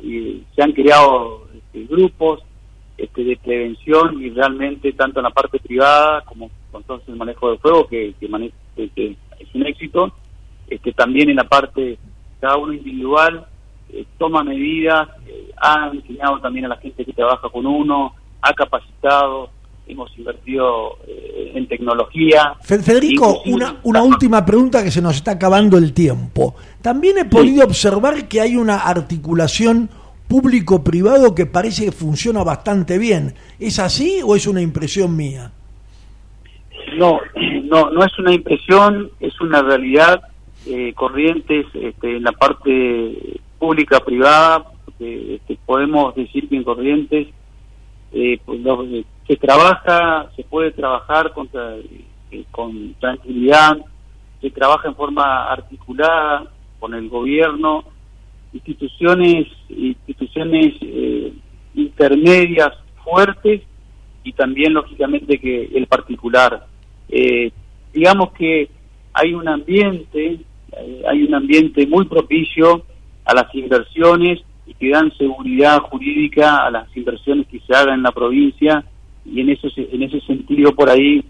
se 0.55 0.63
han 0.63 0.71
creado 0.71 1.47
este, 1.53 1.83
grupos 1.93 2.39
este, 2.97 3.23
de 3.23 3.37
prevención 3.37 4.21
y 4.21 4.29
realmente 4.31 4.93
tanto 4.93 5.19
en 5.19 5.25
la 5.25 5.29
parte 5.29 5.59
privada 5.59 6.21
como 6.21 6.49
con 6.71 6.83
todo 6.83 7.01
el 7.07 7.15
manejo 7.15 7.51
de 7.51 7.57
fuego 7.57 7.87
que, 7.87 8.13
que, 8.19 9.15
es 9.39 9.55
un 9.55 9.65
éxito, 9.65 10.11
este, 10.67 10.91
también 10.93 11.29
en 11.29 11.37
la 11.37 11.45
parte 11.45 11.97
cada 12.39 12.57
uno 12.57 12.73
individual 12.73 13.45
eh, 13.91 14.05
toma 14.17 14.43
medidas, 14.43 15.09
eh, 15.27 15.51
ha 15.57 15.89
enseñado 15.93 16.39
también 16.39 16.65
a 16.65 16.69
la 16.69 16.77
gente 16.77 17.03
que 17.03 17.13
trabaja 17.13 17.49
con 17.49 17.65
uno, 17.65 18.13
ha 18.41 18.53
capacitado, 18.53 19.49
hemos 19.87 20.15
invertido 20.17 20.97
eh, 21.07 21.53
en 21.55 21.67
tecnología. 21.67 22.55
Federico, 22.61 23.41
una, 23.45 23.79
una 23.83 24.03
última 24.03 24.45
pregunta 24.45 24.83
que 24.83 24.91
se 24.91 25.01
nos 25.01 25.15
está 25.15 25.31
acabando 25.31 25.77
el 25.77 25.93
tiempo. 25.93 26.55
También 26.81 27.17
he 27.17 27.25
podido 27.25 27.65
observar 27.65 28.27
que 28.27 28.41
hay 28.41 28.55
una 28.55 28.77
articulación 28.77 29.89
público-privado 30.27 31.33
que 31.33 31.47
parece 31.47 31.85
que 31.85 31.91
funciona 31.91 32.43
bastante 32.43 32.99
bien. 32.99 33.33
¿Es 33.59 33.79
así 33.79 34.21
o 34.23 34.35
es 34.35 34.45
una 34.45 34.61
impresión 34.61 35.15
mía? 35.15 35.51
No, 36.97 37.19
no, 37.63 37.89
no 37.91 38.03
es 38.03 38.19
una 38.19 38.33
impresión, 38.33 39.11
es 39.19 39.39
una 39.41 39.61
realidad. 39.61 40.21
Eh, 40.65 40.93
corrientes 40.93 41.65
este, 41.73 42.17
en 42.17 42.23
la 42.23 42.33
parte 42.33 43.39
pública-privada, 43.57 44.65
este, 44.99 45.57
podemos 45.65 46.13
decir 46.15 46.49
que 46.49 46.57
en 46.57 46.63
Corrientes 46.63 47.27
eh, 48.11 48.39
pues, 48.45 48.59
eh, 48.65 49.05
se 49.25 49.37
trabaja, 49.37 50.29
se 50.35 50.43
puede 50.43 50.71
trabajar 50.71 51.33
con 51.33 52.95
tranquilidad, 52.99 53.77
se 54.41 54.49
trabaja 54.49 54.89
en 54.89 54.95
forma 54.95 55.49
articulada 55.49 56.51
con 56.79 56.93
el 56.93 57.07
gobierno 57.07 57.85
instituciones 58.53 59.47
instituciones 59.69 60.73
eh, 60.81 61.33
intermedias 61.75 62.71
fuertes 63.03 63.61
y 64.23 64.33
también 64.33 64.73
lógicamente 64.73 65.39
que 65.39 65.65
el 65.73 65.87
particular 65.87 66.65
eh, 67.09 67.51
digamos 67.93 68.31
que 68.33 68.69
hay 69.13 69.33
un 69.33 69.47
ambiente 69.47 70.39
eh, 70.71 71.03
hay 71.07 71.23
un 71.23 71.33
ambiente 71.33 71.85
muy 71.87 72.05
propicio 72.05 72.83
a 73.25 73.33
las 73.33 73.53
inversiones 73.55 74.41
y 74.65 74.73
que 74.75 74.89
dan 74.89 75.11
seguridad 75.17 75.79
jurídica 75.81 76.65
a 76.65 76.71
las 76.71 76.95
inversiones 76.95 77.47
que 77.47 77.59
se 77.59 77.75
hagan 77.75 77.95
en 77.95 78.03
la 78.03 78.11
provincia. 78.11 78.85
Y 79.25 79.41
en 79.41 79.49
eso 79.49 79.67
en 79.75 80.03
ese 80.03 80.21
sentido 80.21 80.73
por 80.73 80.89
ahí 80.89 81.23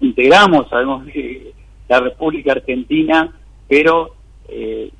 integramos 0.00 0.68
sabemos 0.68 1.04
que 1.06 1.52
la 1.88 2.00
República 2.00 2.52
Argentina 2.52 3.32
pero 3.68 4.14
eh, 4.48 4.90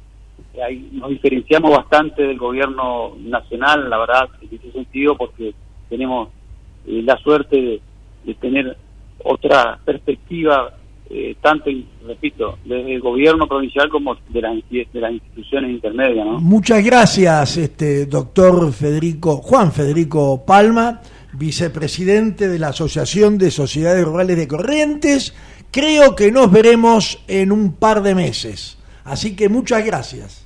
nos 0.92 1.10
diferenciamos 1.10 1.70
bastante 1.70 2.22
del 2.22 2.38
gobierno 2.38 3.14
nacional, 3.20 3.88
la 3.88 3.98
verdad, 3.98 4.28
en 4.42 4.58
ese 4.58 4.72
sentido, 4.72 5.16
porque 5.16 5.54
tenemos 5.88 6.28
eh, 6.86 7.02
la 7.02 7.16
suerte 7.18 7.80
de, 8.24 8.34
tener 8.34 8.76
otra 9.24 9.78
perspectiva, 9.84 10.74
eh, 11.10 11.36
tanto, 11.40 11.70
repito, 12.06 12.58
desde 12.64 12.94
el 12.94 13.00
gobierno 13.00 13.46
provincial 13.46 13.88
como 13.88 14.16
de 14.28 14.42
las, 14.42 14.56
de 14.70 15.00
las 15.00 15.12
instituciones 15.12 15.70
intermedias. 15.70 16.26
Muchas 16.40 16.84
gracias, 16.84 17.56
este 17.56 18.06
doctor 18.06 18.72
Federico, 18.72 19.38
Juan 19.38 19.72
Federico 19.72 20.44
Palma, 20.44 21.00
vicepresidente 21.32 22.48
de 22.48 22.58
la 22.58 22.68
Asociación 22.68 23.38
de 23.38 23.50
Sociedades 23.50 24.04
Rurales 24.04 24.36
de 24.36 24.48
Corrientes. 24.48 25.34
Creo 25.70 26.14
que 26.14 26.32
nos 26.32 26.50
veremos 26.50 27.22
en 27.28 27.52
un 27.52 27.74
par 27.74 28.02
de 28.02 28.14
meses. 28.14 28.78
Así 29.04 29.34
que 29.36 29.48
muchas 29.48 29.84
gracias. 29.84 30.44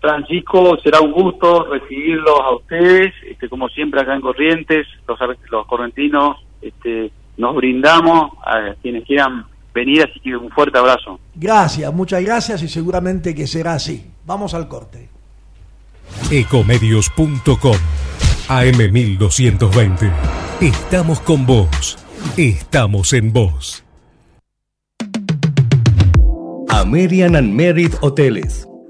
Francisco, 0.00 0.78
será 0.82 1.00
un 1.00 1.12
gusto 1.12 1.64
recibirlos 1.64 2.40
a 2.40 2.54
ustedes, 2.54 3.12
este, 3.28 3.48
como 3.48 3.68
siempre 3.68 4.00
acá 4.00 4.14
en 4.14 4.20
Corrientes, 4.20 4.86
los, 5.08 5.18
los 5.50 5.66
correntinos 5.66 6.36
este, 6.62 7.10
nos 7.38 7.56
brindamos 7.56 8.32
a 8.44 8.74
quienes 8.82 9.04
quieran 9.04 9.46
venir, 9.72 10.02
así 10.02 10.20
que 10.20 10.36
un 10.36 10.50
fuerte 10.50 10.76
abrazo. 10.78 11.18
Gracias, 11.34 11.92
muchas 11.94 12.22
gracias 12.22 12.62
y 12.62 12.68
seguramente 12.68 13.34
que 13.34 13.46
será 13.46 13.74
así. 13.74 14.04
Vamos 14.26 14.52
al 14.54 14.68
corte. 14.68 15.08
Ecomedios.com 16.30 17.76
AM1220. 18.48 20.12
Estamos 20.60 21.20
con 21.20 21.46
vos. 21.46 21.98
Estamos 22.36 23.12
en 23.12 23.32
vos. 23.32 23.84
American 26.70 27.36
and 27.36 27.54
Merit 27.54 27.94
Hoteles 28.00 28.68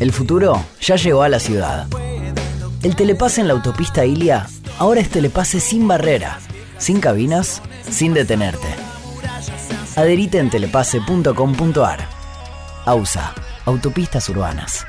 El 0.00 0.12
futuro 0.12 0.64
ya 0.80 0.96
llegó 0.96 1.22
a 1.22 1.28
la 1.28 1.38
ciudad. 1.38 1.86
El 2.82 2.96
telepase 2.96 3.42
en 3.42 3.48
la 3.48 3.52
autopista 3.54 4.06
Ilia 4.06 4.48
ahora 4.78 5.00
es 5.02 5.10
telepase 5.10 5.60
sin 5.60 5.86
barrera, 5.86 6.40
sin 6.78 7.00
cabinas, 7.00 7.60
sin 7.88 8.14
detenerte. 8.14 8.66
Adherite 9.96 10.38
en 10.38 10.48
telepase.com.ar. 10.48 12.08
AUSA, 12.86 13.34
Autopistas 13.66 14.26
Urbanas. 14.30 14.86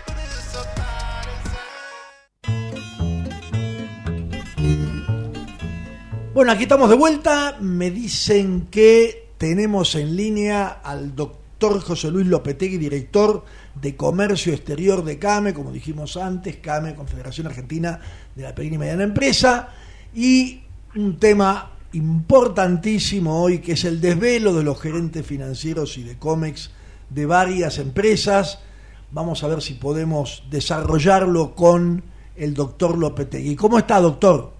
Bueno, 6.33 6.53
aquí 6.53 6.63
estamos 6.63 6.89
de 6.89 6.95
vuelta. 6.95 7.57
Me 7.59 7.91
dicen 7.91 8.67
que 8.71 9.27
tenemos 9.37 9.95
en 9.95 10.15
línea 10.15 10.79
al 10.81 11.13
doctor 11.13 11.81
José 11.81 12.09
Luis 12.09 12.27
Lopetegui, 12.27 12.77
director 12.77 13.43
de 13.75 13.95
Comercio 13.95 14.53
Exterior 14.53 15.03
de 15.03 15.19
CAME, 15.19 15.53
como 15.53 15.71
dijimos 15.71 16.17
antes, 16.17 16.57
CAME, 16.57 16.95
Confederación 16.95 17.47
Argentina 17.47 17.99
de 18.35 18.43
la 18.43 18.55
Pequeña 18.55 18.75
y 18.75 18.79
Mediana 18.79 19.03
Empresa, 19.03 19.69
y 20.13 20.61
un 20.95 21.17
tema 21.17 21.71
importantísimo 21.93 23.41
hoy 23.41 23.59
que 23.59 23.73
es 23.73 23.85
el 23.85 24.01
desvelo 24.01 24.53
de 24.53 24.63
los 24.63 24.79
gerentes 24.79 25.25
financieros 25.25 25.97
y 25.97 26.03
de 26.03 26.17
COMEX 26.17 26.71
de 27.09 27.25
varias 27.25 27.79
empresas. 27.79 28.63
Vamos 29.11 29.43
a 29.43 29.47
ver 29.47 29.61
si 29.61 29.73
podemos 29.73 30.43
desarrollarlo 30.49 31.53
con 31.53 32.03
el 32.35 32.53
doctor 32.53 32.97
Lopetegui. 32.97 33.55
¿Cómo 33.55 33.77
está, 33.77 33.99
doctor? 33.99 34.53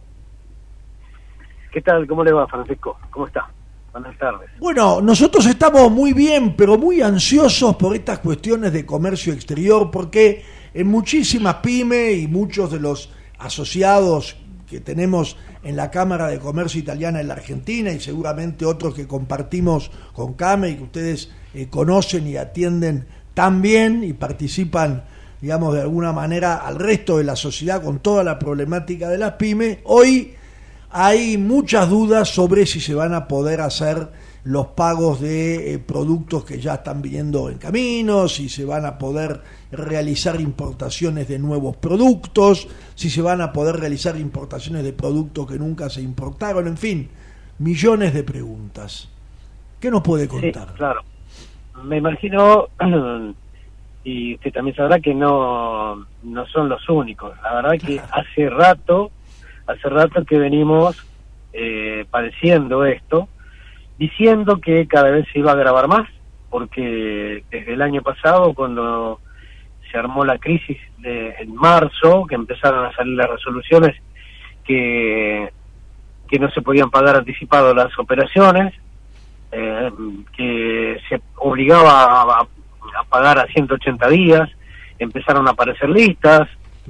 ¿Qué 1.72 1.82
tal? 1.82 2.06
¿Cómo 2.06 2.24
le 2.24 2.34
va, 2.34 2.48
Francisco? 2.48 2.98
¿Cómo 3.12 3.28
está? 3.28 3.50
Buenas 3.92 4.18
tardes. 4.18 4.50
Bueno, 4.60 5.02
nosotros 5.02 5.46
estamos 5.46 5.92
muy 5.92 6.14
bien, 6.14 6.56
pero 6.56 6.78
muy 6.78 7.02
ansiosos 7.02 7.76
por 7.76 7.94
estas 7.96 8.20
cuestiones 8.20 8.72
de 8.72 8.86
comercio 8.86 9.34
exterior, 9.34 9.92
porque 9.92 10.44
en 10.74 10.88
muchísimas 10.88 11.56
pymes 11.56 12.18
y 12.18 12.28
muchos 12.28 12.72
de 12.72 12.80
los 12.80 13.10
asociados 13.38 14.38
que 14.70 14.80
tenemos 14.80 15.36
en 15.64 15.76
la 15.76 15.92
Cámara 15.92 16.28
de 16.28 16.40
Comercio 16.40 16.80
Italiana 16.80 17.20
en 17.20 17.28
la 17.28 17.34
Argentina 17.34 17.92
y 17.92 18.00
seguramente 18.00 18.66
otros 18.66 18.96
que 18.96 19.08
compartimos 19.08 19.92
con 20.14 20.34
CAME 20.34 20.70
y 20.70 20.76
que 20.76 20.84
ustedes 20.84 21.32
eh, 21.54 21.68
conocen 21.70 22.26
y 22.28 22.38
atienden 22.38 23.06
también 23.34 24.06
y 24.06 24.14
participan, 24.14 25.04
digamos, 25.42 25.74
de 25.74 25.82
alguna 25.82 26.14
manera 26.14 26.56
al 26.56 26.76
resto 26.76 27.18
de 27.18 27.26
la 27.26 27.36
sociedad 27.36 27.84
con 27.84 28.00
toda 28.00 28.24
la 28.24 28.40
problemática 28.40 29.10
de 29.10 29.18
las 29.18 29.34
pymes, 29.34 29.80
hoy 29.84 30.36
hay 30.92 31.38
muchas 31.38 31.90
dudas 31.90 32.30
sobre 32.30 32.66
si 32.66 32.80
se 32.80 32.94
van 32.94 33.14
a 33.14 33.28
poder 33.28 33.62
hacer 33.62 34.10
los 34.44 34.68
pagos 34.68 35.22
de 35.22 35.74
eh, 35.74 35.80
productos 35.80 36.44
que 36.44 36.60
ya 36.60 36.76
están 36.76 37.02
viniendo 37.02 37.50
en 37.50 37.58
camino, 37.58 38.28
si 38.28 38.50
se 38.50 38.66
van 38.66 38.86
a 38.86 38.98
poder 38.98 39.42
realizar 39.72 40.42
importaciones 40.42 41.28
de 41.28 41.38
nuevos 41.38 41.78
productos, 41.78 42.68
si 42.96 43.10
se 43.10 43.22
van 43.22 43.42
a 43.42 43.54
poder 43.54 43.78
realizar 43.78 44.18
importaciones 44.18 44.84
de 44.84 44.94
productos 44.94 45.48
que 45.48 45.60
nunca 45.60 45.90
se 45.90 46.02
importaron, 46.02 46.68
en 46.68 46.78
fin, 46.78 47.10
millones 47.60 48.14
de 48.14 48.24
preguntas. 48.24 49.10
¿Qué 49.80 49.92
nos 49.92 50.02
puede 50.02 50.28
contar? 50.28 50.70
Sí, 50.70 50.74
claro. 50.76 51.02
Me 51.84 51.98
imagino, 51.98 52.68
y 54.04 54.36
usted 54.36 54.52
también 54.52 54.76
sabrá 54.76 55.00
que 55.00 55.14
no, 55.14 56.06
no 56.24 56.46
son 56.48 56.68
los 56.68 56.88
únicos. 56.90 57.34
La 57.44 57.56
verdad 57.56 57.72
que 57.80 58.00
hace 58.12 58.50
rato 58.50 59.12
hace 59.72 59.90
rato 59.90 60.24
que 60.26 60.38
venimos 60.38 61.06
eh, 61.54 62.06
padeciendo 62.10 62.86
esto, 62.86 63.28
diciendo 63.98 64.60
que 64.60 64.88
cada 64.88 65.12
vez 65.12 65.28
se 65.32 65.40
iba 65.40 65.52
a 65.52 65.56
agravar 65.56 65.88
más, 65.88 66.08
porque 66.50 67.44
desde 67.50 67.74
el 67.74 67.82
año 67.82 68.02
pasado, 68.02 68.54
cuando 68.54 69.20
se 69.92 69.98
armó 69.98 70.24
la 70.26 70.38
crisis 70.38 70.78
de, 71.00 71.36
en 71.40 71.56
marzo, 71.56 72.26
que 72.28 72.36
empezaron 72.36 72.86
a 72.86 72.94
salir 72.94 73.16
las 73.16 73.30
resoluciones 73.30 73.96
que, 74.64 75.52
que 76.28 76.40
no 76.40 76.50
se 76.52 76.62
podían 76.62 76.90
pagar 76.90 77.18
anticipado 77.18 77.74
las 77.74 77.98
operaciones, 78.00 78.74
eh, 79.52 79.92
que 80.36 80.98
se 81.10 81.22
obligaba 81.36 82.22
a, 82.22 82.42
a 82.42 83.04
pagar 83.10 83.40
a 83.40 83.48
180 83.48 84.08
días, 84.10 84.50
empezaron 85.00 85.48
a 85.48 85.52
aparecer 85.52 85.90
listas, 85.90 86.48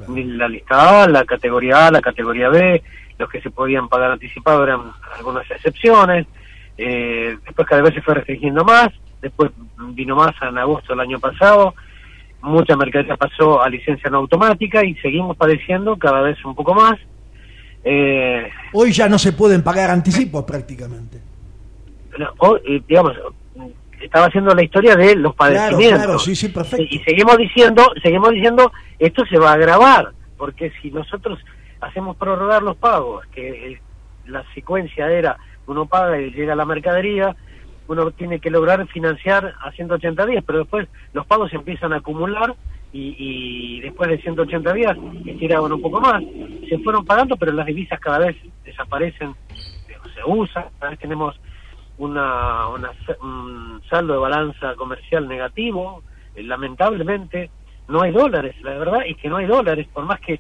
la 0.08 0.48
lista 0.48 1.04
A, 1.04 1.08
la 1.08 1.26
categoría 1.26 1.88
A, 1.88 1.92
la 1.92 2.02
categoría 2.02 2.50
B, 2.50 2.82
los 3.18 3.30
que 3.30 3.42
se 3.42 3.52
podían 3.52 3.88
pagar 3.88 4.12
anticipado 4.12 4.64
eran 4.64 4.92
algunas 5.18 5.50
excepciones, 5.50 6.28
eh, 6.78 7.38
después 7.46 7.68
cada 7.68 7.82
vez 7.82 7.94
se 7.94 8.02
fue 8.02 8.16
restringiendo 8.16 8.64
más, 8.64 8.90
después 9.22 9.52
vino 9.94 10.16
más 10.16 10.34
en 10.42 10.58
agosto 10.58 10.94
del 10.94 11.02
año 11.02 11.20
pasado, 11.20 11.76
mucha 12.42 12.76
mercadería 12.76 13.16
pasó 13.16 13.62
a 13.62 13.70
licencia 13.70 14.10
no 14.10 14.18
automática 14.18 14.84
y 14.84 14.96
seguimos 14.96 15.38
padeciendo 15.38 15.98
cada 15.98 16.22
vez 16.22 16.44
un 16.44 16.56
poco 16.56 16.74
más. 16.74 16.98
Eh, 17.84 18.50
Hoy 18.74 18.92
ya 18.92 19.08
no 19.08 19.20
se 19.20 19.34
pueden 19.34 19.64
pagar 19.64 19.90
anticipos 19.90 20.44
prácticamente. 20.44 21.20
Eh, 22.66 22.82
digamos, 22.88 23.14
estaba 24.02 24.26
haciendo 24.26 24.54
la 24.54 24.64
historia 24.64 24.96
de 24.96 25.16
los 25.16 25.36
padecimientos. 25.36 26.24
sí, 26.24 26.36
sí, 26.36 26.50
perfecto. 26.50 26.86
Y 26.90 27.00
seguimos 27.00 27.38
diciendo, 27.38 27.92
seguimos 28.02 28.32
diciendo, 28.32 28.72
esto 29.00 29.26
se 29.26 29.38
va 29.38 29.52
a 29.52 29.54
agravar, 29.54 30.12
porque 30.38 30.72
si 30.82 30.92
nosotros 30.92 31.40
hacemos 31.80 32.16
prorrogar 32.18 32.64
los 32.64 32.78
pagos, 32.78 33.26
que 33.28 33.80
la 34.28 34.44
secuencia 34.54 35.12
era 35.12 35.38
uno 35.68 35.86
paga 35.86 36.20
y 36.20 36.32
llega 36.32 36.56
la 36.56 36.66
mercadería, 36.66 37.36
uno 37.88 38.12
tiene 38.12 38.40
que 38.40 38.50
lograr 38.50 38.88
financiar 38.88 39.54
a 39.62 39.72
180 39.72 40.26
días, 40.26 40.44
pero 40.46 40.60
después 40.60 40.88
los 41.14 41.26
pagos 41.26 41.50
se 41.50 41.58
empiezan 41.58 41.94
a 41.94 41.98
acumular 41.98 42.56
y, 42.94 43.16
y 43.18 43.82
después 43.82 44.10
de 44.10 44.22
180 44.22 44.74
días 44.74 44.98
estiraban 45.26 45.72
un 45.72 45.82
poco 45.82 46.00
más. 46.00 46.24
Se 46.70 46.78
fueron 46.80 47.06
pagando, 47.06 47.36
pero 47.38 47.52
las 47.52 47.66
divisas 47.66 48.00
cada 48.00 48.20
vez 48.20 48.36
desaparecen, 48.64 49.34
se 49.56 50.22
usan, 50.26 50.66
cada 50.80 50.92
vez 50.92 51.00
tenemos 51.00 51.40
una, 52.02 52.68
un 52.68 53.82
saldo 53.88 54.14
de 54.14 54.20
balanza 54.20 54.76
comercial 54.76 55.28
negativo, 55.28 56.02
eh, 56.36 56.42
lamentablemente 56.42 57.52
no 57.88 58.02
hay 58.02 58.12
dólares, 58.12 58.56
la 58.64 58.78
verdad 58.78 59.02
es 59.06 59.18
que 59.18 59.30
no 59.30 59.38
hay 59.38 59.46
dólares, 59.46 59.88
por 59.94 60.06
más 60.06 60.20
que 60.20 60.40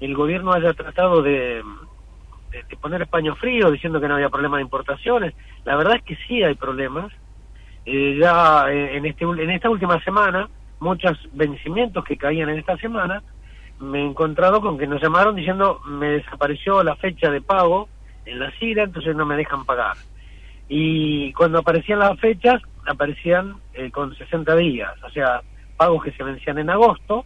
el 0.00 0.14
gobierno 0.14 0.52
haya 0.52 0.74
tratado 0.74 1.22
de, 1.22 1.62
de, 2.50 2.76
poner 2.76 3.06
paño 3.06 3.34
frío 3.34 3.70
diciendo 3.70 3.98
que 3.98 4.08
no 4.08 4.16
había 4.16 4.28
problema 4.28 4.58
de 4.58 4.64
importaciones, 4.64 5.34
la 5.64 5.76
verdad 5.76 5.96
es 5.96 6.02
que 6.02 6.16
sí 6.26 6.42
hay 6.42 6.54
problemas. 6.54 7.10
Eh, 7.86 8.18
ya 8.20 8.70
eh, 8.70 8.98
en, 8.98 9.06
este, 9.06 9.24
en 9.24 9.50
esta 9.50 9.70
última 9.70 10.02
semana, 10.04 10.50
muchos 10.80 11.18
vencimientos 11.32 12.04
que 12.04 12.18
caían 12.18 12.50
en 12.50 12.58
esta 12.58 12.76
semana, 12.76 13.22
me 13.78 14.00
he 14.00 14.04
encontrado 14.04 14.60
con 14.60 14.76
que 14.76 14.86
nos 14.86 15.00
llamaron 15.00 15.34
diciendo 15.34 15.80
me 15.86 16.10
desapareció 16.10 16.82
la 16.82 16.96
fecha 16.96 17.30
de 17.30 17.40
pago 17.40 17.88
en 18.26 18.38
la 18.38 18.50
CIRA, 18.58 18.84
entonces 18.84 19.16
no 19.16 19.24
me 19.24 19.36
dejan 19.36 19.64
pagar. 19.64 19.96
Y 20.72 21.32
cuando 21.32 21.58
aparecían 21.58 21.98
las 21.98 22.18
fechas, 22.20 22.62
aparecían 22.86 23.56
eh, 23.74 23.90
con 23.90 24.14
60 24.14 24.54
días, 24.54 24.92
o 25.04 25.10
sea, 25.10 25.42
pagos 25.76 26.04
que 26.04 26.12
se 26.12 26.22
vencían 26.22 26.58
en 26.58 26.70
agosto, 26.70 27.24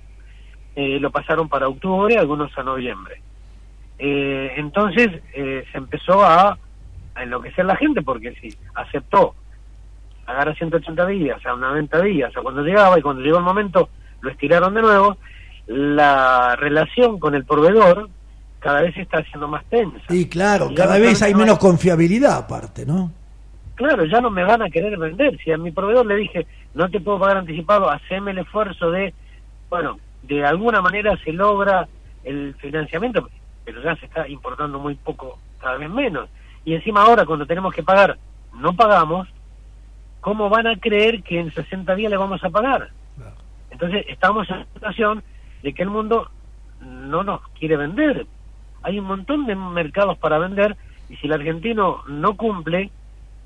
eh, 0.75 0.99
lo 0.99 1.11
pasaron 1.11 1.51
para 1.51 1.69
octubre, 1.69 2.17
algunos 2.17 2.57
a 2.57 2.63
noviembre. 2.63 3.21
Eh, 3.99 4.55
entonces 4.57 5.23
se 5.35 5.79
empezó 5.79 6.25
a, 6.25 6.59
a, 7.15 7.23
enloquecer 7.23 7.67
la 7.67 7.77
gente 7.77 8.01
porque 8.01 8.35
si 8.41 8.49
aceptó 8.75 9.35
pagar 10.25 10.49
a 10.49 10.55
180 10.55 11.07
días, 11.07 11.45
a 11.45 11.55
90 11.55 12.01
días, 12.01 12.35
a 12.35 12.41
cuando 12.41 12.63
llegaba 12.63 12.99
y 12.99 13.03
cuando 13.03 13.21
llegó 13.21 13.37
el 13.37 13.45
momento 13.45 13.91
lo 14.23 14.31
estiraron 14.31 14.73
de 14.73 14.81
nuevo, 14.81 15.19
la 15.67 16.57
relación 16.57 17.19
con 17.19 17.35
el 17.35 17.45
proveedor 17.45 18.09
cada 18.59 18.81
vez 18.81 18.97
está 18.97 19.23
siendo 19.25 19.49
más 19.49 19.67
tensa. 19.67 20.03
Y 20.09 20.31
claro, 20.31 20.71
cada 20.75 20.99
vez 20.99 21.21
hay 21.21 21.35
menos 21.35 21.59
confiabilidad 21.59 22.39
aparte, 22.39 22.87
¿no? 22.87 23.13
Claro, 23.75 24.05
ya 24.05 24.21
no 24.21 24.31
me 24.31 24.45
van 24.45 24.63
a 24.63 24.71
querer 24.71 24.97
vender. 24.97 25.39
Si 25.43 25.51
a 25.51 25.59
mi 25.59 25.73
proveedor 25.73 26.07
le 26.07 26.17
dije, 26.17 26.47
no 26.75 26.89
te 26.89 27.01
puedo 27.01 27.19
pagar 27.19 27.39
anticipado, 27.39 27.91
haceme 27.91 28.31
el 28.31 28.39
esfuerzo 28.39 28.91
de, 28.91 29.13
bueno, 29.69 29.99
de 30.23 30.45
alguna 30.45 30.81
manera 30.81 31.17
se 31.25 31.33
logra 31.33 31.89
el 32.23 32.55
financiamiento, 32.55 33.29
pero 33.65 33.83
ya 33.83 33.97
se 33.97 34.07
está 34.07 34.29
importando 34.29 34.79
muy 34.79 34.95
poco, 34.95 35.39
cada 35.61 35.77
vez 35.77 35.91
menos. 35.91 36.29
Y 36.65 36.75
encima 36.75 37.03
ahora, 37.03 37.27
cuando 37.27 37.47
tenemos 37.47 37.75
que 37.75 37.83
pagar, 37.83 38.17
no 38.55 38.75
pagamos, 38.75 39.29
¿cómo 40.21 40.49
van 40.49 40.67
a 40.67 40.77
creer 40.77 41.23
que 41.23 41.41
en 41.41 41.53
60 41.53 41.95
días 41.95 42.11
le 42.11 42.17
vamos 42.17 42.43
a 42.45 42.51
pagar? 42.51 42.91
Entonces, 43.71 44.07
estamos 44.09 44.49
en 44.49 44.57
una 44.57 44.67
situación 44.73 45.23
de 45.63 45.75
que 45.75 45.83
el 45.83 45.91
mundo 45.91 46.31
no 46.81 47.25
nos 47.25 47.41
quiere 47.59 47.77
vender, 47.77 48.27
hay 48.85 48.99
un 48.99 49.07
montón 49.07 49.47
de 49.47 49.57
mercados 49.57 50.19
para 50.19 50.39
vender 50.39 50.77
y 51.09 51.17
si 51.17 51.27
el 51.27 51.33
argentino 51.33 52.03
no 52.07 52.37
cumple, 52.37 52.91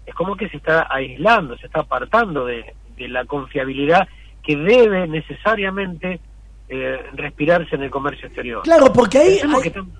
es 0.09 0.15
como 0.15 0.37
que 0.37 0.49
se 0.49 0.57
está 0.57 0.87
aislando, 0.91 1.57
se 1.59 1.67
está 1.67 1.81
apartando 1.81 2.47
de, 2.47 2.75
la 2.99 3.25
confiabilidad 3.27 4.09
que 4.43 4.57
debe 4.57 5.07
necesariamente 5.07 6.19
eh, 6.69 6.99
respirarse 7.13 7.77
en 7.77 7.85
el 7.85 7.91
comercio 7.91 8.27
exterior. 8.27 8.63
Claro, 8.65 8.93
porque 8.93 9.19
hay, 9.19 9.41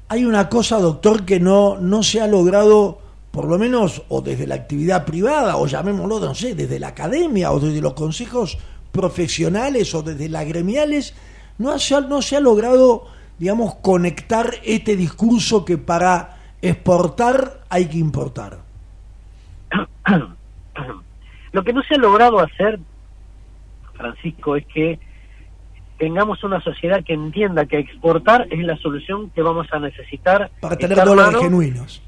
hay, 0.09 0.25
una 0.25 0.49
cosa, 0.49 0.81
doctor, 0.81 1.25
que 1.25 1.39
no, 1.39 1.77
no 1.79 2.03
se 2.03 2.21
ha 2.21 2.27
logrado, 2.27 2.99
por 3.31 3.47
lo 3.47 3.57
menos, 3.57 4.03
o 4.09 4.21
desde 4.21 4.49
la 4.49 4.57
actividad 4.57 5.05
privada, 5.05 5.57
o 5.59 5.69
llamémoslo, 5.69 6.19
no 6.19 6.35
sé, 6.35 6.57
desde 6.57 6.81
la 6.81 6.89
academia, 6.89 7.53
o 7.53 7.61
desde 7.61 7.81
los 7.81 7.95
consejos 7.95 8.59
profesionales, 8.91 9.95
o 9.95 10.03
desde 10.03 10.29
las 10.29 10.45
gremiales, 10.49 11.15
no, 11.59 11.77
no 12.09 12.23
se 12.23 12.37
ha 12.37 12.41
logrado 12.41 13.07
digamos, 13.39 13.77
conectar 13.77 14.55
este 14.65 14.97
discurso 14.97 15.65
que 15.65 15.79
para 15.79 16.37
exportar 16.61 17.63
hay 17.69 17.87
que 17.87 17.99
importar? 17.99 18.59
Lo 21.53 21.65
que 21.65 21.73
no 21.73 21.83
se 21.83 21.95
ha 21.95 21.99
logrado 21.99 22.41
hacer, 22.41 22.79
Francisco, 23.95 24.57
es 24.57 24.67
que 24.67 24.99
tengamos 25.99 26.45
una 26.45 26.61
sociedad 26.61 27.03
que 27.05 27.15
entienda 27.15 27.67
que 27.67 27.79
exportar 27.79 28.47
es 28.51 28.65
la 28.65 28.77
solución 28.77 29.31
que 29.31 29.43
vamos 29.43 29.67
a 29.73 29.81
necesitar. 29.81 30.51
Para 30.61 30.77
tener 30.77 31.05
dólares 31.05 31.41
genuinos. 31.41 32.03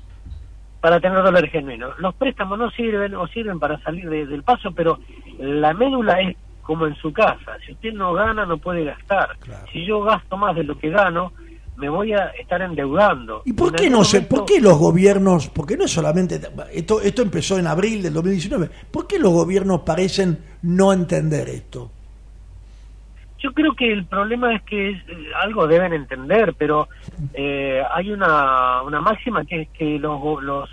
Para 0.81 1.01
tener 1.01 1.23
dólares 1.23 1.51
genuinos. 1.51 1.99
Los 1.99 2.15
préstamos 2.15 2.59
no 2.59 2.71
sirven 2.71 3.15
o 3.15 3.27
sirven 3.27 3.59
para 3.59 3.79
salir 3.83 4.09
del 4.09 4.43
paso, 4.43 4.73
pero 4.73 5.01
la 5.39 5.75
médula 5.75 6.21
es 6.21 6.37
como 6.63 6.87
en 6.87 6.95
su 6.97 7.13
casa. 7.13 7.57
Si 7.67 7.73
usted 7.73 7.93
no 7.93 8.13
gana, 8.13 8.47
no 8.47 8.59
puede 8.59 8.85
gastar. 8.85 9.37
Si 9.73 9.85
yo 9.85 10.03
gasto 10.03 10.37
más 10.37 10.55
de 10.55 10.65
lo 10.65 10.79
que 10.79 10.91
gano, 10.91 11.33
me 11.81 11.89
voy 11.89 12.13
a 12.13 12.27
estar 12.39 12.61
endeudando. 12.63 13.43
¿Y 13.45 13.53
por 13.53 13.75
qué 13.75 13.91
no 13.91 14.05
sé, 14.05 14.23
por 14.23 14.45
qué 14.45 14.61
los 14.61 14.79
gobiernos, 14.79 15.49
porque 15.49 15.77
no 15.77 15.85
es 15.85 15.91
solamente 15.91 16.41
esto 16.73 17.01
esto 17.01 17.23
empezó 17.23 17.59
en 17.59 17.67
abril 17.67 18.03
del 18.03 18.15
2019, 18.15 18.71
¿por 18.91 19.07
qué 19.07 19.19
los 19.19 19.33
gobiernos 19.33 19.81
parecen 19.81 20.39
no 20.63 20.93
entender 20.93 21.49
esto? 21.49 21.91
Yo 23.39 23.53
creo 23.53 23.75
que 23.75 23.91
el 23.91 24.05
problema 24.05 24.55
es 24.55 24.63
que 24.63 24.91
eh, 24.91 24.99
algo 25.43 25.67
deben 25.67 25.95
entender, 25.95 26.55
pero 26.59 26.89
eh, 27.33 27.83
hay 27.91 28.13
una, 28.13 28.83
una 28.83 29.01
máxima 29.01 29.45
que 29.45 29.63
es 29.63 29.69
que 29.71 29.99
los, 29.99 30.43
los 30.43 30.69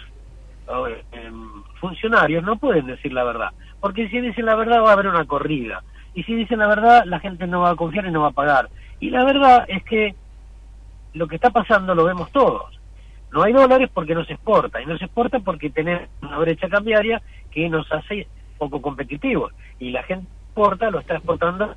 eh, 0.68 1.32
funcionarios 1.80 2.44
no 2.44 2.58
pueden 2.58 2.88
decir 2.88 3.14
la 3.14 3.24
verdad 3.24 3.52
porque 3.80 4.10
si 4.10 4.20
dicen 4.20 4.46
la 4.46 4.56
verdad 4.56 4.82
va 4.82 4.90
a 4.90 4.94
haber 4.94 5.08
una 5.08 5.26
corrida. 5.26 5.84
Y 6.14 6.24
si 6.24 6.34
dicen 6.36 6.60
la 6.60 6.68
verdad, 6.68 7.04
la 7.06 7.20
gente 7.20 7.46
no 7.46 7.62
va 7.62 7.72
a 7.72 7.76
confiar 7.76 8.08
y 8.08 8.12
no 8.12 8.22
va 8.22 8.30
a 8.30 8.32
pagar. 8.32 8.70
Y 9.00 9.12
la 9.12 9.24
verdad 9.24 9.66
es 9.68 9.84
que 9.84 10.16
lo 11.18 11.28
que 11.28 11.36
está 11.36 11.50
pasando 11.50 11.94
lo 11.96 12.06
vemos 12.06 12.32
todos. 12.32 12.80
No 13.32 13.44
hay 13.44 13.54
dólares 13.54 13.90
porque 13.94 14.16
no 14.16 14.24
se 14.26 14.34
exporta, 14.34 14.82
y 14.82 14.86
no 14.86 14.98
se 14.98 15.06
exporta 15.06 15.40
porque 15.40 15.70
tenemos 15.70 16.08
una 16.22 16.38
brecha 16.38 16.70
cambiaria 16.70 17.22
que 17.52 17.68
nos 17.70 17.92
hace 17.92 18.28
poco 18.58 18.82
competitivos. 18.82 19.54
Y 19.80 19.92
la 19.92 20.04
gente 20.04 20.28
exporta, 20.48 20.90
lo 20.90 21.00
está 21.00 21.16
exportando 21.16 21.76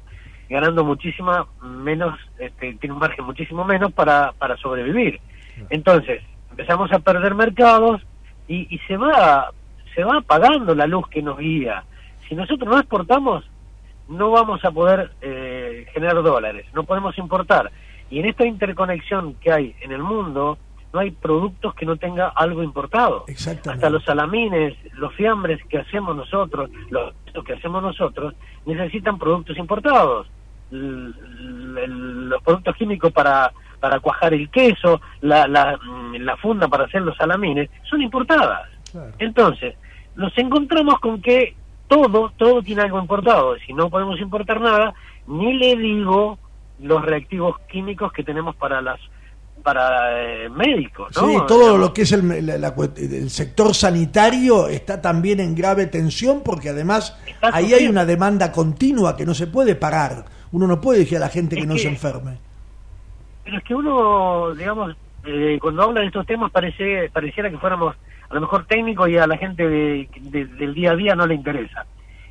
ganando 0.48 0.84
muchísima 0.84 1.46
menos, 1.62 2.18
este, 2.38 2.74
tiene 2.74 2.94
un 2.94 3.00
margen 3.00 3.24
muchísimo 3.24 3.64
menos 3.64 3.92
para, 3.92 4.32
para 4.32 4.56
sobrevivir. 4.56 5.20
Entonces, 5.68 6.22
empezamos 6.50 6.90
a 6.92 6.98
perder 6.98 7.34
mercados 7.34 8.02
y, 8.48 8.66
y 8.74 8.78
se 8.86 8.96
va 8.96 9.52
se 9.94 10.04
va 10.04 10.18
apagando 10.18 10.74
la 10.74 10.86
luz 10.86 11.08
que 11.08 11.20
nos 11.20 11.38
guía 11.38 11.84
si 12.30 12.36
nosotros 12.36 12.72
no 12.72 12.78
exportamos, 12.78 13.44
no 14.08 14.30
vamos 14.30 14.64
a 14.64 14.70
poder 14.70 15.10
eh, 15.20 15.84
generar 15.92 16.22
dólares, 16.22 16.64
no 16.72 16.84
podemos 16.84 17.18
importar. 17.18 17.72
Y 18.10 18.18
en 18.18 18.26
esta 18.26 18.44
interconexión 18.44 19.34
que 19.34 19.52
hay 19.52 19.74
en 19.80 19.92
el 19.92 20.02
mundo, 20.02 20.58
no 20.92 21.00
hay 21.00 21.12
productos 21.12 21.74
que 21.74 21.86
no 21.86 21.96
tenga 21.96 22.28
algo 22.28 22.62
importado. 22.62 23.24
Hasta 23.74 23.90
los 23.90 24.04
salamines, 24.04 24.74
los 24.94 25.14
fiambres 25.14 25.60
que 25.68 25.78
hacemos 25.78 26.16
nosotros, 26.16 26.70
los 26.90 27.44
que 27.44 27.52
hacemos 27.52 27.82
nosotros, 27.82 28.34
necesitan 28.66 29.18
productos 29.18 29.56
importados. 29.56 30.26
los 30.70 32.42
productos 32.42 32.76
químicos 32.76 33.12
para, 33.12 33.52
para 33.78 34.00
cuajar 34.00 34.34
el 34.34 34.50
queso, 34.50 35.00
la, 35.20 35.46
la, 35.46 35.78
la 36.18 36.36
funda 36.36 36.68
para 36.68 36.84
hacer 36.84 37.02
los 37.02 37.16
salamines, 37.16 37.70
son 37.88 38.02
importadas. 38.02 38.68
Entonces, 39.18 39.76
nos 40.16 40.36
encontramos 40.36 40.98
con 40.98 41.22
que 41.22 41.54
todo, 41.86 42.32
todo 42.36 42.62
tiene 42.62 42.82
algo 42.82 43.00
importado. 43.00 43.56
Si 43.66 43.72
no 43.72 43.88
podemos 43.88 44.20
importar 44.20 44.60
nada, 44.60 44.94
ni 45.26 45.54
le 45.54 45.76
digo 45.76 46.38
los 46.82 47.04
reactivos 47.04 47.58
químicos 47.68 48.12
que 48.12 48.24
tenemos 48.24 48.56
para 48.56 48.80
las 48.80 49.00
para 49.62 50.22
eh, 50.22 50.48
médicos, 50.48 51.14
Sí, 51.14 51.36
todo 51.46 51.76
lo 51.76 51.92
que 51.92 52.02
es 52.02 52.12
el, 52.12 52.48
el, 52.48 53.30
sector 53.30 53.74
sanitario 53.74 54.68
está 54.68 55.02
también 55.02 55.38
en 55.38 55.54
grave 55.54 55.86
tensión 55.86 56.42
porque 56.42 56.70
además 56.70 57.18
ahí 57.42 57.74
hay 57.74 57.86
una 57.86 58.06
demanda 58.06 58.52
continua 58.52 59.16
que 59.16 59.26
no 59.26 59.34
se 59.34 59.46
puede 59.46 59.74
parar. 59.74 60.24
Uno 60.52 60.66
no 60.66 60.80
puede 60.80 61.00
decir 61.00 61.18
a 61.18 61.20
la 61.20 61.28
gente 61.28 61.56
que 61.56 61.66
no 61.66 61.76
se 61.76 61.88
enferme. 61.88 62.38
Pero 63.44 63.58
es 63.58 63.64
que 63.64 63.74
uno, 63.74 64.54
digamos, 64.54 64.96
eh, 65.24 65.58
cuando 65.60 65.82
habla 65.82 66.00
de 66.00 66.06
estos 66.06 66.26
temas 66.26 66.50
parece 66.50 67.10
pareciera 67.12 67.50
que 67.50 67.58
fuéramos 67.58 67.94
a 68.28 68.34
lo 68.34 68.40
mejor 68.40 68.64
técnico 68.66 69.06
y 69.06 69.18
a 69.18 69.26
la 69.26 69.36
gente 69.36 69.68
del 69.68 70.74
día 70.74 70.92
a 70.92 70.96
día 70.96 71.14
no 71.14 71.26
le 71.26 71.34
interesa. 71.34 71.84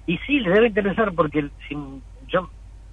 Y 0.08 0.18
sí, 0.20 0.40
le 0.40 0.50
debe 0.50 0.68
interesar 0.68 1.14
porque 1.14 1.50
si 1.68 1.78
yo 2.28 2.50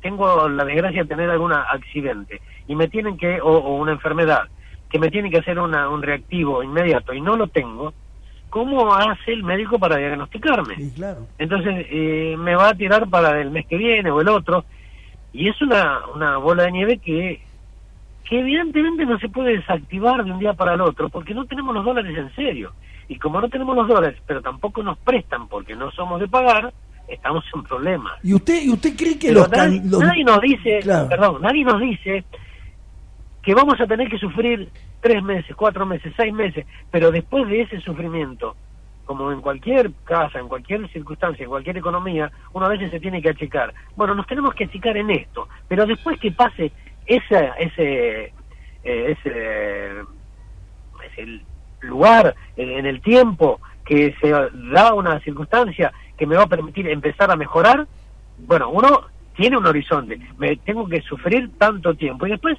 tengo 0.07 0.49
la 0.49 0.65
desgracia 0.65 1.03
de 1.03 1.09
tener 1.09 1.29
algún 1.29 1.53
accidente 1.53 2.41
y 2.69 2.77
me 2.77 2.87
tienen 2.87 3.17
que, 3.17 3.41
o, 3.41 3.75
una 3.75 3.91
enfermedad, 3.91 4.45
que 4.89 5.01
me 5.01 5.11
tiene 5.11 5.31
que 5.31 5.39
hacer 5.39 5.59
una, 5.59 5.89
un 5.89 6.01
reactivo 6.01 6.63
inmediato 6.63 7.13
y 7.13 7.21
no 7.21 7.35
lo 7.35 7.49
tengo, 7.49 7.93
¿cómo 8.49 8.95
hace 8.95 9.33
el 9.33 9.43
médico 9.43 9.81
para 9.81 9.97
diagnosticarme? 9.97 10.77
claro. 10.95 11.27
Entonces 11.39 11.87
eh, 11.91 12.37
me 12.39 12.55
va 12.55 12.69
a 12.69 12.75
tirar 12.75 13.09
para 13.09 13.41
el 13.41 13.51
mes 13.51 13.67
que 13.67 13.77
viene 13.77 14.13
o 14.13 14.21
el 14.21 14.29
otro, 14.29 14.65
y 15.33 15.49
es 15.49 15.61
una, 15.61 16.07
una 16.15 16.37
bola 16.37 16.63
de 16.63 16.73
nieve 16.73 16.99
que, 16.99 17.43
que 18.29 18.39
evidentemente 18.39 19.05
no 19.07 19.19
se 19.19 19.29
puede 19.29 19.57
desactivar 19.57 20.23
de 20.23 20.31
un 20.31 20.39
día 20.39 20.53
para 20.53 20.75
el 20.75 20.83
otro, 20.83 21.09
porque 21.09 21.35
no 21.35 21.47
tenemos 21.47 21.75
los 21.75 21.85
dólares 21.85 22.17
en 22.17 22.33
serio. 22.37 22.75
Y 23.09 23.19
como 23.19 23.41
no 23.41 23.49
tenemos 23.49 23.75
los 23.75 23.89
dólares, 23.89 24.21
pero 24.25 24.41
tampoco 24.41 24.85
nos 24.85 24.99
prestan 24.99 25.49
porque 25.49 25.75
no 25.75 25.91
somos 25.91 26.21
de 26.21 26.29
pagar, 26.29 26.73
estamos 27.09 27.45
en 27.55 27.63
problemas. 27.63 28.13
¿Y 28.23 28.35
usted, 28.35 28.63
y 28.63 28.71
usted 28.71 28.97
cree 28.97 29.19
que 29.19 29.33
los, 29.33 29.51
nadie, 29.51 30.25
nos 30.25 30.41
dice, 30.41 30.81
perdón, 30.85 31.43
nadie 31.43 31.65
nos 31.65 31.81
dice 31.81 32.25
que 33.43 33.55
vamos 33.55 33.81
a 33.81 33.87
tener 33.87 34.09
que 34.09 34.19
sufrir 34.19 34.69
tres 35.01 35.23
meses, 35.23 35.55
cuatro 35.55 35.87
meses, 35.87 36.13
seis 36.17 36.33
meses, 36.33 36.67
pero 36.91 37.13
después 37.13 37.47
de 37.49 37.63
ese 37.63 37.81
sufrimiento, 37.81 38.57
como 39.05 39.31
en 39.31 39.41
cualquier 39.41 39.93
casa, 40.05 40.41
en 40.41 40.49
cualquier 40.49 40.89
circunstancia, 40.91 41.45
en 41.45 41.51
cualquier 41.51 41.77
economía, 41.77 42.31
uno 42.53 42.67
a 42.67 42.71
veces 42.71 42.91
se 42.91 42.99
tiene 42.99 43.23
que 43.23 43.31
achicar. 43.31 43.73
Bueno, 43.95 44.17
nos 44.17 44.27
tenemos 44.27 44.53
que 44.55 44.65
achicar 44.65 44.97
en 44.97 45.11
esto, 45.11 45.49
pero 45.69 45.87
después 45.87 46.19
que 46.19 46.33
pase 46.33 46.73
ese, 47.07 47.51
ese, 47.61 48.33
eh, 48.83 49.17
ese, 49.17 50.01
ese 51.07 51.41
lugar 51.83 52.35
en 52.57 52.85
el 52.85 53.01
tiempo 53.01 53.61
que 53.85 54.13
se 54.21 54.31
da 54.31 54.93
una 54.93 55.21
circunstancia 55.21 55.93
que 56.17 56.27
me 56.27 56.37
va 56.37 56.45
a 56.45 56.49
permitir 56.49 56.89
empezar 56.89 57.31
a 57.31 57.37
mejorar, 57.37 57.87
bueno, 58.39 58.71
uno 58.71 59.03
tiene 59.37 59.57
un 59.57 59.67
horizonte, 59.67 60.19
me 60.39 60.57
tengo 60.57 60.89
que 60.89 61.03
sufrir 61.03 61.51
tanto 61.59 61.95
tiempo 61.95 62.27
y 62.27 62.31
después 62.31 62.59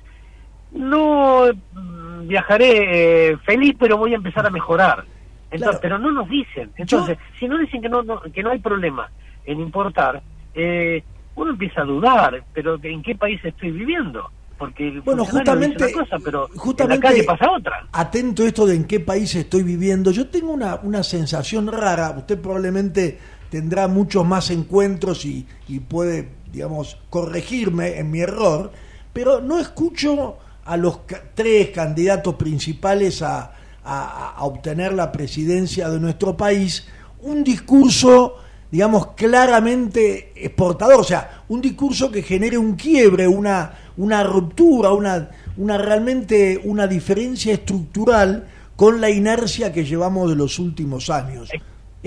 no 0.71 1.45
mm, 1.73 2.27
viajaré 2.27 3.31
eh, 3.31 3.37
feliz, 3.37 3.75
pero 3.79 3.97
voy 3.97 4.13
a 4.13 4.17
empezar 4.17 4.45
a 4.45 4.49
mejorar. 4.49 5.05
Entonces, 5.49 5.79
Pero 5.81 5.97
no 5.97 6.11
nos 6.11 6.29
dicen. 6.29 6.71
Entonces, 6.75 7.17
si 7.39 7.47
no 7.47 7.57
dicen 7.57 7.81
que 7.81 7.89
no, 7.89 8.03
que 8.33 8.43
no 8.43 8.51
hay 8.51 8.59
problema 8.59 9.09
en 9.45 9.61
importar, 9.61 10.21
eh, 10.53 11.03
uno 11.35 11.51
empieza 11.51 11.81
a 11.81 11.85
dudar, 11.85 12.43
pero 12.53 12.77
¿en 12.83 13.01
qué 13.01 13.15
país 13.15 13.39
estoy 13.43 13.71
viviendo? 13.71 14.29
Porque 14.57 15.01
bueno, 15.05 15.23
justamente, 15.23 15.85
una 15.85 15.93
cosa, 15.93 16.17
pero 16.23 16.49
justamente 16.55 16.95
en 16.95 17.03
la 17.03 17.09
calle 17.09 17.23
pasa 17.23 17.51
otra. 17.51 17.87
Atento 17.91 18.43
a 18.43 18.47
esto 18.47 18.65
de 18.65 18.75
en 18.75 18.85
qué 18.85 18.99
país 18.99 19.35
estoy 19.35 19.61
viviendo, 19.61 20.11
yo 20.11 20.27
tengo 20.29 20.51
una, 20.51 20.79
una 20.81 21.03
sensación 21.03 21.67
rara, 21.67 22.09
usted 22.17 22.41
probablemente 22.41 23.19
tendrá 23.49 23.87
muchos 23.87 24.25
más 24.25 24.49
encuentros 24.49 25.25
y, 25.25 25.45
y 25.67 25.79
puede, 25.79 26.29
digamos, 26.51 26.97
corregirme 27.09 27.97
en 27.97 28.11
mi 28.11 28.19
error, 28.19 28.71
pero 29.13 29.41
no 29.41 29.59
escucho 29.59 30.37
a 30.65 30.77
los 30.77 30.99
tres 31.33 31.69
candidatos 31.69 32.35
principales 32.35 33.21
a, 33.21 33.53
a, 33.87 34.43
obtener 34.43 34.93
la 34.93 35.11
presidencia 35.11 35.89
de 35.89 35.99
nuestro 35.99 36.35
país 36.35 36.85
un 37.21 37.43
discurso, 37.43 38.35
digamos, 38.69 39.07
claramente 39.15 40.33
exportador, 40.35 40.99
o 40.99 41.03
sea, 41.03 41.43
un 41.47 41.61
discurso 41.61 42.11
que 42.11 42.21
genere 42.21 42.57
un 42.57 42.75
quiebre, 42.75 43.27
una, 43.27 43.73
una 43.95 44.23
ruptura, 44.23 44.91
una, 44.91 45.29
una 45.55 45.77
realmente 45.77 46.59
una 46.63 46.85
diferencia 46.85 47.53
estructural 47.53 48.47
con 48.75 49.01
la 49.01 49.09
inercia 49.09 49.71
que 49.71 49.85
llevamos 49.85 50.29
de 50.29 50.35
los 50.35 50.59
últimos 50.59 51.09
años. 51.09 51.49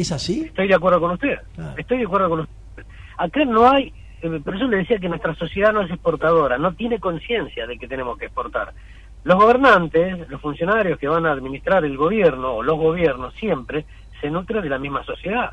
¿Es 0.00 0.12
así? 0.12 0.44
Estoy 0.46 0.66
de 0.66 0.74
acuerdo 0.74 0.98
con 0.98 1.10
usted. 1.10 1.38
Ah. 1.58 1.74
Estoy 1.76 1.98
de 1.98 2.04
acuerdo 2.04 2.30
con 2.30 2.40
usted. 2.40 2.86
Acá 3.18 3.44
no 3.44 3.70
hay, 3.70 3.92
eh, 4.22 4.40
por 4.42 4.56
eso 4.56 4.66
le 4.66 4.78
decía 4.78 4.98
que 4.98 5.10
nuestra 5.10 5.34
sociedad 5.34 5.74
no 5.74 5.82
es 5.82 5.90
exportadora, 5.90 6.56
no 6.56 6.72
tiene 6.72 6.98
conciencia 6.98 7.66
de 7.66 7.76
que 7.76 7.86
tenemos 7.86 8.16
que 8.16 8.24
exportar. 8.24 8.72
Los 9.24 9.36
gobernantes, 9.36 10.26
los 10.30 10.40
funcionarios 10.40 10.98
que 10.98 11.06
van 11.06 11.26
a 11.26 11.32
administrar 11.32 11.84
el 11.84 11.98
gobierno 11.98 12.54
o 12.54 12.62
los 12.62 12.78
gobiernos 12.78 13.34
siempre 13.34 13.84
se 14.22 14.30
nutren 14.30 14.62
de 14.62 14.70
la 14.70 14.78
misma 14.78 15.04
sociedad. 15.04 15.50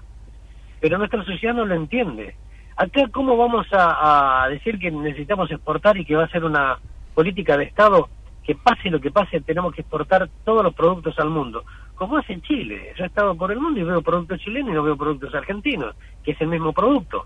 Pero 0.79 0.97
nuestra 0.97 1.25
sociedad 1.25 1.53
no 1.53 1.65
lo 1.65 1.75
entiende. 1.75 2.33
Acá, 2.77 3.01
¿cómo 3.11 3.35
vamos 3.35 3.67
a, 3.73 4.47
decir 4.49 4.79
que 4.79 4.91
necesitamos 4.91 5.51
exportar 5.51 5.97
y 5.97 6.05
que 6.05 6.15
va 6.15 6.23
a 6.23 6.29
ser 6.29 6.45
una 6.45 6.79
política 7.13 7.57
de 7.57 7.65
Estado 7.65 8.07
que 8.45 8.55
pase 8.55 8.89
lo 8.89 9.01
que 9.01 9.11
pase, 9.11 9.41
tenemos 9.41 9.73
que 9.73 9.81
exportar 9.81 10.29
todos 10.45 10.63
los 10.63 10.73
productos 10.73 11.19
al 11.19 11.31
mundo? 11.31 11.65
Como 11.97 12.17
hace 12.17 12.33
en 12.33 12.41
Chile. 12.43 12.93
Yo 12.97 13.03
he 13.03 13.07
estado 13.07 13.35
por 13.35 13.51
el 13.51 13.59
mundo 13.59 13.79
y 13.79 13.83
veo 13.83 14.01
productos 14.01 14.39
chilenos 14.39 14.71
y 14.71 14.73
no 14.73 14.83
veo 14.83 14.95
productos 14.95 15.33
argentinos, 15.35 15.95
que 16.23 16.31
es 16.31 16.41
el 16.41 16.47
mismo 16.47 16.71
producto. 16.71 17.25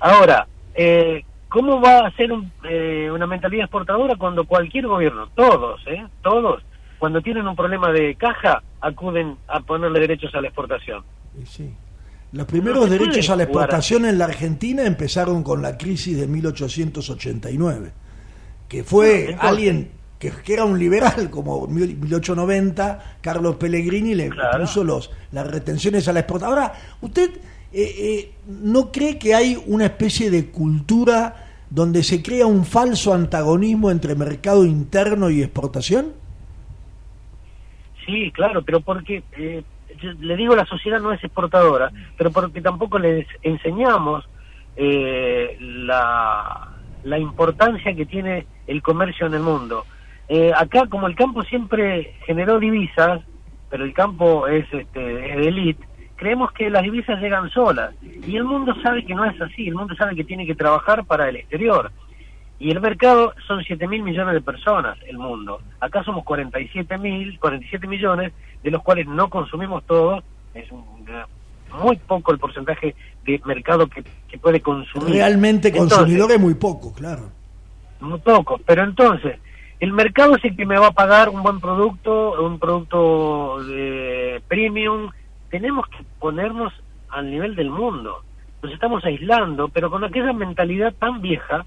Ahora, 0.00 0.46
eh, 0.74 1.24
¿Cómo 1.48 1.80
va 1.80 2.06
a 2.06 2.10
ser 2.14 2.30
eh, 2.64 3.10
una 3.10 3.26
mentalidad 3.26 3.64
exportadora 3.64 4.16
cuando 4.16 4.44
cualquier 4.44 4.86
gobierno, 4.86 5.28
todos, 5.34 5.80
eh, 5.86 6.06
todos, 6.22 6.62
cuando 6.98 7.22
tienen 7.22 7.46
un 7.46 7.56
problema 7.56 7.90
de 7.90 8.14
caja, 8.16 8.62
acuden 8.80 9.36
a 9.48 9.60
ponerle 9.60 10.00
derechos 10.00 10.34
a 10.34 10.42
la 10.42 10.48
exportación? 10.48 11.02
Sí. 11.46 11.74
Los 12.32 12.46
primeros 12.46 12.90
derechos 12.90 13.30
a 13.30 13.36
la 13.36 13.44
exportación 13.44 14.04
en 14.04 14.18
la 14.18 14.26
Argentina 14.26 14.84
empezaron 14.84 15.42
con 15.42 15.62
la 15.62 15.78
crisis 15.78 16.18
de 16.18 16.26
1889, 16.26 17.92
que 18.68 18.84
fue 18.84 19.34
alguien 19.40 19.92
que, 20.18 20.32
era 20.46 20.64
un 20.64 20.78
liberal 20.78 21.30
como 21.30 21.66
1890, 21.66 23.16
Carlos 23.20 23.56
Pellegrini 23.56 24.14
le 24.14 24.30
puso 24.58 24.84
los, 24.84 25.10
las 25.32 25.46
retenciones 25.46 26.08
a 26.08 26.12
la 26.12 26.20
exportación. 26.20 26.58
Ahora, 26.58 26.72
usted 27.00 27.30
eh, 27.72 27.94
eh, 27.98 28.32
¿no 28.46 28.90
cree 28.90 29.18
que 29.18 29.34
hay 29.34 29.62
una 29.66 29.86
especie 29.86 30.30
de 30.30 30.50
cultura 30.50 31.48
donde 31.68 32.02
se 32.02 32.22
crea 32.22 32.46
un 32.46 32.64
falso 32.64 33.12
antagonismo 33.12 33.90
entre 33.90 34.14
mercado 34.14 34.64
interno 34.64 35.28
y 35.28 35.42
exportación? 35.42 36.12
Sí, 38.06 38.30
claro, 38.32 38.62
pero 38.62 38.80
porque, 38.80 39.22
eh, 39.36 39.62
le 40.20 40.36
digo, 40.36 40.56
la 40.56 40.64
sociedad 40.64 40.98
no 40.98 41.12
es 41.12 41.22
exportadora, 41.22 41.90
pero 42.16 42.30
porque 42.30 42.62
tampoco 42.62 42.98
les 42.98 43.26
enseñamos 43.42 44.26
eh, 44.76 45.58
la, 45.60 46.70
la 47.04 47.18
importancia 47.18 47.94
que 47.94 48.06
tiene 48.06 48.46
el 48.66 48.80
comercio 48.80 49.26
en 49.26 49.34
el 49.34 49.42
mundo. 49.42 49.84
Acá, 50.54 50.86
como 50.88 51.06
el 51.06 51.16
campo 51.16 51.42
siempre 51.42 52.14
generó 52.26 52.58
divisas, 52.58 53.20
pero 53.70 53.84
el 53.84 53.92
campo 53.92 54.46
es, 54.46 54.66
este, 54.72 55.30
es 55.30 55.36
de 55.36 55.48
élite, 55.48 55.88
creemos 56.18 56.52
que 56.52 56.68
las 56.68 56.82
divisas 56.82 57.20
llegan 57.20 57.48
solas. 57.50 57.94
Y 58.02 58.36
el 58.36 58.44
mundo 58.44 58.74
sabe 58.82 59.04
que 59.04 59.14
no 59.14 59.24
es 59.24 59.40
así, 59.40 59.68
el 59.68 59.74
mundo 59.74 59.94
sabe 59.94 60.14
que 60.14 60.24
tiene 60.24 60.46
que 60.46 60.54
trabajar 60.54 61.04
para 61.04 61.28
el 61.28 61.36
exterior. 61.36 61.90
Y 62.58 62.72
el 62.72 62.80
mercado 62.80 63.34
son 63.46 63.62
7 63.62 63.86
mil 63.86 64.02
millones 64.02 64.34
de 64.34 64.40
personas, 64.40 64.98
el 65.06 65.16
mundo. 65.16 65.60
Acá 65.80 66.02
somos 66.02 66.24
47 66.24 66.98
mil, 66.98 67.38
47 67.38 67.86
millones, 67.86 68.32
de 68.62 68.70
los 68.70 68.82
cuales 68.82 69.06
no 69.06 69.30
consumimos 69.30 69.84
todo. 69.84 70.22
Es 70.54 70.66
muy 71.82 71.96
poco 71.96 72.32
el 72.32 72.38
porcentaje 72.38 72.96
de 73.24 73.40
mercado 73.44 73.86
que, 73.86 74.02
puede 74.38 74.60
consumir. 74.60 75.14
Realmente 75.14 75.72
consumidor 75.72 76.32
es 76.32 76.40
muy 76.40 76.54
poco, 76.54 76.92
claro. 76.92 77.30
Muy 78.00 78.18
poco, 78.20 78.60
pero 78.64 78.84
entonces, 78.84 79.38
el 79.80 79.92
mercado 79.92 80.36
es 80.36 80.44
el 80.44 80.56
que 80.56 80.66
me 80.66 80.78
va 80.78 80.88
a 80.88 80.92
pagar 80.92 81.28
un 81.28 81.42
buen 81.42 81.60
producto, 81.60 82.44
un 82.44 82.58
producto 82.58 83.62
de 83.64 84.42
premium, 84.48 85.10
tenemos 85.50 85.86
que 85.88 86.04
ponernos 86.18 86.72
al 87.10 87.30
nivel 87.30 87.54
del 87.54 87.70
mundo. 87.70 88.22
Nos 88.62 88.72
estamos 88.72 89.04
aislando, 89.04 89.68
pero 89.68 89.90
con 89.90 90.02
aquella 90.02 90.32
mentalidad 90.32 90.92
tan 90.98 91.20
vieja 91.20 91.64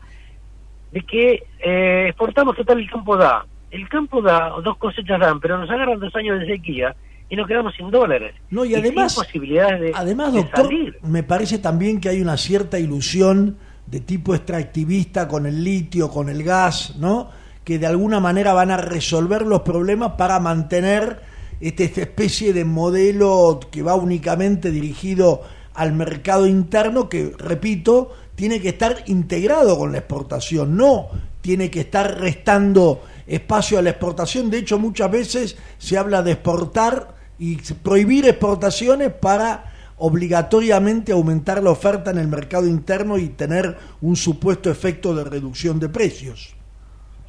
de 0.91 1.01
que 1.01 1.43
eh, 1.59 2.07
exportamos 2.09 2.55
total 2.55 2.79
el 2.79 2.89
campo 2.89 3.15
da. 3.15 3.45
El 3.69 3.87
campo 3.87 4.21
da, 4.21 4.49
dos 4.61 4.77
cosechas 4.77 5.19
dan, 5.19 5.39
pero 5.39 5.57
nos 5.57 5.69
agarran 5.69 5.99
dos 5.99 6.13
años 6.15 6.39
de 6.41 6.47
sequía 6.47 6.93
y 7.29 7.37
nos 7.37 7.47
quedamos 7.47 7.73
sin 7.75 7.89
dólares. 7.89 8.35
No, 8.49 8.65
y 8.65 8.75
además, 8.75 9.15
posibilidades 9.15 9.79
de, 9.79 9.91
además 9.95 10.33
doctor, 10.33 10.69
me 11.03 11.23
parece 11.23 11.59
también 11.59 12.01
que 12.01 12.09
hay 12.09 12.21
una 12.21 12.35
cierta 12.35 12.77
ilusión 12.77 13.57
de 13.87 14.01
tipo 14.01 14.35
extractivista 14.35 15.29
con 15.29 15.45
el 15.45 15.63
litio, 15.63 16.09
con 16.09 16.27
el 16.27 16.43
gas, 16.43 16.97
¿no? 16.99 17.29
Que 17.63 17.79
de 17.79 17.87
alguna 17.87 18.19
manera 18.19 18.53
van 18.53 18.71
a 18.71 18.77
resolver 18.77 19.43
los 19.43 19.61
problemas 19.61 20.13
para 20.17 20.39
mantener 20.39 21.21
este, 21.59 21.83
esta 21.85 22.01
especie 22.01 22.53
de 22.53 22.65
modelo 22.65 23.59
que 23.71 23.83
va 23.83 23.95
únicamente 23.95 24.71
dirigido 24.71 25.43
al 25.73 25.93
mercado 25.93 26.47
interno 26.47 27.07
que, 27.07 27.33
repito, 27.37 28.11
tiene 28.35 28.59
que 28.59 28.69
estar 28.69 29.03
integrado 29.05 29.77
con 29.77 29.91
la 29.91 29.99
exportación, 29.99 30.75
no 30.75 31.09
tiene 31.41 31.69
que 31.69 31.81
estar 31.81 32.19
restando 32.19 33.03
espacio 33.27 33.79
a 33.79 33.81
la 33.81 33.91
exportación. 33.91 34.49
De 34.49 34.59
hecho, 34.59 34.79
muchas 34.79 35.11
veces 35.11 35.57
se 35.77 35.97
habla 35.97 36.23
de 36.23 36.33
exportar 36.33 37.15
y 37.39 37.55
prohibir 37.55 38.27
exportaciones 38.27 39.11
para 39.13 39.71
obligatoriamente 39.97 41.11
aumentar 41.11 41.61
la 41.61 41.71
oferta 41.71 42.11
en 42.11 42.17
el 42.17 42.27
mercado 42.27 42.67
interno 42.67 43.17
y 43.17 43.29
tener 43.29 43.77
un 44.01 44.15
supuesto 44.15 44.71
efecto 44.71 45.13
de 45.15 45.23
reducción 45.23 45.79
de 45.79 45.89
precios. 45.89 46.55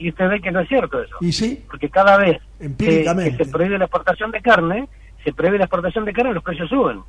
Y 0.02 0.08
usted 0.08 0.28
ve 0.28 0.40
que 0.40 0.50
no 0.50 0.58
es 0.60 0.68
cierto 0.68 1.00
eso. 1.00 1.16
¿Y 1.20 1.30
sí? 1.30 1.64
Porque 1.68 1.88
cada 1.88 2.16
vez 2.16 2.40
que, 2.76 3.04
se 3.36 3.44
prohíbe 3.46 3.78
la 3.78 3.84
exportación 3.84 4.32
de 4.32 4.40
carne, 4.40 4.88
se 5.22 5.32
prohíbe 5.32 5.58
la 5.58 5.64
exportación 5.64 6.04
de 6.04 6.12
carne, 6.12 6.34
los 6.34 6.42
precios 6.42 6.68
suben. 6.68 7.02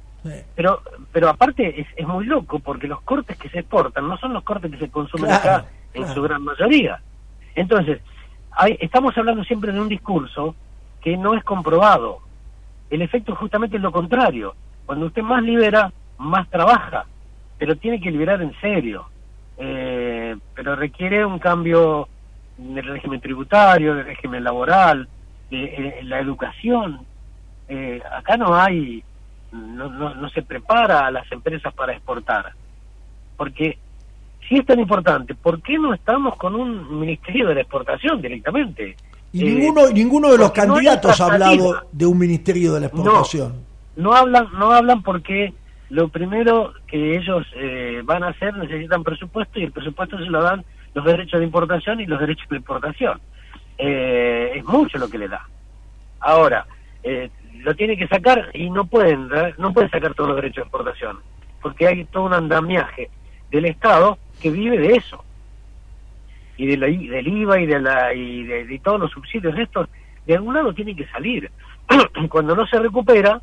Pero 0.56 0.82
pero 1.12 1.28
aparte 1.28 1.82
es, 1.82 1.88
es, 1.98 2.08
muy 2.08 2.26
loco 2.26 2.60
porque 2.60 2.88
los 2.88 3.02
cortes 3.02 3.36
que 3.36 3.50
se 3.50 3.60
exportan 3.60 4.08
no 4.08 4.18
son 4.18 4.32
los 4.32 4.44
cortes 4.44 4.72
que 4.72 4.78
se 4.78 4.90
consumen 4.90 5.32
acá 5.32 5.66
en 5.94 6.08
su 6.14 6.22
gran 6.22 6.44
mayoría. 6.44 7.02
Entonces, 7.56 8.00
hay, 8.52 8.78
estamos 8.80 9.18
hablando 9.18 9.44
siempre 9.44 9.72
de 9.72 9.82
un 9.82 9.90
discurso 9.90 10.56
que 11.02 11.18
no 11.18 11.34
es 11.34 11.44
comprobado. 11.44 12.20
El 12.92 13.02
efecto 13.02 13.36
justamente 13.36 13.78
es 13.78 13.84
lo 13.84 13.92
contrario. 13.92 14.56
Cuando 14.86 15.08
usted 15.08 15.24
más 15.24 15.42
libera, 15.42 15.92
más 16.20 16.48
trabaja, 16.50 17.06
pero 17.58 17.76
tiene 17.76 18.00
que 18.00 18.12
liberar 18.12 18.42
en 18.42 18.54
serio. 18.62 19.06
Eh, 19.58 20.36
pero 20.56 20.76
requiere 20.76 21.26
un 21.26 21.40
cambio 21.40 22.08
del 22.58 22.86
régimen 22.86 23.20
tributario, 23.20 23.96
del 23.96 24.06
régimen 24.06 24.44
laboral, 24.44 25.08
de, 25.50 25.64
eh, 25.64 26.00
la 26.04 26.20
educación. 26.20 27.02
Eh, 27.68 28.02
acá 28.12 28.38
no 28.38 28.56
hay, 28.56 29.04
no, 29.52 29.90
no, 29.90 30.30
se 30.30 30.42
prepara 30.42 31.08
a 31.08 31.12
las 31.12 31.32
empresas 31.32 31.74
para 31.74 31.94
exportar. 31.94 32.54
Porque 33.38 33.78
si 34.48 34.56
es 34.56 34.66
tan 34.66 34.80
importante, 34.80 35.36
¿por 35.36 35.62
qué 35.62 35.78
no 35.78 35.94
estamos 35.94 36.36
con 36.36 36.56
un 36.56 37.00
ministerio 37.00 37.48
de 37.48 37.56
la 37.56 37.62
exportación 37.62 38.22
directamente? 38.22 38.96
Y 39.32 39.44
ninguno, 39.44 39.88
eh, 39.88 39.94
ninguno 39.94 40.32
de 40.32 40.38
los 40.38 40.52
candidatos 40.52 41.20
ha 41.20 41.26
hablado 41.26 41.88
de 41.92 42.06
un 42.06 42.18
ministerio 42.18 42.74
de 42.74 42.82
la 42.82 42.86
exportación. 42.88 43.64
no 43.96 44.14
hablan, 44.14 44.48
no 44.54 44.72
hablan 44.72 45.02
porque 45.02 45.54
lo 45.90 46.10
primero 46.10 46.74
que 46.88 47.18
ellos 47.18 47.46
eh, 47.56 48.02
van 48.04 48.24
a 48.24 48.30
hacer 48.30 48.56
necesitan 48.58 49.04
presupuesto 49.04 49.60
y 49.60 49.64
el 49.64 49.72
presupuesto 49.72 50.18
se 50.18 50.26
lo 50.26 50.42
dan 50.42 50.66
los 50.94 51.06
derechos 51.06 51.40
de 51.40 51.46
importación 51.46 52.00
y 52.00 52.06
los 52.06 52.20
derechos 52.20 52.48
de 52.50 52.58
importación. 52.58 53.20
Eh, 53.78 54.54
es 54.56 54.66
mucho 54.66 54.98
lo 54.98 55.10
que 55.10 55.18
le 55.18 55.28
da. 55.28 55.48
Ahora, 56.20 56.66
eh, 57.04 57.30
lo 57.60 57.76
tiene 57.76 57.98
que 57.98 58.08
sacar 58.08 58.50
y 58.54 58.70
no 58.70 58.86
pueden 58.86 59.30
no 59.58 59.74
pueden 59.74 59.90
sacar 59.90 60.14
todos 60.14 60.30
los 60.30 60.36
derechos 60.36 60.58
de 60.58 60.62
exportación 60.64 61.18
porque 61.64 61.88
hay 61.88 62.06
todo 62.06 62.26
un 62.26 62.34
andamiaje 62.34 63.10
del 63.50 63.66
Estado 63.66 64.20
que 64.40 64.52
vive 64.52 64.78
de 64.78 64.98
eso. 64.98 65.24
Y 66.58 66.68
de 66.68 66.78
del 66.78 67.28
IVA 67.28 67.62
y 67.62 67.66
de 67.66 67.80
la 67.80 68.14
y 68.14 68.44
de, 68.44 68.80
todos 68.84 69.00
los 69.00 69.12
subsidios 69.12 69.58
estos 69.58 69.90
de 70.28 70.36
algún 70.36 70.54
lado 70.54 70.74
tienen 70.74 70.96
que 70.96 71.08
salir. 71.08 71.50
Cuando 72.30 72.56
no 72.56 72.68
se 72.68 72.78
recupera 72.78 73.42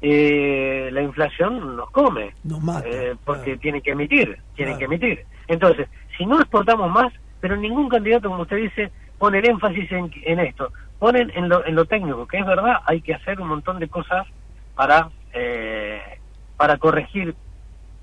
eh, 0.00 0.90
la 0.92 1.02
inflación 1.02 1.76
nos 1.76 1.90
come 1.90 2.34
eh, 2.84 3.14
porque 3.24 3.56
tiene 3.56 3.80
que 3.80 3.92
emitir 3.92 4.36
tienen 4.54 4.78
que 4.78 4.84
emitir. 4.84 5.24
Entonces 5.48 5.88
si 6.16 6.26
no 6.26 6.40
exportamos 6.40 6.90
más 6.90 7.12
pero 7.40 7.56
ningún 7.56 7.88
candidato 7.88 8.28
como 8.28 8.42
usted 8.42 8.56
dice 8.56 8.90
pone 9.18 9.38
el 9.38 9.48
énfasis 9.48 9.90
en, 9.92 10.10
en 10.24 10.40
esto 10.40 10.72
ponen 10.98 11.30
en 11.34 11.48
lo, 11.48 11.64
en 11.66 11.74
lo 11.74 11.84
técnico 11.84 12.26
que 12.26 12.38
es 12.38 12.46
verdad 12.46 12.76
hay 12.86 13.00
que 13.00 13.14
hacer 13.14 13.40
un 13.40 13.48
montón 13.48 13.78
de 13.78 13.88
cosas 13.88 14.26
para 14.74 15.10
eh, 15.32 16.00
para 16.56 16.76
corregir 16.78 17.34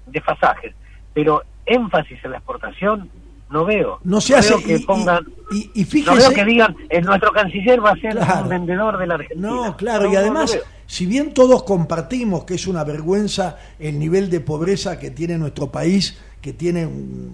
desfasajes 0.06 0.74
pero 1.14 1.44
énfasis 1.66 2.24
en 2.24 2.32
la 2.32 2.38
exportación 2.38 3.10
no 3.50 3.66
veo. 3.66 4.00
No 4.04 4.22
se 4.22 4.36
hace. 4.36 4.62
que 4.64 4.80
pongan. 4.80 5.26
Y, 5.52 5.84
fíjese, 5.84 6.12
no 6.12 6.16
veo 6.16 6.32
que 6.32 6.46
digan, 6.46 6.76
el, 6.90 7.04
nuestro 7.04 7.32
canciller 7.32 7.84
va 7.84 7.92
a 7.92 7.96
ser 7.96 8.16
un 8.16 8.50
vendedor 8.50 8.98
de 8.98 9.08
la 9.08 9.16
Argentina. 9.16 9.50
No, 9.50 9.76
claro, 9.76 10.12
y 10.12 10.16
además, 10.16 10.58
si 10.86 11.06
bien 11.08 11.34
todos 11.34 11.64
compartimos 11.64 12.44
que 12.44 12.56
es 12.56 12.68
una 12.68 12.84
vergüenza 12.84 13.58
el 13.80 13.98
nivel 13.98 14.30
de 14.30 14.40
pobreza 14.40 15.00
que 15.00 15.10
tiene 15.10 15.38
nuestro 15.38 15.72
país, 15.72 16.22
que 16.42 16.54
tiene 16.54 16.88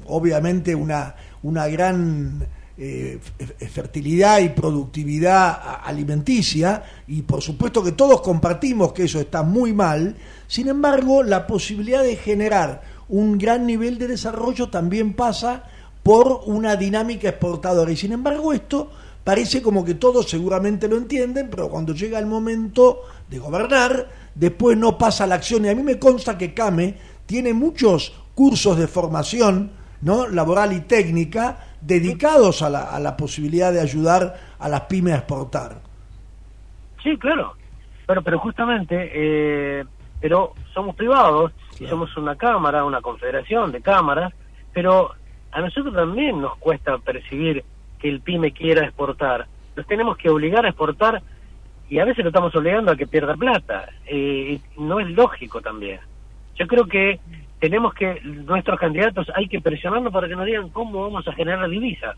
obviamente 0.08 0.76
una, 0.76 1.16
una 1.44 1.68
gran 1.68 2.48
eh, 2.78 3.20
fertilidad 3.72 4.40
y 4.40 4.50
productividad 4.50 5.80
alimenticia, 5.84 6.84
y 7.08 7.22
por 7.22 7.42
supuesto 7.42 7.84
que 7.84 7.94
todos 7.94 8.22
compartimos 8.22 8.94
que 8.94 9.04
eso 9.04 9.20
está 9.20 9.44
muy 9.44 9.74
mal, 9.74 10.16
sin 10.48 10.68
embargo, 10.68 11.24
la 11.24 11.48
posibilidad 11.48 12.04
de 12.04 12.16
generar 12.16 12.82
un 13.08 13.38
gran 13.38 13.66
nivel 13.66 13.98
de 13.98 14.08
desarrollo 14.08 14.70
también 14.70 15.14
pasa 15.14 15.64
por 16.04 16.42
una 16.46 16.76
dinámica 16.76 17.30
exportadora. 17.30 17.92
Y 17.92 17.98
sin 17.98 18.12
embargo 18.12 18.54
esto 18.54 18.92
parece 19.24 19.62
como 19.62 19.84
que 19.84 19.96
todos 19.96 20.30
seguramente 20.30 20.88
lo 20.88 20.98
entienden, 20.98 21.50
pero 21.50 21.70
cuando 21.70 21.94
llega 21.94 22.20
el 22.20 22.26
momento 22.26 23.02
de 23.30 23.40
gobernar, 23.40 24.10
después 24.36 24.78
no 24.78 24.98
pasa 24.98 25.26
la 25.26 25.36
acción. 25.36 25.66
Y 25.66 25.70
a 25.70 25.76
mí 25.76 25.82
me 25.82 25.98
consta 25.98 26.38
que 26.38 26.54
CAME 26.54 26.98
tiene 27.26 27.54
muchos 27.54 28.14
cursos 28.36 28.78
de 28.78 28.88
formación 28.88 29.72
¿no? 30.02 30.28
laboral 30.28 30.74
y 30.74 30.82
técnica 30.82 31.58
dedicados 31.82 32.62
a 32.62 32.70
la, 32.70 32.84
a 32.84 33.00
la 33.00 33.18
posibilidad 33.18 33.72
de 33.72 33.82
ayudar 33.82 34.36
a 34.60 34.70
las 34.70 34.82
pymes 34.82 35.14
a 35.14 35.18
exportar. 35.18 35.82
Sí, 37.02 37.18
claro. 37.18 37.54
Pero, 38.06 38.22
pero 38.22 38.40
justamente, 38.40 39.12
eh, 39.14 39.84
pero 40.20 40.54
somos 40.74 40.96
privados 40.96 41.52
y 41.80 41.88
somos 41.88 42.16
una 42.18 42.36
cámara, 42.36 42.86
una 42.86 43.02
confederación 43.02 43.72
de 43.72 43.82
cámaras, 43.82 44.34
pero 44.74 45.12
a 45.52 45.62
nosotros 45.62 45.94
también 45.94 46.42
nos 46.42 46.58
cuesta 46.58 46.98
percibir 46.98 47.64
que 48.00 48.10
el 48.10 48.22
pyme 48.22 48.52
quiera 48.52 48.86
exportar. 48.86 49.48
Los 49.76 49.88
tenemos 49.88 50.18
que 50.18 50.30
obligar 50.30 50.66
a 50.66 50.70
exportar 50.70 51.22
y 51.90 52.00
a 52.00 52.06
veces 52.06 52.24
lo 52.24 52.30
estamos 52.30 52.56
obligando 52.56 52.92
a 52.92 52.96
que 52.96 53.08
pierda 53.08 53.36
plata. 53.36 53.90
Eh, 54.06 54.60
no 54.78 55.00
es 55.00 55.10
lógico 55.10 55.62
también. 55.62 56.00
Yo 56.56 56.68
creo 56.68 56.86
que 56.86 57.20
tenemos 57.66 57.96
que, 57.96 58.22
nuestros 58.22 58.80
candidatos 58.80 59.26
hay 59.34 59.48
que 59.48 59.60
presionarnos 59.60 60.14
para 60.14 60.28
que 60.28 60.36
nos 60.36 60.46
digan 60.46 60.70
cómo 60.70 61.02
vamos 61.02 61.28
a 61.28 61.34
generar 61.34 61.68
divisas. 61.68 62.16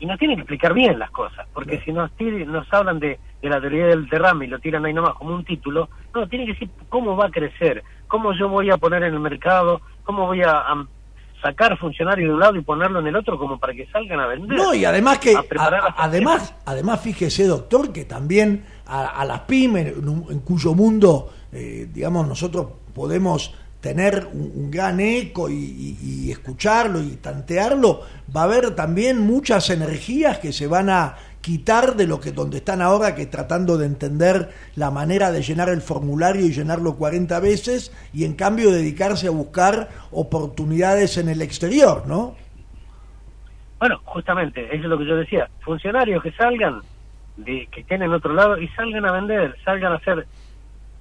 Y 0.00 0.06
nos 0.06 0.18
tienen 0.18 0.36
que 0.36 0.42
explicar 0.42 0.74
bien 0.74 0.98
las 0.98 1.12
cosas, 1.12 1.46
porque 1.54 1.80
si 1.84 1.92
nos, 1.92 2.10
nos 2.48 2.66
hablan 2.72 2.98
de, 2.98 3.20
de, 3.40 3.48
la 3.48 3.60
teoría 3.60 3.86
del 3.86 4.08
derrame 4.08 4.46
y 4.46 4.48
lo 4.48 4.58
tiran 4.58 4.84
ahí 4.84 4.92
nomás 4.92 5.14
como 5.14 5.32
un 5.32 5.44
título, 5.44 5.88
no, 6.12 6.26
tienen 6.26 6.48
que 6.48 6.54
decir 6.54 6.70
cómo 6.88 7.16
va 7.16 7.26
a 7.26 7.30
crecer, 7.30 7.84
cómo 8.08 8.32
yo 8.32 8.48
voy 8.48 8.68
a 8.70 8.78
poner 8.78 9.04
en 9.04 9.14
el 9.14 9.20
mercado, 9.20 9.80
cómo 10.02 10.26
voy 10.26 10.42
a 10.42 10.64
sacar 11.40 11.78
funcionarios 11.78 12.28
de 12.28 12.34
un 12.34 12.40
lado 12.40 12.56
y 12.56 12.62
ponerlo 12.62 12.98
en 12.98 13.06
el 13.06 13.16
otro 13.16 13.38
como 13.38 13.58
para 13.58 13.74
que 13.74 13.86
salgan 13.92 14.18
a 14.18 14.26
vender. 14.26 14.58
No, 14.58 14.74
y 14.74 14.84
además 14.84 15.18
que, 15.20 15.36
además, 15.96 16.54
además 16.64 17.00
fíjese 17.00 17.46
doctor, 17.46 17.92
que 17.92 18.04
también 18.04 18.64
a, 18.86 19.24
las 19.24 19.40
pymes, 19.40 19.94
en, 19.96 20.40
cuyo 20.40 20.74
mundo, 20.74 21.30
eh, 21.52 21.88
digamos, 21.92 22.26
nosotros 22.26 22.66
podemos 22.92 23.54
tener 23.82 24.28
un, 24.32 24.70
gran 24.70 25.00
eco 25.00 25.50
y, 25.50 26.30
escucharlo 26.30 27.02
y 27.02 27.16
tantearlo, 27.16 28.00
va 28.34 28.42
a 28.42 28.44
haber 28.44 28.74
también 28.74 29.18
muchas 29.18 29.68
energías 29.68 30.38
que 30.38 30.52
se 30.52 30.66
van 30.66 30.88
a 30.88 31.16
quitar 31.42 31.96
de 31.96 32.06
lo 32.06 32.20
que 32.20 32.30
donde 32.30 32.58
están 32.58 32.80
ahora, 32.80 33.16
que 33.16 33.26
tratando 33.26 33.76
de 33.76 33.86
entender 33.86 34.50
la 34.76 34.92
manera 34.92 35.32
de 35.32 35.42
llenar 35.42 35.68
el 35.68 35.82
formulario 35.82 36.46
y 36.46 36.52
llenarlo 36.52 36.94
40 36.94 37.40
veces, 37.40 37.92
y 38.14 38.24
en 38.24 38.34
cambio 38.34 38.70
dedicarse 38.70 39.26
a 39.26 39.32
buscar 39.32 39.88
oportunidades 40.12 41.18
en 41.18 41.28
el 41.28 41.42
exterior, 41.42 42.06
¿no? 42.06 42.36
Bueno, 43.80 44.00
justamente, 44.04 44.64
eso 44.66 44.84
es 44.84 44.90
lo 44.90 44.96
que 44.96 45.06
yo 45.06 45.16
decía, 45.16 45.50
funcionarios 45.60 46.22
que 46.22 46.30
salgan, 46.32 46.82
de, 47.36 47.66
que 47.72 47.80
estén 47.80 48.02
en 48.02 48.12
otro 48.12 48.32
lado 48.32 48.56
y 48.58 48.68
salgan 48.68 49.04
a 49.04 49.12
vender, 49.12 49.56
salgan 49.64 49.92
a 49.92 49.96
hacer 49.96 50.24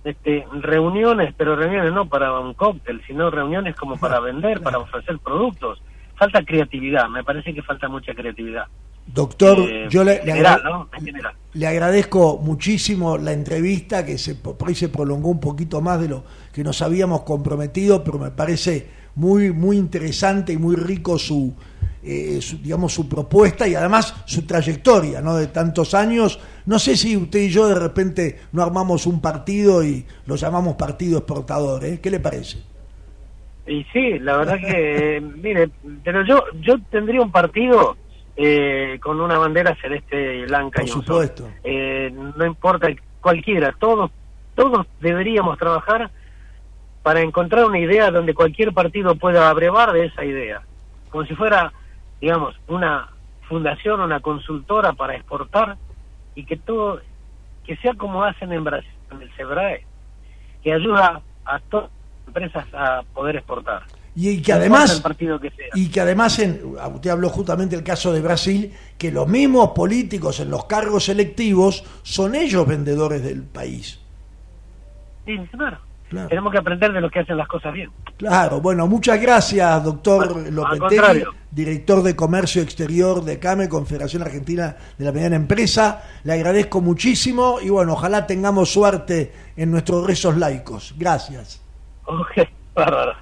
este, 0.04 0.46
reuniones, 0.62 1.34
pero 1.38 1.56
reuniones 1.56 1.94
no 1.94 2.08
para 2.08 2.40
un 2.40 2.54
cóctel, 2.54 3.02
sino 3.06 3.30
reuniones 3.30 3.76
como 3.76 3.98
para 3.98 4.20
vender, 4.20 4.62
para 4.62 4.80
ofrecer 4.80 5.20
productos. 5.20 5.82
Falta 6.16 6.44
creatividad, 6.44 7.08
me 7.08 7.24
parece 7.24 7.54
que 7.54 7.62
falta 7.62 7.88
mucha 7.88 8.14
creatividad. 8.14 8.66
Doctor, 9.06 9.60
eh, 9.60 9.88
yo 9.90 10.04
le, 10.04 10.22
le, 10.24 11.68
agradezco 11.68 12.38
muchísimo 12.38 13.18
la 13.18 13.34
entrevista, 13.34 14.06
que 14.06 14.18
se, 14.18 14.36
por 14.36 14.56
ahí 14.68 14.76
se 14.76 14.90
prolongó 14.90 15.30
un 15.30 15.40
poquito 15.40 15.82
más 15.82 16.00
de 16.00 16.10
lo 16.10 16.24
que 16.54 16.64
nos 16.64 16.82
habíamos 16.82 17.24
comprometido, 17.24 18.04
pero 18.04 18.20
me 18.20 18.32
parece 18.32 18.90
muy, 19.16 19.52
muy 19.52 19.78
interesante 19.78 20.54
y 20.54 20.58
muy 20.58 20.76
rico 20.76 21.18
su, 21.18 21.56
eh, 22.04 22.40
digamos, 22.62 22.94
su 22.94 23.08
propuesta 23.08 23.68
y 23.68 23.76
además 23.76 24.24
su 24.26 24.46
trayectoria 24.46 25.22
¿no? 25.22 25.36
de 25.36 25.48
tantos 25.48 25.94
años. 25.94 26.40
No 26.66 26.80
sé 26.80 26.96
si 26.98 27.16
usted 27.16 27.40
y 27.40 27.50
yo 27.50 27.68
de 27.68 27.76
repente 27.76 28.40
no 28.52 28.64
armamos 28.64 29.06
un 29.06 29.22
partido 29.22 29.84
y 29.84 30.06
lo 30.26 30.36
llamamos 30.36 30.76
partido 30.76 31.20
exportador. 31.20 31.86
¿eh? 31.86 32.00
¿Qué 32.02 32.10
le 32.10 32.20
parece? 32.20 32.60
Y 33.68 33.84
sí, 33.94 34.20
la 34.20 34.38
verdad 34.38 34.60
que, 34.60 35.22
mire, 35.42 35.70
pero 36.04 36.26
yo, 36.26 36.44
yo 36.62 36.76
tendría 36.90 37.22
un 37.22 37.32
partido 37.32 37.96
eh, 38.36 38.98
con 39.02 39.20
una 39.20 39.38
bandera 39.38 39.76
celeste 39.82 40.38
y 40.38 40.42
blanca. 40.44 40.82
Por 40.82 40.90
supuesto. 40.90 41.50
Eh, 41.64 42.12
no 42.36 42.46
importa 42.46 42.88
cualquiera, 43.20 43.76
todos, 43.78 44.10
todos 44.56 44.88
deberíamos 45.00 45.58
trabajar 45.58 46.10
para 47.04 47.22
encontrar 47.22 47.66
una 47.66 47.80
idea 47.80 48.12
donde 48.12 48.34
cualquier 48.34 48.74
partido 48.74 49.16
pueda 49.16 49.50
abrevar 49.50 49.92
de 49.92 50.06
esa 50.06 50.24
idea. 50.24 50.62
Como 51.10 51.26
si 51.26 51.36
fuera 51.36 51.72
digamos, 52.22 52.56
una 52.68 53.10
fundación, 53.50 54.00
una 54.00 54.22
consultora 54.22 54.94
para 54.94 55.16
exportar 55.16 55.78
y 56.36 56.46
que 56.46 56.56
todo, 56.56 57.02
que 57.66 57.76
sea 57.78 57.96
como 57.96 58.24
hacen 58.24 58.54
en 58.54 58.64
Brasil, 58.64 58.90
en 59.12 59.24
el 59.24 59.36
SEBRAE, 59.36 59.84
que 60.64 60.74
ayuda 60.74 61.22
a 61.46 61.60
todas 61.60 61.90
las 61.90 62.28
empresas 62.28 62.66
a 62.74 63.02
poder 63.14 63.38
exportar. 63.38 63.84
Y 64.14 64.42
que 64.42 64.54
además, 64.54 65.02
y 65.74 65.90
que 65.90 66.02
además 66.02 66.38
en, 66.40 66.62
usted 66.94 67.10
habló 67.10 67.30
justamente 67.30 67.76
el 67.76 67.84
caso 67.84 68.12
de 68.12 68.22
Brasil, 68.22 68.74
que 68.98 69.10
los 69.10 69.28
mismos 69.28 69.72
políticos 69.72 70.42
en 70.42 70.52
los 70.52 70.66
cargos 70.66 71.06
selectivos 71.06 71.84
son 72.04 72.36
ellos 72.36 72.68
vendedores 72.68 73.24
del 73.24 73.44
país. 73.44 74.00
Sí, 75.26 75.38
claro. 75.52 75.80
Tenemos 76.12 76.52
que 76.52 76.58
aprender 76.58 76.92
de 76.92 77.00
los 77.00 77.12
que 77.12 77.20
hacen 77.20 77.38
las 77.38 77.48
cosas 77.48 77.74
bien. 77.74 77.90
Claro, 78.18 78.60
bueno, 78.60 78.86
muchas 78.86 79.22
gracias, 79.22 79.84
doctor 79.84 80.52
Lopetegui, 80.52 81.24
director 81.50 82.04
de 82.04 82.16
Comercio 82.16 82.62
Exterior 82.62 83.24
de 83.24 83.40
CAME, 83.40 83.70
Confederación 83.70 84.22
Argentina 84.22 84.76
de 84.98 85.06
la 85.06 85.12
Mediana 85.14 85.38
Empresa. 85.38 86.04
Le 86.24 86.34
agradezco 86.34 86.82
muchísimo 86.82 87.60
y 87.62 87.70
bueno, 87.70 87.94
ojalá 87.94 88.28
tengamos 88.28 88.72
suerte 88.72 89.32
en 89.56 89.72
nuestros 89.72 90.06
rezos 90.06 90.38
laicos. 90.38 90.94
Gracias. 90.98 91.62
Ok, 92.06 92.48
bárbaro. 92.76 93.14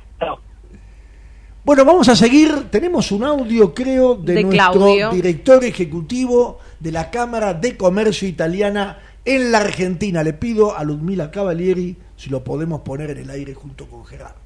Bueno, 1.64 1.86
vamos 1.86 2.10
a 2.10 2.16
seguir. 2.16 2.72
Tenemos 2.72 3.12
un 3.12 3.24
audio, 3.24 3.76
creo, 3.76 4.16
de, 4.16 4.44
nuestro 4.44 5.12
director 5.12 5.64
ejecutivo 5.64 6.58
de 6.80 6.92
la 6.92 7.12
Cámara 7.12 7.54
de 7.54 7.78
Comercio 7.78 8.28
Italiana 8.28 8.98
en 9.24 9.52
la 9.52 9.60
Argentina. 9.60 10.24
Le 10.24 10.34
pido 10.34 10.76
a 10.76 10.84
Ludmila 10.84 11.30
Cavalieri 11.30 11.96
si 12.20 12.30
lo 12.30 12.44
podemos 12.44 12.82
poner 12.82 13.12
en 13.12 13.20
el 13.20 13.30
aire 13.30 13.54
junto 13.54 13.88
con 13.88 14.06
Gerardo. 14.06 14.42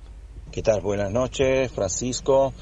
¿Qué 0.51 0.61
tal? 0.61 0.81
Buenas 0.81 1.11
noches, 1.11 1.71
Francisco. 1.71 2.53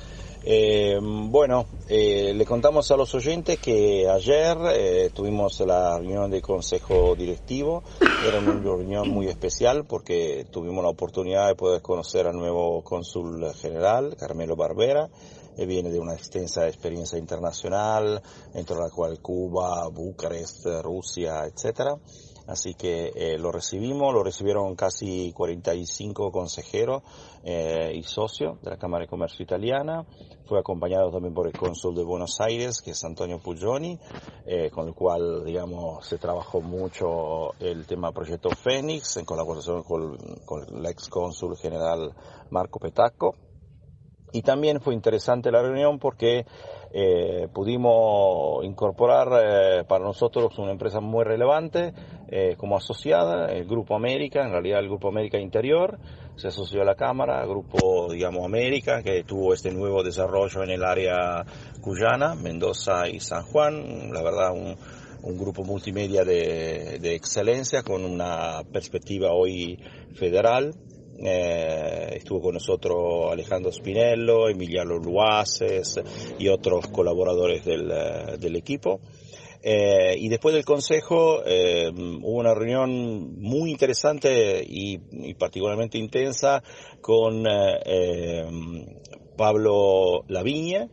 Eh, 0.44 0.98
bueno, 1.02 1.66
eh, 1.90 2.34
le 2.34 2.46
contamos 2.46 2.90
a 2.92 2.96
los 2.96 3.14
oyentes 3.14 3.60
que 3.60 4.08
ayer 4.10 4.58
eh, 4.74 5.10
tuvimos 5.14 5.60
la 5.60 5.98
reunión 5.98 6.32
del 6.32 6.42
Consejo 6.42 7.14
Directivo. 7.18 7.84
Era 8.26 8.40
una 8.40 8.54
reunión 8.54 9.10
muy 9.10 9.28
especial 9.28 9.84
porque 9.86 10.48
tuvimos 10.50 10.82
la 10.82 10.90
oportunidad 10.90 11.50
de 11.50 11.56
poder 11.56 11.82
conocer 11.82 12.26
al 12.28 12.38
nuevo 12.38 12.82
cónsul 12.82 13.54
general, 13.56 14.16
Carmelo 14.18 14.56
Barbera. 14.56 15.10
Él 15.58 15.68
viene 15.68 15.90
de 15.92 16.00
una 16.00 16.14
extensa 16.14 16.66
experiencia 16.70 17.20
internacional, 17.20 18.22
entre 18.54 18.78
la 18.78 18.90
cual 18.90 19.20
Cuba, 19.20 19.90
Bucarest, 19.90 20.66
Rusia, 20.82 21.44
etcétera. 21.46 21.98
Así 22.48 22.74
que 22.74 23.12
eh, 23.16 23.38
lo 23.38 23.52
recibimos, 23.52 24.14
lo 24.14 24.24
recibieron 24.24 24.76
casi 24.76 25.32
45 25.34 26.32
consejeros 26.32 27.04
eh, 27.44 27.94
y 27.96 28.04
socios 28.04 28.62
de 28.62 28.72
la 28.72 28.78
Cámara 28.78 29.04
de 29.04 29.10
Comercio 29.10 29.44
Italiana. 29.44 30.06
Fue 30.46 30.60
acompañado 30.60 31.12
también 31.12 31.34
por 31.34 31.48
el 31.48 31.54
cónsul 31.54 31.96
de 31.96 32.04
Buenos 32.04 32.42
Aires, 32.42 32.82
que 32.82 32.92
es 32.92 33.04
Antonio 33.04 33.40
Puglioni, 33.40 34.00
eh, 34.46 34.70
con 34.70 34.88
el 34.88 34.94
cual, 34.94 35.46
digamos, 35.46 36.06
se 36.06 36.18
trabajó 36.18 36.62
mucho 36.62 37.54
el 37.60 37.86
tema 37.86 38.12
Proyecto 38.12 38.50
Fénix 38.50 39.18
en 39.18 39.26
colaboración 39.26 39.84
con, 39.84 40.18
con 40.46 40.78
el 40.78 40.86
ex 40.86 41.08
cónsul 41.08 41.56
general 41.58 42.14
Marco 42.50 42.80
Petacco. 42.80 43.36
Y 44.34 44.42
también 44.44 44.80
fue 44.80 44.94
interesante 44.94 45.52
la 45.52 45.62
reunión 45.62 46.00
porque 46.00 46.46
eh, 46.94 47.48
pudimos 47.54 48.64
incorporar 48.64 49.28
eh, 49.34 49.84
para 49.86 50.04
nosotros 50.04 50.58
una 50.58 50.72
empresa 50.72 51.00
muy 51.00 51.24
relevante 51.24 51.94
eh, 52.32 52.56
como 52.58 52.78
asociada, 52.78 53.52
el 53.52 53.66
Grupo 53.66 53.96
América, 53.96 54.44
en 54.44 54.52
realidad 54.52 54.80
el 54.80 54.88
Grupo 54.88 55.10
América 55.10 55.38
Interior, 55.38 56.00
se 56.38 56.48
asoció 56.48 56.82
a 56.82 56.86
la 56.86 56.96
Cámara, 56.96 57.46
Grupo, 57.46 58.12
digamos, 58.12 58.46
América, 58.46 59.04
que 59.04 59.24
tuvo 59.24 59.54
este 59.54 59.72
nuevo 59.72 60.02
desarrollo 60.02 60.64
en 60.64 60.72
el 60.72 60.84
área 60.84 61.46
cuyana, 61.82 62.36
Mendoza 62.36 63.10
y 63.10 63.20
San 63.20 63.44
Juan, 63.44 64.14
la 64.14 64.24
verdad 64.24 64.54
un, 64.54 64.78
un 65.24 65.38
grupo 65.38 65.64
multimedia 65.64 66.24
de, 66.24 67.00
de 67.00 67.16
excelencia 67.16 67.84
con 67.84 68.06
una 68.06 68.64
perspectiva 68.72 69.34
hoy 69.34 69.78
federal, 70.16 70.74
eh, 71.24 72.14
estuvo 72.16 72.42
con 72.42 72.56
nosotros 72.56 73.32
Alejandro 73.32 73.72
Spinello, 73.72 74.50
Emiliano 74.50 74.98
Luaces 74.98 76.00
y 76.40 76.48
otros 76.48 76.88
colaboradores 76.88 77.64
del, 77.64 77.92
eh, 77.92 78.38
del 78.40 78.56
equipo. 78.56 79.02
Eh, 79.64 80.16
y 80.18 80.30
después 80.30 80.56
del 80.56 80.66
consejo 80.66 81.44
eh, 81.46 81.92
hubo 81.94 82.40
una 82.40 82.56
reunión 82.56 83.40
muy 83.40 83.70
interesante 83.70 84.64
y, 84.68 85.00
y 85.12 85.34
particularmente 85.36 86.00
intensa 86.00 86.64
con 87.00 87.46
eh, 87.48 88.46
Pablo 89.38 90.24
Laviña, 90.28 90.88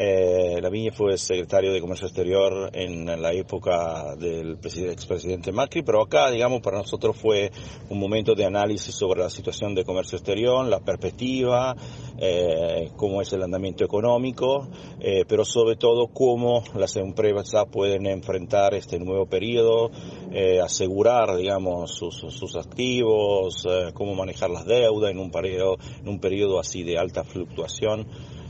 eh, 0.00 0.60
Lavigne 0.62 0.92
fue 0.92 1.18
secretario 1.18 1.72
de 1.72 1.80
Comercio 1.80 2.06
Exterior 2.06 2.70
en 2.72 3.20
la 3.20 3.32
época 3.32 4.14
del 4.16 4.58
expresidente 4.62 5.50
Macri, 5.50 5.82
pero 5.82 6.00
acá, 6.00 6.30
digamos, 6.30 6.60
para 6.60 6.78
nosotros 6.78 7.16
fue 7.16 7.50
un 7.90 7.98
momento 7.98 8.36
de 8.36 8.44
análisis 8.44 8.94
sobre 8.94 9.20
la 9.20 9.30
situación 9.30 9.74
de 9.74 9.84
comercio 9.84 10.16
exterior, 10.16 10.64
la 10.66 10.78
perspectiva, 10.78 11.74
eh, 12.16 12.90
cómo 12.96 13.20
es 13.20 13.32
el 13.32 13.42
andamiento 13.42 13.84
económico, 13.84 14.68
eh, 15.00 15.24
pero 15.26 15.44
sobre 15.44 15.74
todo 15.74 16.06
cómo 16.06 16.62
las 16.74 16.96
empresas 16.96 17.66
pueden 17.70 18.06
enfrentar 18.06 18.74
este 18.74 19.00
nuevo 19.00 19.26
periodo, 19.26 19.90
eh, 20.30 20.60
asegurar, 20.60 21.36
digamos, 21.36 21.92
sus, 21.92 22.14
sus 22.14 22.54
activos, 22.54 23.66
eh, 23.68 23.90
cómo 23.94 24.14
manejar 24.14 24.50
las 24.50 24.64
deudas 24.64 25.10
en 25.10 25.18
un 25.18 25.32
periodo, 25.32 25.76
en 26.00 26.08
un 26.08 26.20
periodo 26.20 26.60
así 26.60 26.84
de 26.84 26.98
alta 26.98 27.24
fluctuación 27.24 28.06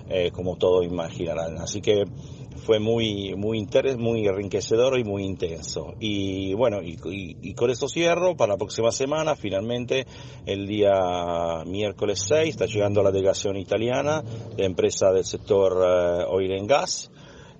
eh, 0.09 0.31
como 0.31 0.57
todos 0.57 0.85
imaginarán. 0.85 1.59
Así 1.59 1.81
que 1.81 2.05
fue 2.65 2.79
muy, 2.79 3.35
muy, 3.35 3.59
interes, 3.59 3.97
muy 3.97 4.27
enriquecedor 4.27 4.99
y 4.99 5.05
muy 5.05 5.25
intenso. 5.25 5.95
Y 6.01 6.53
bueno, 6.55 6.83
y, 6.83 6.99
y, 7.05 7.37
y, 7.41 7.55
con 7.55 7.71
eso 7.71 7.89
cierro 7.89 8.37
para 8.37 8.53
la 8.53 8.59
próxima 8.59 8.91
semana. 8.91 9.37
Finalmente, 9.37 10.07
el 10.45 10.67
día 10.67 11.65
miércoles 11.67 12.25
6, 12.29 12.51
está 12.51 12.67
llegando 12.67 13.03
la 13.03 13.11
delegación 13.11 13.57
italiana 13.57 14.23
de 14.57 14.65
empresa 14.65 15.13
del 15.13 15.25
sector 15.25 15.83
eh, 15.83 16.25
oil 16.29 16.53
and 16.59 16.69
gas. 16.69 17.11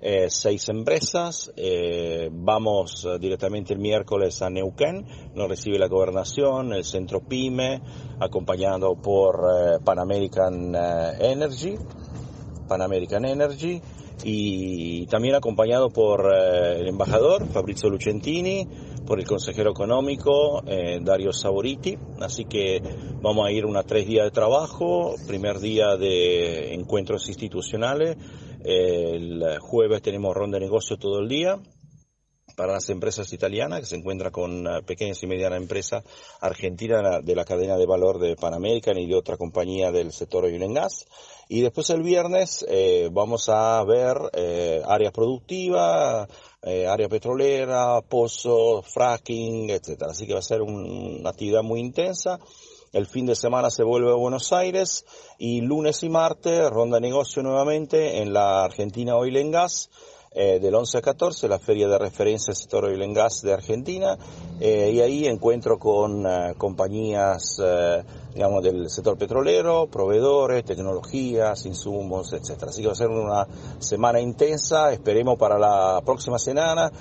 Eh, 0.01 0.27
seis 0.29 0.69
empresas. 0.69 1.51
Eh, 1.57 2.29
vamos 2.31 3.05
directamente 3.19 3.73
el 3.73 3.79
miércoles 3.79 4.41
a 4.41 4.49
Neuquén. 4.49 5.05
Nos 5.35 5.49
recibe 5.49 5.77
la 5.77 5.87
gobernación, 5.87 6.71
el 6.71 6.85
centro 6.85 7.19
PYME, 7.19 7.81
acompañado 8.19 8.95
por 8.95 9.35
eh, 9.35 9.79
Pan 9.83 9.99
American 9.99 10.73
Energy. 11.19 11.75
Pan 12.69 12.81
American 12.81 13.25
Energy 13.25 13.81
y 14.23 15.07
también 15.07 15.35
acompañado 15.35 15.89
por 15.89 16.31
eh, 16.33 16.79
el 16.79 16.87
embajador 16.87 17.47
Fabrizio 17.47 17.89
Lucentini, 17.89 18.67
por 19.05 19.19
el 19.19 19.25
consejero 19.25 19.71
económico 19.71 20.63
eh, 20.65 20.99
Dario 21.01 21.33
Saboriti. 21.33 21.97
Así 22.21 22.45
que 22.45 22.81
vamos 23.21 23.47
a 23.47 23.51
ir 23.51 23.65
unos 23.65 23.85
tres 23.85 24.07
días 24.07 24.25
de 24.25 24.31
trabajo, 24.31 25.15
primer 25.27 25.59
día 25.59 25.97
de 25.97 26.73
encuentros 26.73 27.27
institucionales, 27.27 28.17
eh, 28.63 29.15
el 29.15 29.59
jueves 29.59 30.01
tenemos 30.01 30.33
ronda 30.35 30.59
de 30.59 30.65
negocio 30.65 30.97
todo 30.97 31.19
el 31.19 31.29
día 31.29 31.57
para 32.55 32.73
las 32.73 32.89
empresas 32.89 33.31
italianas 33.31 33.79
que 33.79 33.85
se 33.85 33.95
encuentra 33.95 34.31
con 34.31 34.65
pequeñas 34.85 35.23
y 35.23 35.27
medianas 35.27 35.61
empresas 35.61 36.03
argentinas 36.41 37.23
de 37.23 37.35
la 37.35 37.45
cadena 37.45 37.77
de 37.77 37.85
valor 37.85 38.19
de 38.19 38.35
Pan 38.35 38.53
American 38.53 38.97
y 38.97 39.07
de 39.07 39.15
otra 39.15 39.37
compañía 39.37 39.93
del 39.93 40.11
sector 40.11 40.43
oil 40.43 40.61
and 40.61 40.75
gas. 40.75 41.05
Y 41.51 41.61
después 41.61 41.89
el 41.89 42.03
viernes 42.03 42.63
eh, 42.69 43.09
vamos 43.11 43.49
a 43.49 43.83
ver 43.83 44.15
eh, 44.33 44.83
áreas 44.85 45.11
productivas, 45.11 46.29
eh, 46.61 46.85
área 46.85 47.09
petrolera, 47.09 48.01
pozos, 48.01 48.85
fracking, 48.85 49.71
etcétera. 49.71 50.11
Así 50.11 50.27
que 50.27 50.33
va 50.33 50.39
a 50.39 50.43
ser 50.43 50.61
un, 50.61 51.19
una 51.21 51.31
actividad 51.31 51.63
muy 51.63 51.79
intensa. 51.79 52.39
El 52.93 53.07
fin 53.07 53.25
de 53.25 53.35
semana 53.35 53.71
se 53.71 53.83
vuelve 53.83 54.11
a 54.11 54.15
Buenos 54.15 54.53
Aires 54.53 55.05
y 55.39 55.61
lunes 55.61 56.03
y 56.03 56.09
martes 56.09 56.69
ronda 56.69 56.99
negocio 56.99 57.41
nuevamente 57.41 58.21
en 58.21 58.31
la 58.31 58.63
Argentina 58.65 59.15
Oil 59.15 59.37
and 59.37 59.51
Gas 59.51 59.89
eh, 60.31 60.59
del 60.59 60.75
11 60.75 60.97
a 60.97 61.01
14, 61.01 61.47
la 61.47 61.59
feria 61.59 61.87
de 61.87 61.97
referencia 61.97 62.51
del 62.51 62.57
sector 62.57 62.85
oil 62.85 63.01
and 63.01 63.15
gas 63.15 63.41
de 63.41 63.53
Argentina, 63.53 64.17
eh, 64.59 64.91
y 64.93 65.01
ahí 65.01 65.25
encuentro 65.25 65.79
con 65.79 66.25
uh, 66.25 66.55
compañías, 66.57 67.59
uh, 67.59 68.03
digamos, 68.33 68.63
del 68.63 68.89
sector 68.89 69.17
petrolero, 69.17 69.87
proveedores, 69.87 70.63
tecnologías, 70.65 71.65
insumos, 71.65 72.33
etcétera. 72.33 72.69
Así 72.69 72.81
que 72.81 72.87
va 72.87 72.93
a 72.93 72.95
ser 72.95 73.09
una 73.09 73.47
semana 73.79 74.19
intensa, 74.19 74.91
esperemos 74.91 75.37
para 75.37 75.57
la 75.57 76.01
próxima 76.05 76.37
semana. 76.37 76.91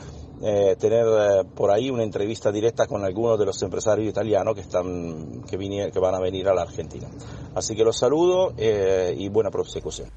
Eh, 0.41 0.77
tener 0.79 1.05
eh, 1.05 1.45
por 1.53 1.73
ahí 1.73 1.91
una 1.91 2.05
entrevista 2.05 2.53
directa 2.53 2.87
con 2.87 3.05
algunos 3.05 3.41
de 3.41 3.47
los 3.47 3.61
empresarios 3.61 4.09
italianos 4.09 4.55
que 4.55 4.61
están 4.61 5.43
que, 5.43 5.57
vine, 5.57 5.91
que 5.91 5.99
van 5.99 6.15
a 6.15 6.21
venir 6.21 6.49
a 6.49 6.55
la 6.55 6.63
Argentina. 6.63 7.09
Así 7.57 7.75
que 7.75 7.83
los 7.83 7.99
saludo 7.99 8.53
eh, 8.57 9.15
y 9.19 9.29
buena 9.29 9.51
prosecución. 9.51 10.09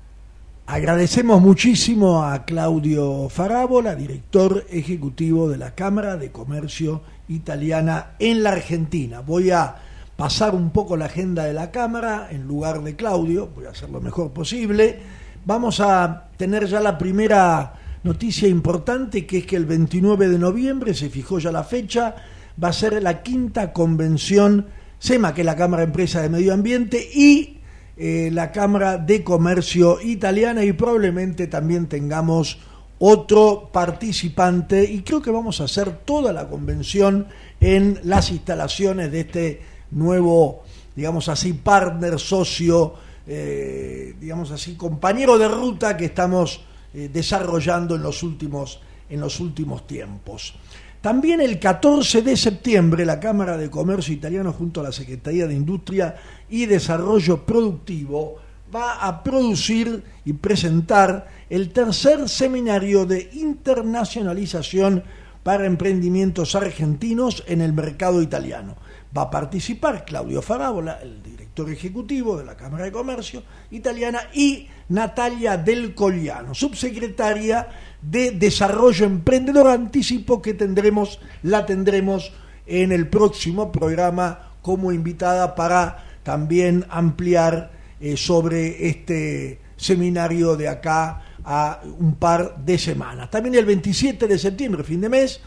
Agradecemos 0.68 1.42
muchísimo 1.42 2.24
a 2.24 2.46
Claudio 2.46 3.28
Farabola, 3.30 3.96
director 3.96 4.66
ejecutivo 4.70 5.50
de 5.50 5.58
la 5.58 5.76
Cámara 5.76 6.16
de 6.16 6.32
Comercio 6.32 7.02
Italiana 7.28 8.12
en 8.20 8.44
la 8.44 8.52
Argentina. 8.52 9.20
Voy 9.22 9.52
a 9.52 9.76
pasar 10.16 10.56
un 10.56 10.70
poco 10.70 10.96
la 10.96 11.06
agenda 11.06 11.44
de 11.44 11.54
la 11.54 11.72
Cámara 11.72 12.28
en 12.32 12.48
lugar 12.48 12.84
de 12.84 12.96
Claudio, 12.96 13.50
voy 13.54 13.66
a 13.66 13.72
hacer 13.72 13.90
lo 13.90 14.00
mejor 14.00 14.32
posible. 14.32 15.00
Vamos 15.46 15.80
a 15.82 16.30
tener 16.38 16.68
ya 16.68 16.80
la 16.80 16.98
primera 16.98 17.74
noticia 18.04 18.48
importante, 18.48 19.26
que 19.26 19.40
es 19.40 19.46
que 19.46 19.58
el 19.58 19.66
29 19.66 20.30
de 20.30 20.40
noviembre 20.40 20.94
se 20.94 21.10
fijó 21.10 21.40
ya 21.40 21.52
la 21.52 21.64
fecha, 21.64 22.16
va 22.64 22.70
a 22.70 22.74
ser 22.74 23.02
la 23.02 23.24
quinta 23.24 23.74
convención 23.74 24.68
SEMA, 25.00 25.34
que 25.34 25.42
es 25.42 25.46
la 25.46 25.56
Cámara 25.56 25.82
de 25.82 25.88
Empresa 25.88 26.22
de 26.22 26.30
Medio 26.30 26.54
Ambiente, 26.54 27.10
y 27.14 27.61
eh, 27.98 28.30
la 28.32 28.52
Cámara 28.52 28.98
de 28.98 29.24
Comercio 29.24 30.02
Italiana 30.02 30.64
y 30.64 30.74
probablemente 30.74 31.48
también 31.48 31.88
tengamos 31.88 32.58
otro 33.00 33.70
participante 33.72 34.84
y 34.84 35.02
creo 35.02 35.22
que 35.22 35.32
vamos 35.32 35.60
a 35.60 35.64
hacer 35.64 36.00
toda 36.06 36.32
la 36.32 36.48
convención 36.48 37.28
en 37.60 38.00
las 38.04 38.32
instalaciones 38.32 39.12
de 39.12 39.20
este 39.22 39.62
nuevo, 39.92 40.64
digamos 40.96 41.28
así, 41.28 41.54
partner, 41.54 42.20
socio, 42.20 42.94
eh, 43.28 44.16
digamos 44.20 44.52
así, 44.52 44.76
compañero 44.76 45.38
de 45.38 45.48
ruta 45.48 45.98
que 45.98 46.06
estamos 46.06 46.62
eh, 46.94 47.10
desarrollando 47.12 47.96
en 47.96 48.04
los 48.04 48.24
últimos 48.24 48.80
en 49.12 49.20
los 49.20 49.40
últimos 49.42 49.86
tiempos. 49.86 50.56
También 51.02 51.42
el 51.42 51.58
14 51.58 52.22
de 52.22 52.38
septiembre 52.38 53.06
la 53.06 53.20
Cámara 53.20 53.58
de 53.58 53.72
Comercio 53.72 54.14
Italiano 54.14 54.54
junto 54.54 54.82
a 54.82 54.84
la 54.84 54.92
Secretaría 54.92 55.48
de 55.48 55.56
Industria 55.56 56.16
y 56.48 56.68
Desarrollo 56.68 57.44
Productivo 57.44 58.36
va 58.74 59.06
a 59.08 59.24
producir 59.24 60.04
y 60.26 60.34
presentar 60.34 61.28
el 61.50 61.72
tercer 61.72 62.30
seminario 62.30 63.08
de 63.08 63.32
internacionalización 63.34 65.04
para 65.42 65.66
emprendimientos 65.66 66.54
argentinos 66.54 67.44
en 67.48 67.62
el 67.62 67.74
mercado 67.74 68.22
italiano. 68.22 68.76
Va 69.18 69.24
a 69.24 69.32
participar 69.32 70.06
Claudio 70.06 70.44
Farabola, 70.44 71.00
el 71.02 71.24
director 71.24 71.41
director 71.52 71.70
ejecutivo 71.70 72.38
de 72.38 72.46
la 72.46 72.56
Cámara 72.56 72.86
de 72.86 72.92
Comercio 72.92 73.44
italiana, 73.72 74.22
y 74.34 74.68
Natalia 74.90 75.58
Del 75.58 75.94
Cogliano, 75.94 76.54
subsecretaria 76.54 77.68
de 78.02 78.32
Desarrollo 78.32 79.06
Emprendedor. 79.06 79.68
Anticipo 79.68 80.42
que 80.42 80.54
tendremos, 80.54 81.20
la 81.44 81.66
tendremos 81.66 82.32
en 82.66 82.92
el 82.92 83.08
próximo 83.08 83.72
programa 83.72 84.54
como 84.62 84.92
invitada 84.92 85.56
para 85.56 86.06
también 86.24 86.86
ampliar 86.90 87.72
eh, 88.00 88.16
sobre 88.16 88.88
este 88.88 89.60
seminario 89.76 90.56
de 90.56 90.70
acá 90.70 91.22
a 91.44 91.82
un 92.00 92.16
par 92.16 92.56
de 92.64 92.78
semanas. 92.78 93.30
También 93.30 93.56
el 93.56 93.66
27 93.66 94.28
de 94.28 94.40
septiembre, 94.40 94.84
fin 94.84 95.02
de 95.02 95.10
mes, 95.10 95.42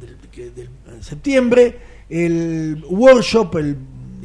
del, 0.00 0.68
septiembre, 1.02 1.78
el 2.08 2.84
workshop, 2.88 3.56
el 3.56 3.76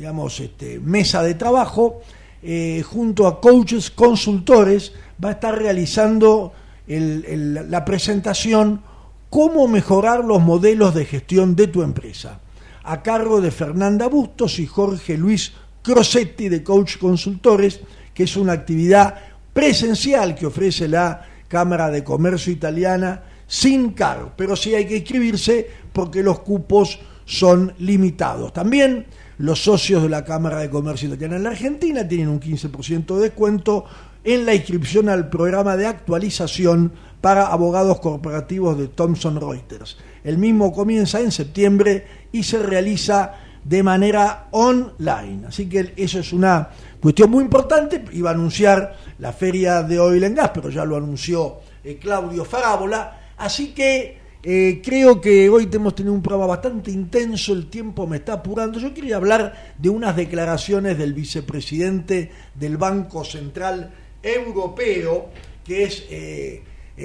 digamos, 0.02 0.39
este, 0.39 0.80
mesa 0.80 1.22
de 1.22 1.36
trabajo, 1.36 2.02
eh, 2.41 2.82
junto 2.84 3.28
a 3.28 3.39
coaches 3.39 3.91
consultores, 3.91 4.93
va 5.24 5.30
a 5.30 5.32
estar 5.34 5.56
realizando 5.56 6.54
la 6.88 7.86
presentación 7.86 8.82
Cómo 9.30 9.68
mejorar 9.68 10.26
los 10.26 10.41
modelos 10.41 10.95
de 10.95 11.06
gestión 11.06 11.56
de 11.56 11.68
tu 11.68 11.84
empresa, 11.84 12.39
a 12.84 13.04
cargo 13.04 13.41
de 13.41 13.52
Fernanda 13.52 14.08
Bustos 14.08 14.58
y 14.58 14.66
Jorge 14.66 15.20
Luis 15.20 15.54
Crosetti 15.84 16.49
de 16.49 16.64
Coach 16.64 16.97
Consultores, 16.97 17.80
que 18.16 18.24
es 18.24 18.36
una 18.36 18.54
actividad 18.54 19.20
presencial 19.54 20.34
que 20.34 20.47
ofrece 20.47 20.88
la 20.88 21.28
Cámara 21.47 21.91
de 21.91 22.04
Comercio 22.04 22.52
Italiana 22.52 23.22
sin 23.45 23.91
cargo, 23.91 24.32
pero 24.36 24.56
sí 24.56 24.74
hay 24.74 24.88
que 24.88 24.97
inscribirse 24.97 25.70
porque 25.93 26.24
los 26.24 26.39
cupos 26.39 26.97
son 27.24 27.76
limitados. 27.78 28.52
También 28.52 29.06
los 29.42 29.64
socios 29.64 30.04
de 30.04 30.10
la 30.10 30.24
Cámara 30.24 30.60
de 30.60 30.70
Comercio 30.70 31.08
Italiana 31.08 31.38
en 31.38 31.44
la 31.44 31.50
Argentina 31.50 32.08
tienen 32.08 32.30
un 32.30 32.39
15% 32.39 33.16
de 33.16 33.22
descuento 33.22 33.86
en 34.24 34.46
la 34.46 34.54
inscripción 34.54 35.10
al 35.10 35.30
programa 35.30 35.76
de 35.76 35.88
actualización 35.88 36.92
para 37.22 37.48
abogados 37.48 38.00
corporativos 38.00 38.78
de 38.78 38.88
Thomson 38.88 39.42
Reuters. 39.42 39.98
El 40.24 40.38
mismo 40.38 40.72
comienza 40.72 41.20
en 41.20 41.32
septiembre 41.32 42.06
y 42.32 42.44
se 42.44 42.62
realiza 42.62 43.34
de 43.64 43.82
manera 43.82 44.48
online. 44.52 45.48
Así 45.48 45.68
que 45.68 45.92
eso 45.96 46.20
es 46.20 46.34
una 46.34 46.70
cuestión 47.02 47.32
muy 47.32 47.44
importante. 47.44 48.06
Iba 48.12 48.30
a 48.30 48.34
anunciar 48.34 48.96
la 49.18 49.34
feria 49.34 49.82
de 49.82 50.00
Oil 50.00 50.24
and 50.24 50.38
Gas, 50.38 50.52
pero 50.54 50.70
ya 50.70 50.86
lo 50.86 50.98
anunció 50.98 51.62
eh, 51.84 51.98
Claudio 51.98 52.46
Farábola. 52.46 53.34
Así 53.38 53.70
que 53.70 54.20
eh, 54.44 54.82
creo 54.84 55.22
que 55.22 55.50
hoy 55.50 55.70
hemos 55.72 55.94
tenido 55.94 56.14
un 56.14 56.22
programa 56.22 56.48
bastante 56.48 56.89
intenso, 56.89 57.54
el 57.54 57.70
tiempo 57.70 58.08
me 58.08 58.18
está 58.18 58.34
apurando. 58.34 58.80
Yo 58.80 58.94
quería 58.94 59.18
hablar 59.18 59.74
de 59.78 59.89
unas 59.89 60.16
declaraciones 60.16 60.98
del 60.98 61.14
vicepresidente 61.14 62.32
del 62.56 62.78
Banco 62.78 63.24
Central 63.24 63.92
Europeo, 64.24 65.30
que 65.64 65.84
es 65.84 66.06
eh, 66.10 66.64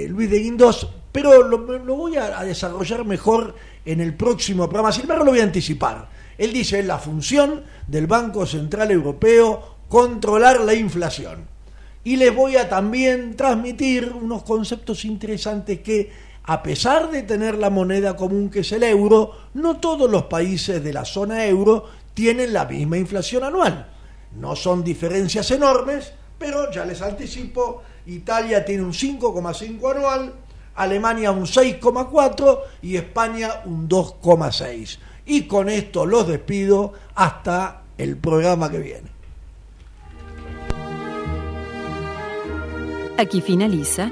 Luis 0.09 0.31
de 0.31 0.39
Guindos, 0.39 0.89
pero 1.11 1.47
lo, 1.47 1.65
voy 1.95 2.15
a, 2.15 2.39
a, 2.39 2.43
desarrollar 2.43 3.05
mejor 3.05 3.55
en 3.85 4.01
el 4.01 4.15
próximo 4.15 4.67
programa. 4.67 4.91
Sin 4.91 5.03
embargo, 5.03 5.25
lo 5.25 5.31
voy 5.31 5.39
a 5.41 5.43
anticipar. 5.43 6.09
Él 6.39 6.53
dice, 6.53 6.79
es 6.79 6.85
la 6.85 6.97
función 6.97 7.63
del 7.87 8.07
Banco 8.07 8.45
Central 8.47 8.91
Europeo 8.91 9.77
controlar 9.87 10.61
la 10.61 10.73
inflación. 10.73 11.45
Y 12.03 12.15
les 12.15 12.33
voy 12.33 12.55
a 12.55 12.69
también 12.69 13.35
transmitir 13.35 14.11
unos 14.13 14.43
conceptos 14.43 15.05
interesantes 15.05 15.79
que, 15.81 16.11
a 16.47 16.63
pesar 16.63 17.11
de 17.11 17.23
tener 17.23 17.57
la 17.57 17.69
moneda 17.69 18.15
común 18.15 18.49
que 18.49 18.61
es 18.61 18.71
el 18.71 18.83
euro, 18.83 19.33
no 19.53 19.81
todos 19.81 20.09
los 20.09 20.23
países 20.23 20.81
de 20.81 20.93
la 20.93 21.03
zona 21.03 21.45
euro 21.45 21.85
tienen 22.13 22.53
la 22.53 22.63
misma 22.63 22.97
inflación 22.97 23.43
anual. 23.43 23.85
No 24.39 24.55
son 24.55 24.81
diferencias 24.81 25.51
enormes, 25.51 26.13
pero 26.39 26.71
ya 26.71 26.85
les 26.85 27.01
anticipo, 27.01 27.83
Italia 28.05 28.63
tiene 28.63 28.83
un 28.83 28.93
5,5 28.93 29.91
anual, 29.91 30.33
Alemania 30.75 31.31
un 31.31 31.45
6,4 31.45 32.59
y 32.81 32.95
España 32.95 33.63
un 33.65 33.89
2,6. 33.89 34.99
Y 35.25 35.47
con 35.47 35.67
esto 35.67 36.05
los 36.05 36.29
despido 36.29 36.93
hasta 37.15 37.81
el 37.97 38.15
programa 38.15 38.71
que 38.71 38.79
viene. 38.79 39.11
Aquí 43.17 43.41
finaliza 43.41 44.11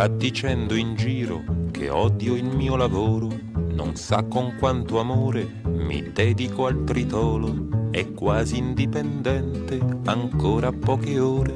Va 0.00 0.08
dicendo 0.08 0.76
in 0.76 0.94
giro 0.94 1.44
che 1.70 1.90
odio 1.90 2.34
il 2.34 2.46
mio 2.46 2.74
lavoro, 2.74 3.28
non 3.52 3.96
sa 3.96 4.22
con 4.22 4.56
quanto 4.58 4.98
amore 4.98 5.60
mi 5.64 6.10
dedico 6.10 6.64
al 6.64 6.84
tritolo, 6.84 7.90
è 7.90 8.10
quasi 8.12 8.56
indipendente, 8.56 9.78
ancora 10.06 10.72
poche 10.72 11.18
ore, 11.18 11.54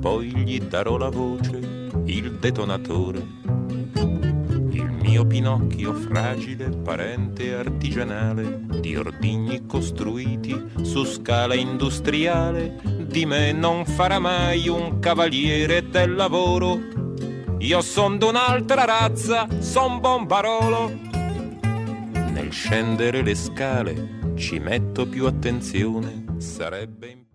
poi 0.00 0.34
gli 0.34 0.58
darò 0.58 0.96
la 0.96 1.08
voce, 1.08 1.90
il 2.06 2.32
detonatore. 2.32 3.24
Il 4.70 4.90
mio 5.00 5.24
Pinocchio 5.24 5.94
fragile, 5.94 6.68
parente 6.70 7.54
artigianale, 7.54 8.62
di 8.80 8.96
ordigni 8.96 9.66
costruiti 9.66 10.60
su 10.82 11.04
scala 11.04 11.54
industriale, 11.54 12.80
di 13.06 13.24
me 13.24 13.52
non 13.52 13.86
farà 13.86 14.18
mai 14.18 14.66
un 14.66 14.98
cavaliere 14.98 15.88
del 15.88 16.16
lavoro 16.16 16.95
io 17.58 17.80
son 17.80 18.18
d'un'altra 18.18 18.84
razza, 18.84 19.46
son 19.60 20.00
bombarolo. 20.00 20.92
Nel 22.32 22.50
scendere 22.50 23.22
le 23.22 23.34
scale 23.34 24.34
ci 24.36 24.58
metto 24.58 25.06
più 25.06 25.26
attenzione, 25.26 26.24
sarebbe 26.38 27.25